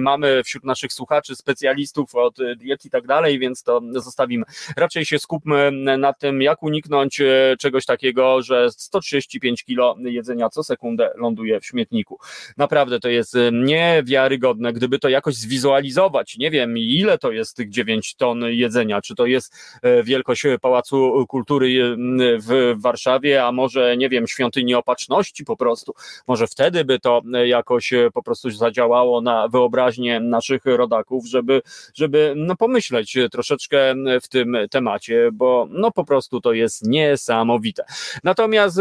[0.01, 4.45] mamy wśród naszych słuchaczy specjalistów od diet i tak dalej, więc to zostawimy.
[4.77, 7.21] Raczej się skupmy na tym, jak uniknąć
[7.59, 12.19] czegoś takiego, że 135 kilo jedzenia co sekundę ląduje w śmietniku.
[12.57, 14.73] Naprawdę to jest y, niewiarygodne.
[14.73, 19.27] Gdyby to jakoś zwizualizować, nie wiem ile to jest tych 9 ton jedzenia, czy to
[19.27, 19.55] jest
[19.85, 21.97] y, wielkość Pałacu Kultury y,
[22.39, 25.95] w Warszawie, a może nie wiem, świątyni opatrzności po prostu.
[26.27, 31.63] Może wtedy by to jakoś po prostu zadziałało na wyobraźnię naszych rodaków, żeby,
[31.95, 37.85] żeby no, pomyśleć troszeczkę w tym temacie, bo no po prostu to jest niesamowite.
[38.25, 38.81] Natomiast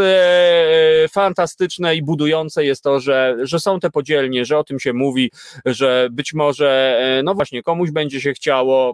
[1.12, 5.32] fantastyczne i budujące jest to, że, że są te podzielnie, że o tym się mówi,
[5.66, 8.94] że być może, e, no właśnie, komuś będzie się chciało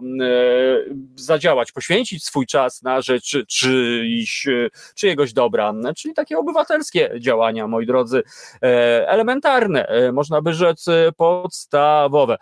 [1.16, 4.46] zadziałać, poświęcić swój czas na rzecz czyjś,
[4.94, 8.22] czyjegoś dobra, czyli takie obywatelskie działania, moi drodzy,
[8.62, 10.86] e, elementarne, można by rzec
[11.16, 12.36] podstawowe.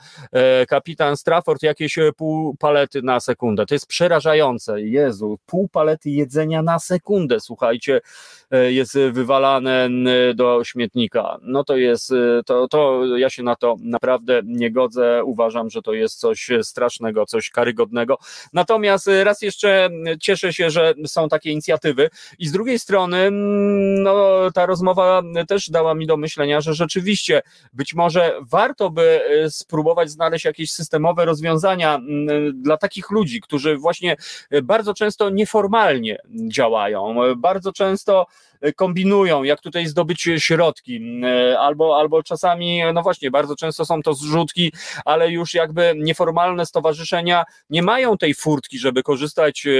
[0.68, 6.78] Kapitan Strafford jakieś pół palety na sekundę, to jest przerażające, Jezu, pół palety jedzenia na
[6.78, 8.00] sekundę, słuchajcie,
[8.50, 9.43] jest wywalane
[10.34, 11.38] do śmietnika.
[11.42, 12.12] No to jest,
[12.46, 15.24] to, to ja się na to naprawdę nie godzę.
[15.24, 18.18] Uważam, że to jest coś strasznego, coś karygodnego.
[18.52, 19.90] Natomiast raz jeszcze
[20.20, 23.28] cieszę się, że są takie inicjatywy i z drugiej strony
[24.02, 27.42] no, ta rozmowa też dała mi do myślenia, że rzeczywiście
[27.72, 32.00] być może warto by spróbować znaleźć jakieś systemowe rozwiązania
[32.54, 34.16] dla takich ludzi, którzy właśnie
[34.62, 36.18] bardzo często nieformalnie
[36.52, 38.26] działają, bardzo często
[38.76, 44.14] kombinują, jak tutaj zdobyć środki, e, albo, albo czasami, no właśnie, bardzo często są to
[44.14, 44.72] zrzutki,
[45.04, 49.70] ale już jakby nieformalne stowarzyszenia nie mają tej furtki, żeby korzystać, e,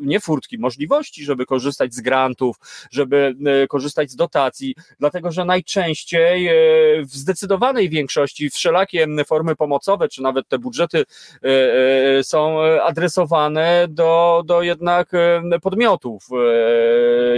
[0.00, 2.56] nie furtki, możliwości, żeby korzystać z grantów,
[2.90, 6.48] żeby e, korzystać z dotacji, dlatego że najczęściej
[7.00, 11.04] w zdecydowanej większości wszelakie formy pomocowe, czy nawet te budżety
[12.22, 15.12] są adresowane do, do jednak
[15.62, 16.28] podmiotów,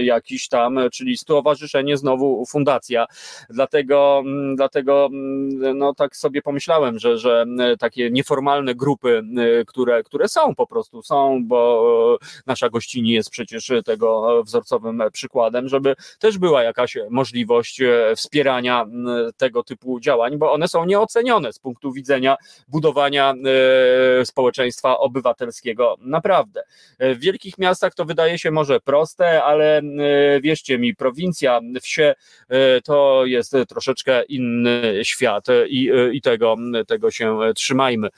[0.03, 3.07] jak jakiś tam, czyli stowarzyszenie, znowu fundacja.
[3.51, 9.23] Dlatego, mm, dlatego mm, no tak sobie pomyślałem, że, że mm, takie nieformalne grupy,
[9.67, 15.69] które, które są po prostu, są, bo e, nasza gościni jest przecież tego wzorcowym przykładem,
[15.69, 18.87] żeby też była jakaś możliwość e, wspierania
[19.37, 22.37] tego typu działań, bo one są nieocenione z punktu widzenia
[22.69, 23.35] budowania
[24.21, 25.97] e, społeczeństwa obywatelskiego.
[26.01, 26.63] Naprawdę.
[27.01, 29.83] W wielkich miastach to wydaje się może proste, ale
[30.41, 32.15] wierzcie mi, prowincja, wsie
[32.49, 36.57] e, to jest troszeczkę inny świat i, i tego,
[36.87, 38.09] tego się trzymajmy.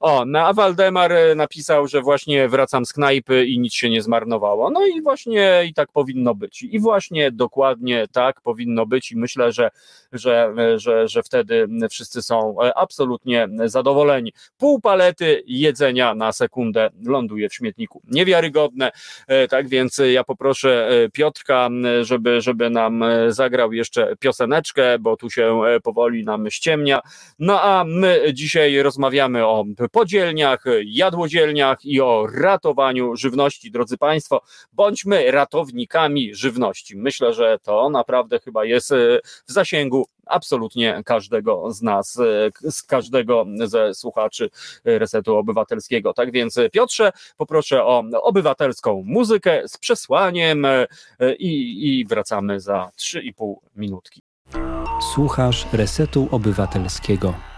[0.00, 4.70] O, no, a Waldemar napisał, że właśnie wracam z knajpy i nic się nie zmarnowało.
[4.70, 6.62] No i właśnie i tak powinno być.
[6.62, 9.70] I właśnie dokładnie tak powinno być i myślę, że,
[10.12, 14.32] że, że, że wtedy wszyscy są absolutnie zadowoleni.
[14.58, 18.02] Pół palety jedzenia na sekundę ląduje w śmietniku.
[18.10, 18.90] Niewiarygodne,
[19.26, 21.68] e, tak więc ja poproszę Piotrka,
[22.02, 27.00] żeby żeby, żeby nam zagrał jeszcze pioseneczkę, bo tu się powoli nam ściemnia.
[27.38, 33.70] No a my dzisiaj rozmawiamy o podzielniach, jadłodzielniach i o ratowaniu żywności.
[33.70, 36.96] Drodzy Państwo, bądźmy ratownikami żywności.
[36.96, 38.94] Myślę, że to naprawdę chyba jest
[39.46, 42.18] w zasięgu absolutnie każdego z nas,
[42.62, 44.50] z każdego ze słuchaczy
[44.84, 46.12] Resetu Obywatelskiego.
[46.12, 50.66] Tak więc Piotrze, poproszę o obywatelską muzykę z przesłaniem
[51.38, 54.22] i, i wracamy za 3,5 minutki.
[55.14, 57.51] Słuchasz Resetu Obywatelskiego.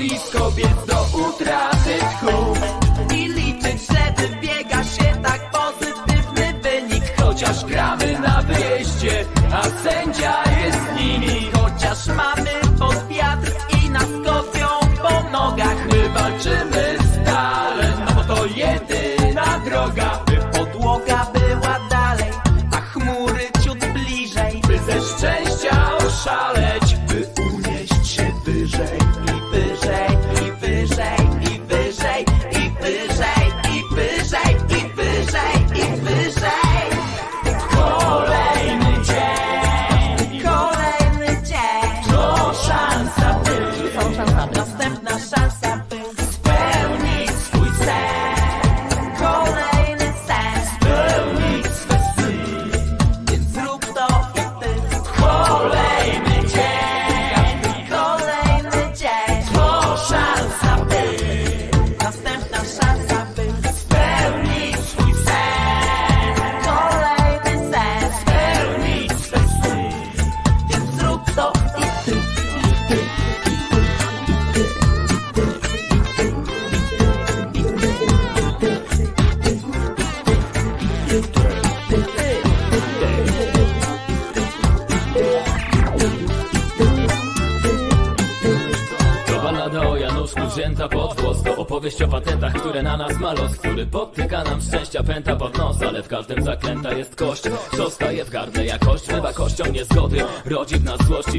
[0.00, 2.57] i z kobiet do utraty tchu.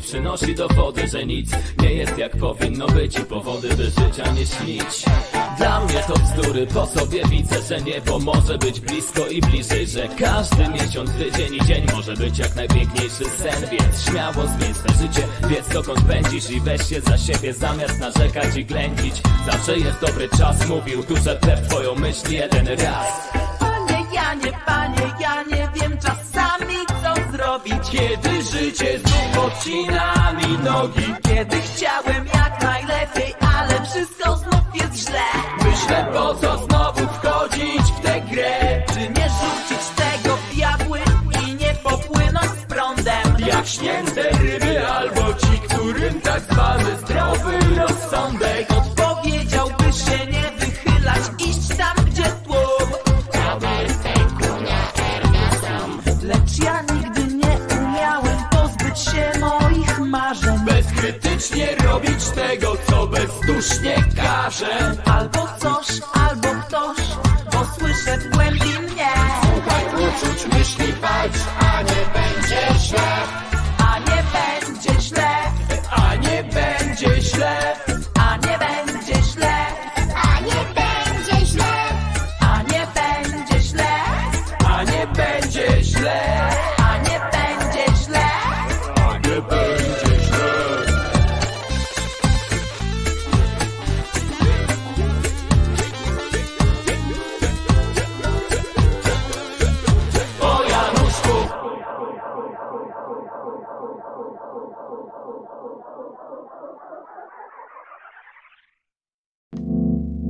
[0.09, 1.49] Przynosi dowody, że nic
[1.81, 5.05] nie jest jak powinno być i powody by życia nie śnić.
[5.57, 10.07] Dla mnie to bzdury, po sobie widzę, że niebo może być blisko i bliżej, że
[10.07, 15.27] każdy miesiąc, tydzień i dzień może być jak najpiękniejszy sen, więc śmiało zmień swe życie,
[15.49, 19.21] wiedz dokąd pędzisz i weź się za siebie zamiast narzekać i ględzić.
[19.45, 23.38] Zawsze jest dobry czas, mówił tu, że w twoją myśl jeden raz.
[27.91, 31.28] Kiedy życie znów podcina mi nogi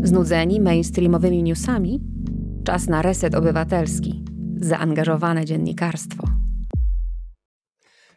[0.04, 2.00] Znudzeni mainstreamowymi newsami?
[2.64, 4.24] Czas na reset obywatelski,
[4.56, 6.28] zaangażowane dziennikarstwo.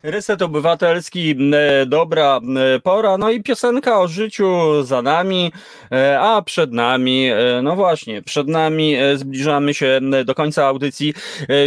[0.02, 2.40] Reset Obywatelski, e, dobra
[2.76, 5.52] e, pora, no i piosenka o życiu za nami,
[5.92, 7.30] e, a przed nami,
[7.62, 11.14] no właśnie, przed nami zbliżamy się do końca audycji.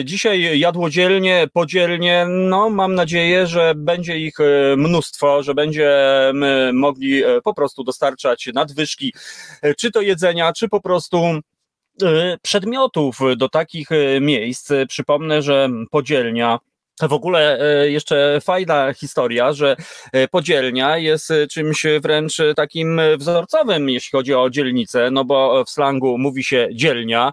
[0.03, 4.37] Dzisiaj jadłodzielnie, podzielnie, no mam nadzieję, że będzie ich
[4.77, 9.13] mnóstwo, że będziemy mogli po prostu dostarczać nadwyżki,
[9.77, 11.23] czy to jedzenia, czy po prostu
[12.41, 13.89] przedmiotów do takich
[14.21, 14.71] miejsc.
[14.87, 16.59] Przypomnę, że podzielnia
[17.01, 19.75] w ogóle e, jeszcze fajna historia, że
[20.11, 25.69] e, podzielnia jest e, czymś wręcz takim wzorcowym, jeśli chodzi o dzielnicę, no bo w
[25.69, 27.31] slangu mówi się dzielnia,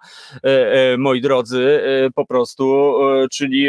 [0.99, 1.81] moi drodzy,
[2.15, 2.95] po prostu,
[3.31, 3.69] czyli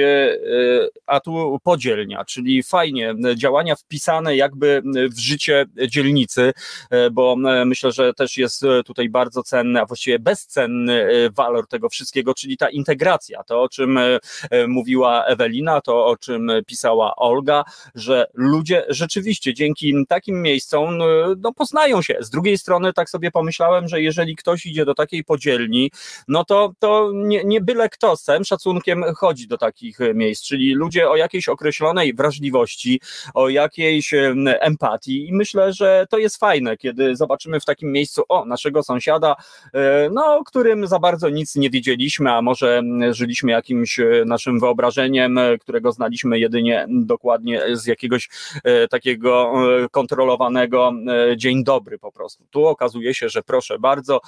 [1.06, 6.54] a tu podzielnia, czyli fajnie, działania wpisane jakby w życie dzielnicy,
[7.12, 12.58] bo myślę, że też jest tutaj bardzo cenny, a właściwie bezcenny walor tego wszystkiego, czyli
[12.58, 14.00] ta integracja, to o czym
[14.68, 17.64] mówiła Ewelina, to, o czym pisała Olga,
[17.96, 21.06] że ludzie rzeczywiście dzięki takim miejscom no,
[21.42, 22.18] no, poznają się.
[22.20, 25.92] Z drugiej strony tak sobie pomyślałem, że jeżeli ktoś idzie do takiej podzielni,
[26.28, 30.74] no to, to nie, nie byle kto z całym szacunkiem chodzi do takich miejsc, czyli
[30.74, 33.02] ludzie o jakiejś określonej wrażliwości,
[33.34, 34.14] o jakiejś
[34.46, 39.36] empatii i myślę, że to jest fajne, kiedy zobaczymy w takim miejscu o naszego sąsiada,
[39.74, 42.82] e, no, którym za bardzo nic nie wiedzieliśmy, a może
[43.12, 45.40] żyliśmy jakimś e, naszym wyobrażeniem,
[45.74, 48.30] którego znaliśmy jedynie dokładnie z jakiegoś
[48.64, 50.94] e, takiego e, kontrolowanego
[51.32, 52.46] e, dzień dobry po prostu.
[52.52, 54.22] Tu okazuje się, że proszę bardzo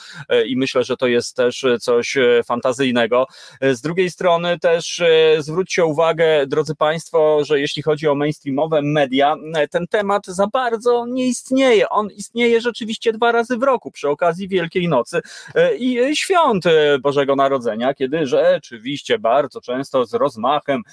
[0.46, 3.28] i myślę, że to jest też coś fantazyjnego.
[3.62, 5.04] Z drugiej strony też
[5.40, 9.36] zwróćcie uwagę, drodzy Państwo, że jeśli chodzi o mainstreamowe media,
[9.72, 11.90] ten temat za bardzo nie istnieje.
[11.90, 15.22] On istnieje rzeczywiście dwa razy w roku przy okazji Wielkiej Nocy
[15.80, 16.64] i świąt
[17.02, 20.84] Bożego Narodzenia, kiedy rzeczywiście bardzo często z rozmachem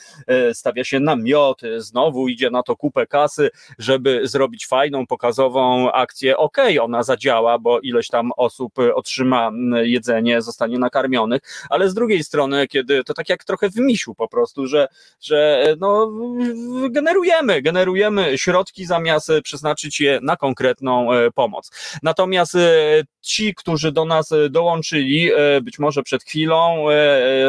[0.55, 6.37] stawia się namioty, znowu idzie na to kupę kasy, żeby zrobić fajną, pokazową akcję.
[6.37, 9.51] Okej, okay, ona zadziała, bo ileś tam osób otrzyma
[9.83, 11.41] jedzenie, zostanie nakarmionych,
[11.71, 14.89] ale z drugiej strony, kiedy to tak jak trochę w misiu po prostu, że,
[15.21, 16.13] że no,
[16.91, 21.71] generujemy, generujemy środki zamiast przeznaczyć je na konkretną e, pomoc.
[22.03, 26.87] Natomiast e, ci, którzy do nas dołączyli, e, być może przed chwilą,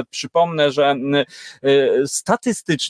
[0.10, 0.96] przypomnę, że
[2.06, 2.83] statystycznie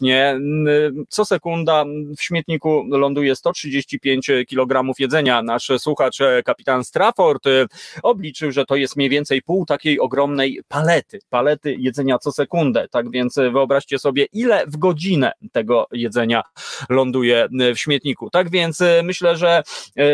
[1.09, 1.85] co sekunda
[2.17, 5.43] w śmietniku ląduje 135 kg jedzenia.
[5.43, 7.65] Nasz słuchacz, e, kapitan Strafford, e,
[8.03, 12.87] obliczył, że to jest mniej więcej pół takiej ogromnej palety, palety jedzenia co sekundę.
[12.91, 16.41] Tak więc wyobraźcie sobie, ile w godzinę tego jedzenia
[16.89, 18.29] ląduje w śmietniku.
[18.29, 19.63] Tak więc e, myślę, że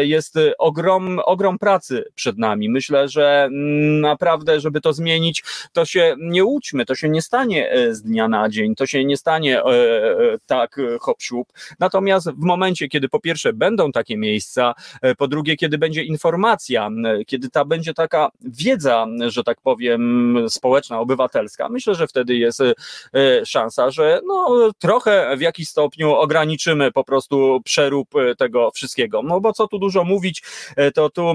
[0.01, 2.69] jest ogrom, ogrom pracy przed nami.
[2.69, 3.49] Myślę, że
[4.01, 5.43] naprawdę, żeby to zmienić,
[5.73, 9.18] to się nie łudźmy, to się nie stanie z dnia na dzień, to się nie
[9.18, 9.64] stanie
[10.45, 11.19] tak hop
[11.79, 16.89] Natomiast w momencie, kiedy po pierwsze będą takie miejsca, e, po drugie, kiedy będzie informacja,
[17.27, 23.45] kiedy ta będzie taka wiedza, że tak powiem, społeczna, obywatelska, myślę, że wtedy jest e,
[23.45, 29.21] szansa, że no, trochę w jakiś stopniu ograniczymy po prostu przerób e, tego wszystkiego.
[29.23, 30.43] No bo co tu dużo mówić,
[30.93, 31.33] to tu,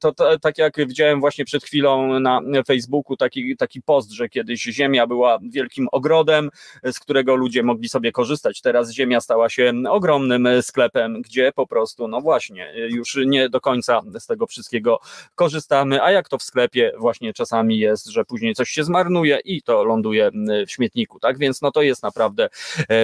[0.00, 4.62] to, to tak jak widziałem właśnie przed chwilą na Facebooku taki, taki post, że kiedyś
[4.62, 6.50] ziemia była wielkim ogrodem,
[6.84, 8.60] z którego ludzie mogli sobie korzystać.
[8.60, 14.00] Teraz ziemia stała się ogromnym sklepem, gdzie po prostu, no właśnie, już nie do końca
[14.18, 15.00] z tego wszystkiego
[15.34, 19.62] korzystamy, a jak to w sklepie właśnie czasami jest, że później coś się zmarnuje i
[19.62, 20.30] to ląduje
[20.66, 21.38] w śmietniku, tak?
[21.38, 22.48] Więc no to jest naprawdę,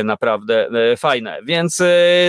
[0.05, 1.39] naprawdę fajne.
[1.45, 1.83] Więc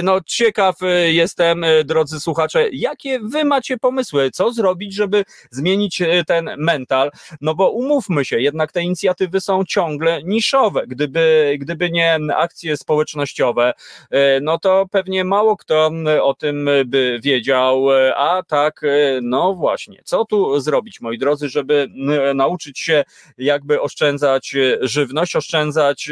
[0.04, 0.76] no ciekaw
[1.06, 7.12] jestem, drodzy słuchacze, jakie wy macie pomysły, co zrobić, żeby zmienić ten mental,
[7.42, 10.88] no bo umówmy się, jednak te inicjatywy są ciągle niszowe.
[10.88, 11.99] Gdyby, gdyby nie
[12.38, 13.74] akcje społecznościowe,
[14.12, 19.54] e, no to pewnie mało kto o tym by wiedział, e, a tak, e, no
[19.54, 21.88] właśnie, co tu zrobić, moi drodzy, żeby
[22.36, 23.04] nauczyć się
[23.38, 26.10] jakby oszczędzać żywność, oszczędzać,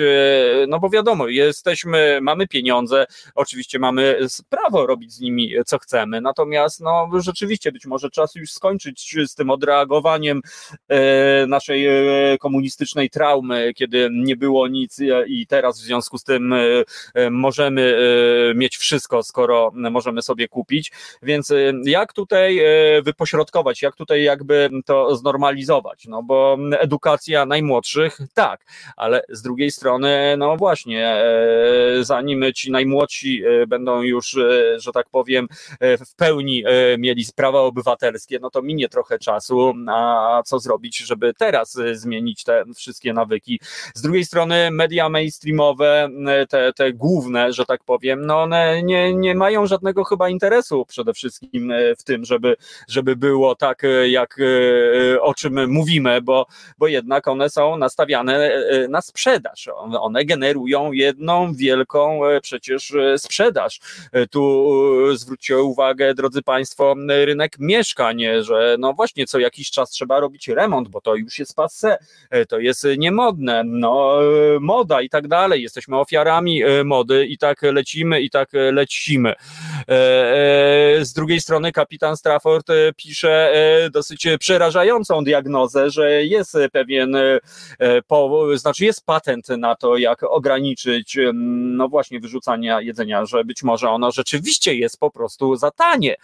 [0.67, 3.05] no bo wiadomo, jesteśmy, mamy pieniądze,
[3.35, 4.19] oczywiście mamy
[4.49, 9.35] prawo robić z nimi co chcemy, natomiast no rzeczywiście być może czas już skończyć z
[9.35, 10.41] tym odreagowaniem
[11.47, 11.87] naszej
[12.39, 16.53] komunistycznej traumy, kiedy nie było nic i teraz teraz w związku z tym
[17.31, 17.97] możemy
[18.55, 20.91] mieć wszystko, skoro możemy sobie kupić.
[21.23, 21.53] Więc
[21.83, 22.59] jak tutaj
[23.03, 26.05] wypośrodkować, jak tutaj jakby to znormalizować?
[26.07, 28.65] No bo edukacja najmłodszych, tak,
[28.97, 31.17] ale z drugiej strony, no właśnie,
[32.01, 34.37] zanim ci najmłodsi będą już,
[34.77, 35.47] że tak powiem,
[35.81, 36.63] w pełni
[36.97, 42.63] mieli prawa obywatelskie, no to minie trochę czasu, a co zrobić, żeby teraz zmienić te
[42.75, 43.59] wszystkie nawyki.
[43.93, 45.09] Z drugiej strony media
[45.57, 46.09] mainstreamowe,
[46.49, 51.13] te, te główne, że tak powiem, no one nie, nie mają żadnego chyba interesu przede
[51.13, 52.55] wszystkim w tym, żeby,
[52.87, 54.37] żeby było tak, jak
[55.21, 56.45] o czym mówimy, bo,
[56.77, 59.69] bo jednak one są nastawiane na sprzedaż.
[59.99, 63.79] One generują jedną wielką przecież sprzedaż.
[64.31, 64.67] Tu
[65.15, 70.87] zwróćcie uwagę, drodzy Państwo, rynek mieszkań, że no właśnie co jakiś czas trzeba robić remont,
[70.87, 71.97] bo to już jest passe,
[72.49, 74.19] to jest niemodne, no
[74.59, 75.46] moda i tak dalej.
[75.55, 79.33] Jesteśmy ofiarami mody i tak lecimy i tak lecimy.
[81.01, 83.53] Z drugiej strony kapitan Strafford pisze
[83.91, 87.17] dosyć przerażającą diagnozę, że jest pewien,
[88.55, 94.11] znaczy jest patent na to, jak ograniczyć no właśnie wyrzucania jedzenia, że być może ono
[94.11, 96.15] rzeczywiście jest po prostu za tanie.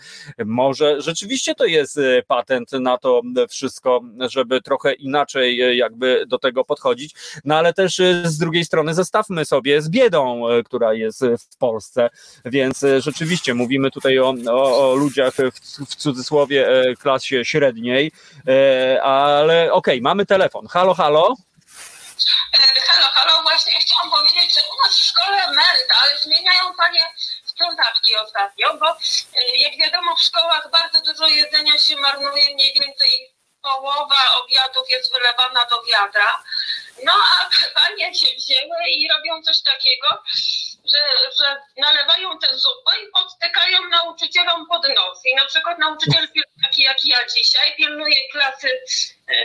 [0.45, 7.15] Może rzeczywiście to jest patent na to wszystko, żeby trochę inaczej jakby do tego podchodzić,
[7.45, 12.09] no ale też z drugiej strony zestawmy sobie z biedą, która jest w Polsce,
[12.45, 16.67] więc rzeczywiście mówimy tutaj o, o, o ludziach w, w cudzysłowie
[16.99, 18.11] klasie średniej,
[19.03, 20.67] ale okej, okay, mamy telefon.
[20.67, 21.35] Halo, halo?
[22.87, 26.99] Halo, halo, właśnie chciałam powiedzieć, że u nas w szkole mental zmieniają panie
[27.45, 28.85] sprzątaczki ostatnio, bo
[29.59, 33.09] jak wiadomo w szkołach bardzo dużo jedzenia się marnuje, mniej więcej
[33.61, 36.43] połowa obiadów jest wylewana do wiadra.
[37.03, 40.23] No a panie się wzięły i robią coś takiego,
[40.91, 40.99] że,
[41.39, 45.25] że nalewają tę zupę i podtykają nauczycielom pod nos.
[45.25, 46.27] I na przykład nauczyciel
[46.63, 48.81] taki jak ja dzisiaj pilnuje klasy,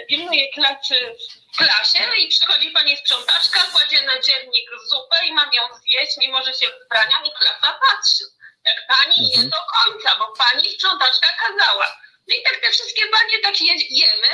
[0.08, 1.16] pilnuje klasy
[1.54, 6.44] w klasie i przychodzi pani sprzątaczka, kładzie na dziennik zupę i mam ją zjeść, mimo
[6.44, 8.24] że się wybrania i klasa patrzy.
[8.64, 11.98] Jak pani je do końca, bo pani sprzątaczka kazała.
[12.28, 14.28] No i tak te wszystkie panie tak je, jemy,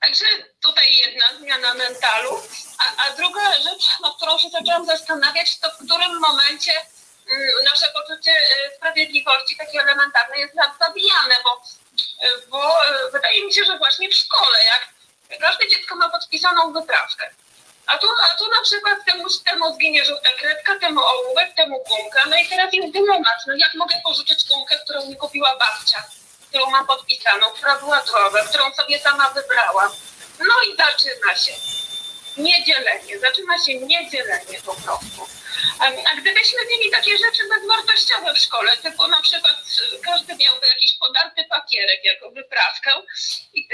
[0.00, 0.24] Także
[0.62, 2.42] tutaj jedna zmiana mentalu.
[2.78, 6.72] A, a druga rzecz, nad którą się zaczęłam zastanawiać, to w którym momencie
[7.30, 11.62] mm, nasze poczucie y, sprawiedliwości, takie elementarne, jest zabijane, bo,
[12.26, 14.88] y, bo y, wydaje mi się, że właśnie w szkole, jak
[15.40, 17.30] każde dziecko ma podpisaną wyprawkę,
[17.86, 22.24] a tu, a tu na przykład temu, temu zginie żółta kredka, temu ołówek, temu gumka,
[22.26, 26.04] no i teraz jest dylemat, no jak mogę pożyczyć gumkę, którą mi kupiła babcia?
[26.50, 29.90] Którą mam podpisaną, która była zdrowa, którą sobie sama wybrałam.
[30.38, 31.52] No i zaczyna się
[32.36, 35.26] niedzielenie, zaczyna się niedzielenie po prostu.
[35.80, 39.54] A gdybyśmy mieli takie rzeczy bezwartościowe w szkole, typu na przykład
[40.04, 42.90] każdy miałby jakiś podarty papierek jako wyprawkę
[43.54, 43.68] i,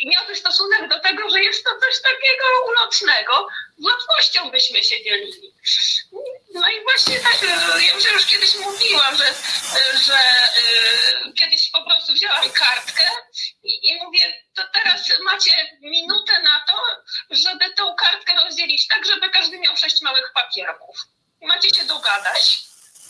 [0.00, 3.48] i miałby stosunek do tego, że jest to coś takiego ulotnego,
[3.78, 5.54] z łatwością byśmy się dzielili.
[6.54, 9.34] No i właśnie tak, e, ja już, już kiedyś mówiłam, że,
[10.06, 13.10] że e, kiedyś po prostu wzięłam kartkę
[13.62, 16.82] i, i mówię, to teraz macie minutę na to,
[17.30, 20.96] żeby tą kartkę rozdzielić tak, żeby każdy miał sześć małych papierków.
[21.42, 22.62] Macie się dogadać.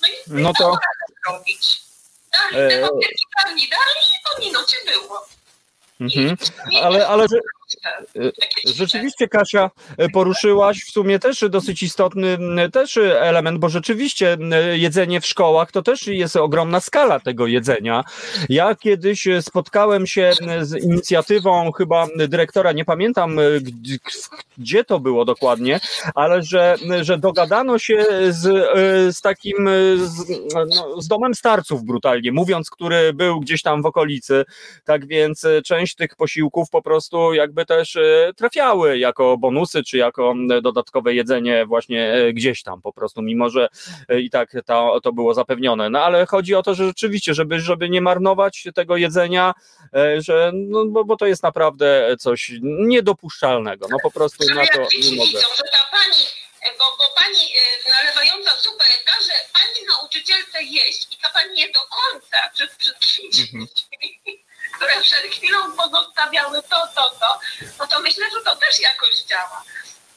[0.02, 0.78] No i no to
[1.26, 1.80] robić.
[2.32, 2.68] Dali e...
[2.68, 5.28] te papierki, dali, dali i po minucie było.
[6.00, 6.36] Mhm.
[6.82, 7.26] Ale, ale
[8.64, 12.38] rzeczywiście Kasia e, poruszyłaś w sumie też dosyć istotny
[12.72, 14.36] też element, bo rzeczywiście
[14.72, 18.04] jedzenie w szkołach to też jest ogromna skala tego jedzenia.
[18.48, 23.38] Ja kiedyś spotkałem się z inicjatywą chyba dyrektora, nie pamiętam
[24.58, 25.80] gdzie to było dokładnie,
[26.14, 28.42] ale że, że dogadano się z,
[29.16, 34.44] z takim z, no, z domem starców brutalnie mówiąc, który był gdzieś tam w okolicy,
[34.84, 40.34] tak więc część tych posiłków po prostu jakby też e, trafiały jako bonusy, czy jako
[40.62, 43.68] dodatkowe jedzenie właśnie e, gdzieś tam po prostu, mimo że
[44.08, 45.90] e, i tak to, to było zapewnione.
[45.90, 49.54] No ale chodzi o to, że rzeczywiście, żeby, żeby nie marnować tego jedzenia,
[50.18, 53.86] że, no, bo, bo to jest naprawdę coś niedopuszczalnego.
[53.90, 55.28] No po prostu na to nie mogę.
[55.28, 56.24] Widzą, że ta pani,
[56.78, 57.42] bo, bo pani
[57.90, 62.94] nalewająca zupę każe pani nauczycielce jeść i ta pani je do końca przed, przed
[63.54, 63.66] mhm
[64.76, 67.40] które przed chwilą pozostawiały to, to, to,
[67.78, 69.62] no to myślę, że to też jakoś działa.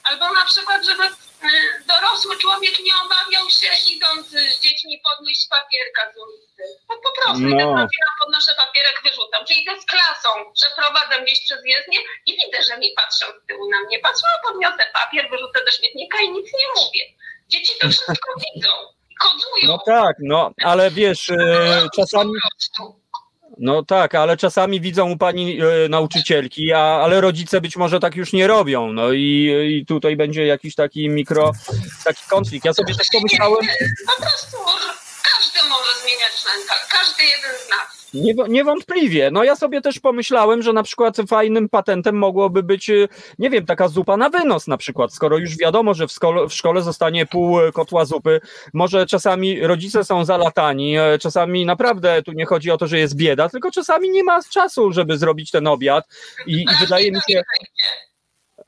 [0.03, 6.13] Albo na przykład, żeby y, dorosły człowiek nie obawiał się, idąc z dziećmi, podnieść papierka
[6.13, 6.63] z ulicy.
[6.87, 7.55] Po, po prostu no.
[7.55, 7.87] idę
[8.19, 9.45] podnoszę papierek, wyrzucam.
[9.45, 13.69] Czyli idę z klasą, przeprowadzam gdzieś przez jezdnię i widzę, że mi patrzą z tyłu
[13.69, 13.99] na mnie.
[13.99, 17.03] Patrzą, podniosę papier, wyrzucę do śmietnika i nic nie mówię.
[17.47, 18.69] Dzieci to wszystko widzą,
[19.21, 19.67] kodują.
[19.67, 22.31] No tak, no ale wiesz, e, czasami.
[23.57, 28.15] No tak, ale czasami widzą u pani e, nauczycielki, a, ale rodzice być może tak
[28.15, 28.93] już nie robią.
[28.93, 31.51] No i, i tutaj będzie jakiś taki mikro,
[32.03, 32.65] taki konflikt.
[32.65, 33.67] Ja sobie też pomyślałem.
[34.15, 34.57] Po prostu
[35.23, 38.02] każdy może zmieniać mental, każdy jeden z nas.
[38.13, 39.31] Nie, niewątpliwie.
[39.31, 43.07] No ja sobie też pomyślałem, że na przykład fajnym patentem mogłoby być, y,
[43.39, 46.53] nie wiem, taka zupa na wynos na przykład, skoro już wiadomo, że w, szkole, w
[46.53, 48.41] szkole zostanie pół y, kotła zupy.
[48.73, 53.15] Może czasami rodzice są zalatani, e, czasami naprawdę tu nie chodzi o to, że jest
[53.15, 56.05] bieda, tylko czasami nie ma czasu, żeby zrobić ten obiad
[56.47, 57.43] i, i wydaje mi się...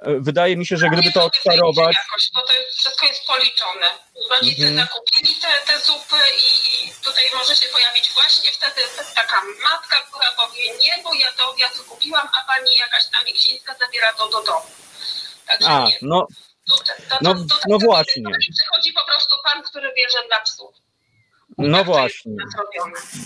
[0.06, 1.96] E, wydaje mi się, że gdyby to odczarować.
[2.06, 3.88] Jakoś, bo to wszystko jest policzone.
[4.32, 4.88] Rodzice mhm.
[4.88, 8.82] zakupili te, te zupy i, i, tutaj może się pojawić właśnie wtedy
[9.16, 13.28] taka matka, która powie nie, bo ja to ja to kupiłam, a pani jakaś tam
[13.28, 14.70] Jeksińska zabiera to do domu.
[15.48, 15.98] Także a, nie.
[16.02, 16.28] no,
[16.70, 16.76] to,
[17.10, 17.36] to, no,
[17.68, 18.24] no właśnie.
[18.60, 20.76] Przychodzi po prostu pan, który bierze dla psów.
[21.58, 22.32] No tak właśnie.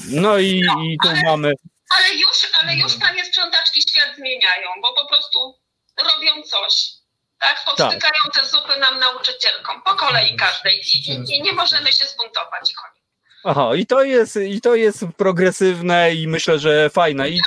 [0.09, 1.51] No i, no, i tu ale, mamy.
[1.97, 5.58] Ale już, ale już panie sprzątaczki świat zmieniają, bo po prostu
[6.03, 6.99] robią coś.
[7.39, 8.43] Tak, podstykają tak.
[8.43, 12.73] te zupy nam nauczycielkom, po kolei każdej i, i, i nie możemy się zbuntować i
[12.73, 12.99] koniec.
[13.43, 17.29] Aha, i to jest, i to jest progresywne i myślę, że fajne.
[17.29, 17.39] I,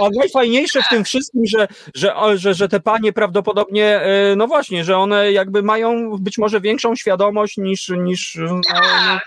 [0.00, 4.84] a najfajniejsze w tym wszystkim, że, że, że, że te panie prawdopodobnie, e, no właśnie,
[4.84, 9.20] że one jakby mają być może większą świadomość niż, niż no, no,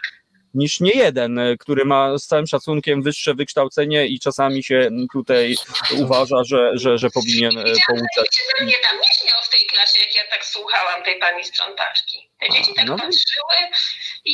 [0.56, 5.56] niż nie jeden, e, który ma z całym szacunkiem wyższe wykształcenie i czasami się tutaj
[6.04, 8.26] uważa, że, że, że powinien e, pouczać.
[8.32, 12.30] Dzieci mnie tam nie śmiał w tej klasie, jak ja tak słuchałam tej pani sprzątaczki.
[12.40, 12.98] Te dzieci tak no.
[12.98, 13.60] patrzyły
[14.26, 14.32] i,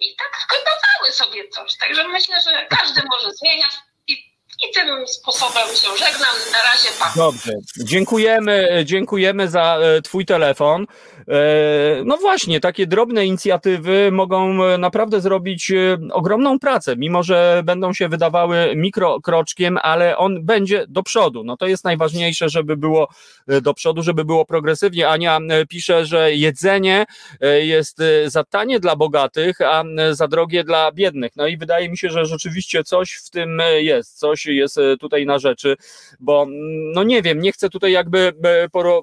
[0.00, 1.76] i tak gotowały sobie coś.
[1.76, 3.70] Także myślę, że każdy może zmieniać
[4.08, 6.36] i, tym sposobem się żegnam.
[6.52, 7.12] Na razie pa.
[7.16, 7.52] Dobrze.
[7.84, 10.86] Dziękujemy, dziękujemy za e, Twój telefon.
[11.28, 17.62] E, no właśnie, takie drobne inicjatywy mogą e, naprawdę zrobić e, ogromną pracę, mimo że
[17.64, 21.44] będą się wydawały mikrokroczkiem, ale on będzie do przodu.
[21.44, 23.08] No to jest najważniejsze, żeby było
[23.62, 25.08] do przodu, żeby było progresywnie.
[25.08, 27.04] Ania pisze, że jedzenie
[27.60, 31.32] jest za tanie dla bogatych, a za drogie dla biednych.
[31.36, 35.38] No i wydaje mi się, że rzeczywiście coś w tym jest, coś jest tutaj na
[35.38, 35.76] rzeczy,
[36.20, 38.32] bo mm, no nie wiem, nie chcę tutaj jakby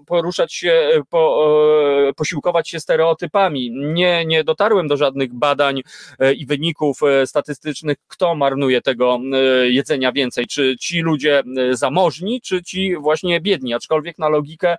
[0.06, 3.72] poruszać się po posiłkować się stereotypami.
[3.72, 5.82] Nie, nie dotarłem do żadnych badań
[6.20, 9.38] e, i wyników e, statystycznych, kto marnuje tego e,
[9.70, 10.48] jedzenia więcej.
[10.48, 13.74] Czy ci ludzie zamożni, czy ci właśnie biedni.
[13.74, 14.78] Aczkolwiek na logikę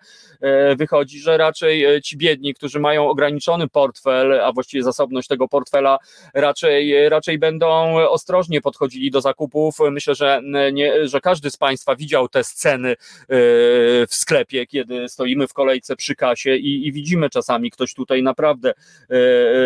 [0.77, 5.99] wychodzi, że raczej ci biedni, którzy mają ograniczony portfel, a właściwie zasobność tego portfela,
[6.35, 9.77] raczej, raczej będą ostrożnie podchodzili do zakupów.
[9.91, 10.41] Myślę, że,
[10.73, 12.97] nie, że każdy z Państwa widział te sceny
[14.09, 18.23] w sklepie, kiedy stoimy w kolejce przy kasie i, i widzimy, widzimy czasami, ktoś tutaj
[18.23, 19.15] naprawdę e,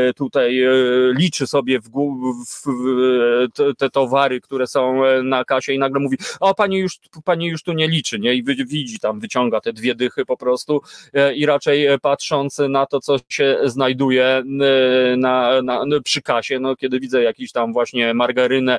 [0.08, 0.70] e, tutaj e,
[1.18, 1.90] liczy sobie w,
[2.48, 2.66] w,
[3.78, 7.72] te towary, które są na kasie i nagle mówi, o pani już, pani już tu
[7.72, 8.34] nie liczy, nie?
[8.34, 10.80] I widzi tam, wyciąga te dwie dychy po prostu
[11.34, 14.42] i raczej patrząc na to, co się znajduje
[15.16, 18.78] na, na, przy kasie, no kiedy widzę jakiś tam właśnie margarynę,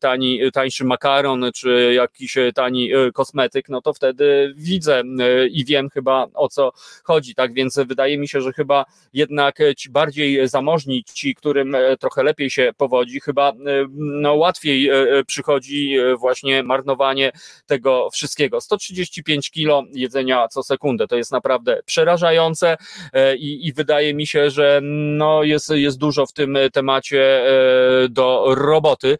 [0.00, 5.02] tani, tańszy makaron, czy jakiś tani kosmetyk, no to wtedy widzę
[5.50, 6.72] i wiem chyba o co
[7.04, 11.74] chodzi, tak więc wydaje wydaje mi się, że chyba jednak ci bardziej zamożni, ci, którym
[11.74, 13.54] e, trochę lepiej się powodzi, chyba e,
[13.96, 17.32] no, łatwiej e, przychodzi właśnie marnowanie
[17.66, 18.60] tego wszystkiego.
[18.60, 22.76] 135 kilo jedzenia co sekundę to jest naprawdę przerażające
[23.38, 27.42] i, i wydaje mi się, że no, jest, jest dużo w tym temacie
[28.08, 29.18] do roboty.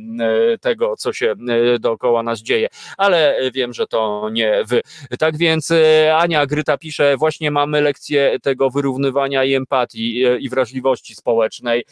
[0.61, 1.35] tego, co się
[1.79, 4.81] dookoła nas dzieje, ale wiem, że to nie wy.
[5.19, 5.73] Tak więc
[6.17, 11.83] Ania Gryta pisze, właśnie mamy lekcję tego wyrównywania i empatii i wrażliwości społecznej.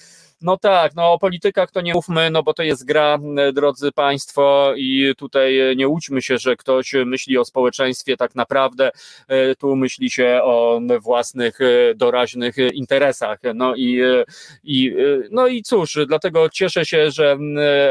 [0.46, 3.20] No tak, no o politykach to nie mówmy, no bo to jest gra,
[3.54, 8.92] drodzy Państwo, i tutaj nie łudźmy się, że ktoś myśli o społeczeństwie tak naprawdę,
[9.28, 13.40] e, tu myśli się o własnych e, doraźnych interesach.
[13.56, 14.24] No i, e,
[14.64, 14.96] i,
[15.32, 17.38] no i cóż, dlatego cieszę się, że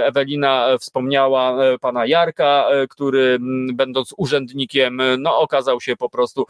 [0.04, 3.38] Ewelina wspomniała pana Jarka, który
[3.72, 6.46] będąc urzędnikiem, no okazał się po prostu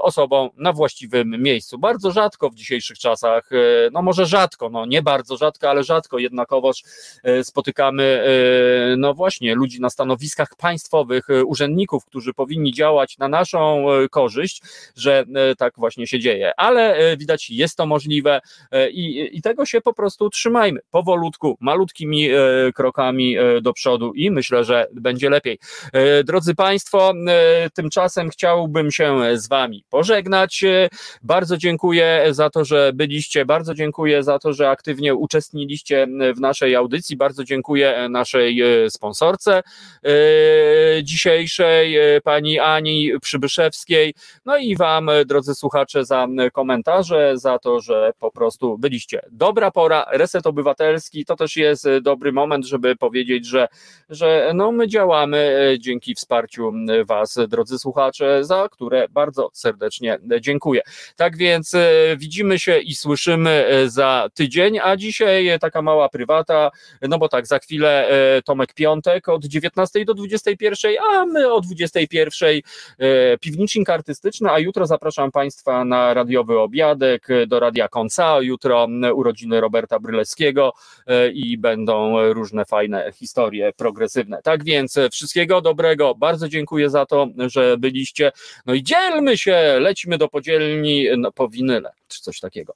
[0.00, 1.78] osobą na właściwym miejscu.
[1.78, 3.50] Bardzo rzadko w dzisiejszych czasach,
[3.92, 6.82] no może rzadko, no nie bardzo bardzo rzadko, ale rzadko jednakowoż
[7.22, 13.28] e, spotykamy, e, no właśnie, ludzi na stanowiskach państwowych, e, urzędników, którzy powinni działać na
[13.28, 14.62] naszą korzyść,
[14.96, 15.24] że
[15.58, 16.52] tak właśnie się dzieje.
[16.56, 18.40] Ale widać, jest to możliwe
[18.92, 20.80] i, i tego się po prostu trzymajmy.
[20.90, 22.28] Powolutku, malutkimi
[22.74, 25.58] krokami do przodu i myślę, że będzie lepiej.
[26.24, 27.14] Drodzy Państwo,
[27.74, 30.64] tymczasem chciałbym się z Wami pożegnać.
[31.22, 36.06] Bardzo dziękuję za to, że byliście, bardzo dziękuję za to, że aktywnie uczestniliście
[36.36, 37.16] w naszej audycji.
[37.16, 39.62] Bardzo dziękuję naszej e, sponsorce
[40.04, 40.12] e,
[41.02, 44.14] dzisiejszej, e, pani Ani Przybyszewskiej.
[44.44, 49.22] No i Wam, drodzy słuchacze, za komentarze, za to, że po prostu byliście.
[49.30, 53.68] Dobra pora, reset obywatelski to też jest dobry moment, żeby powiedzieć, że,
[54.08, 56.72] że no my działamy dzięki wsparciu
[57.04, 60.82] Was, drodzy słuchacze, za które bardzo serdecznie dziękuję.
[61.16, 61.76] Tak więc
[62.16, 66.70] widzimy się i słyszymy za tydzień, a dzisiaj taka mała prywata,
[67.02, 71.60] no bo tak, za chwilę e, Tomek Piątek od 19 do 21, a my o
[71.60, 72.48] 21
[72.98, 79.60] e, piwnicznik artystyczny, a jutro zapraszam Państwa na radiowy obiadek do Radia Konca, jutro urodziny
[79.60, 80.72] Roberta Brylewskiego
[81.06, 84.42] e, i będą różne fajne historie progresywne.
[84.42, 88.32] Tak więc wszystkiego dobrego, bardzo dziękuję za to, że byliście,
[88.66, 91.06] no i dzielmy się, lecimy do podzielni.
[91.16, 92.74] No, po winyle, czy coś takiego.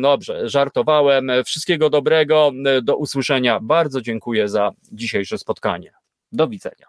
[0.00, 2.50] Dobrze, żartowałem, Wszystkiego dobrego,
[2.82, 3.60] do usłyszenia.
[3.60, 5.92] Bardzo dziękuję za dzisiejsze spotkanie.
[6.32, 6.86] Do widzenia.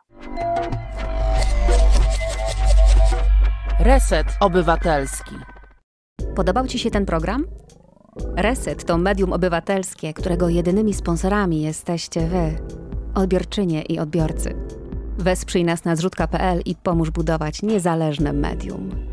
[3.79, 5.35] Reset Obywatelski.
[6.35, 7.45] Podobał Ci się ten program?
[8.37, 12.57] Reset to medium obywatelskie, którego jedynymi sponsorami jesteście Wy,
[13.15, 14.55] odbiorczynie i odbiorcy.
[15.17, 19.12] Wesprzyj nas na zrzutka.pl i pomóż budować niezależne medium.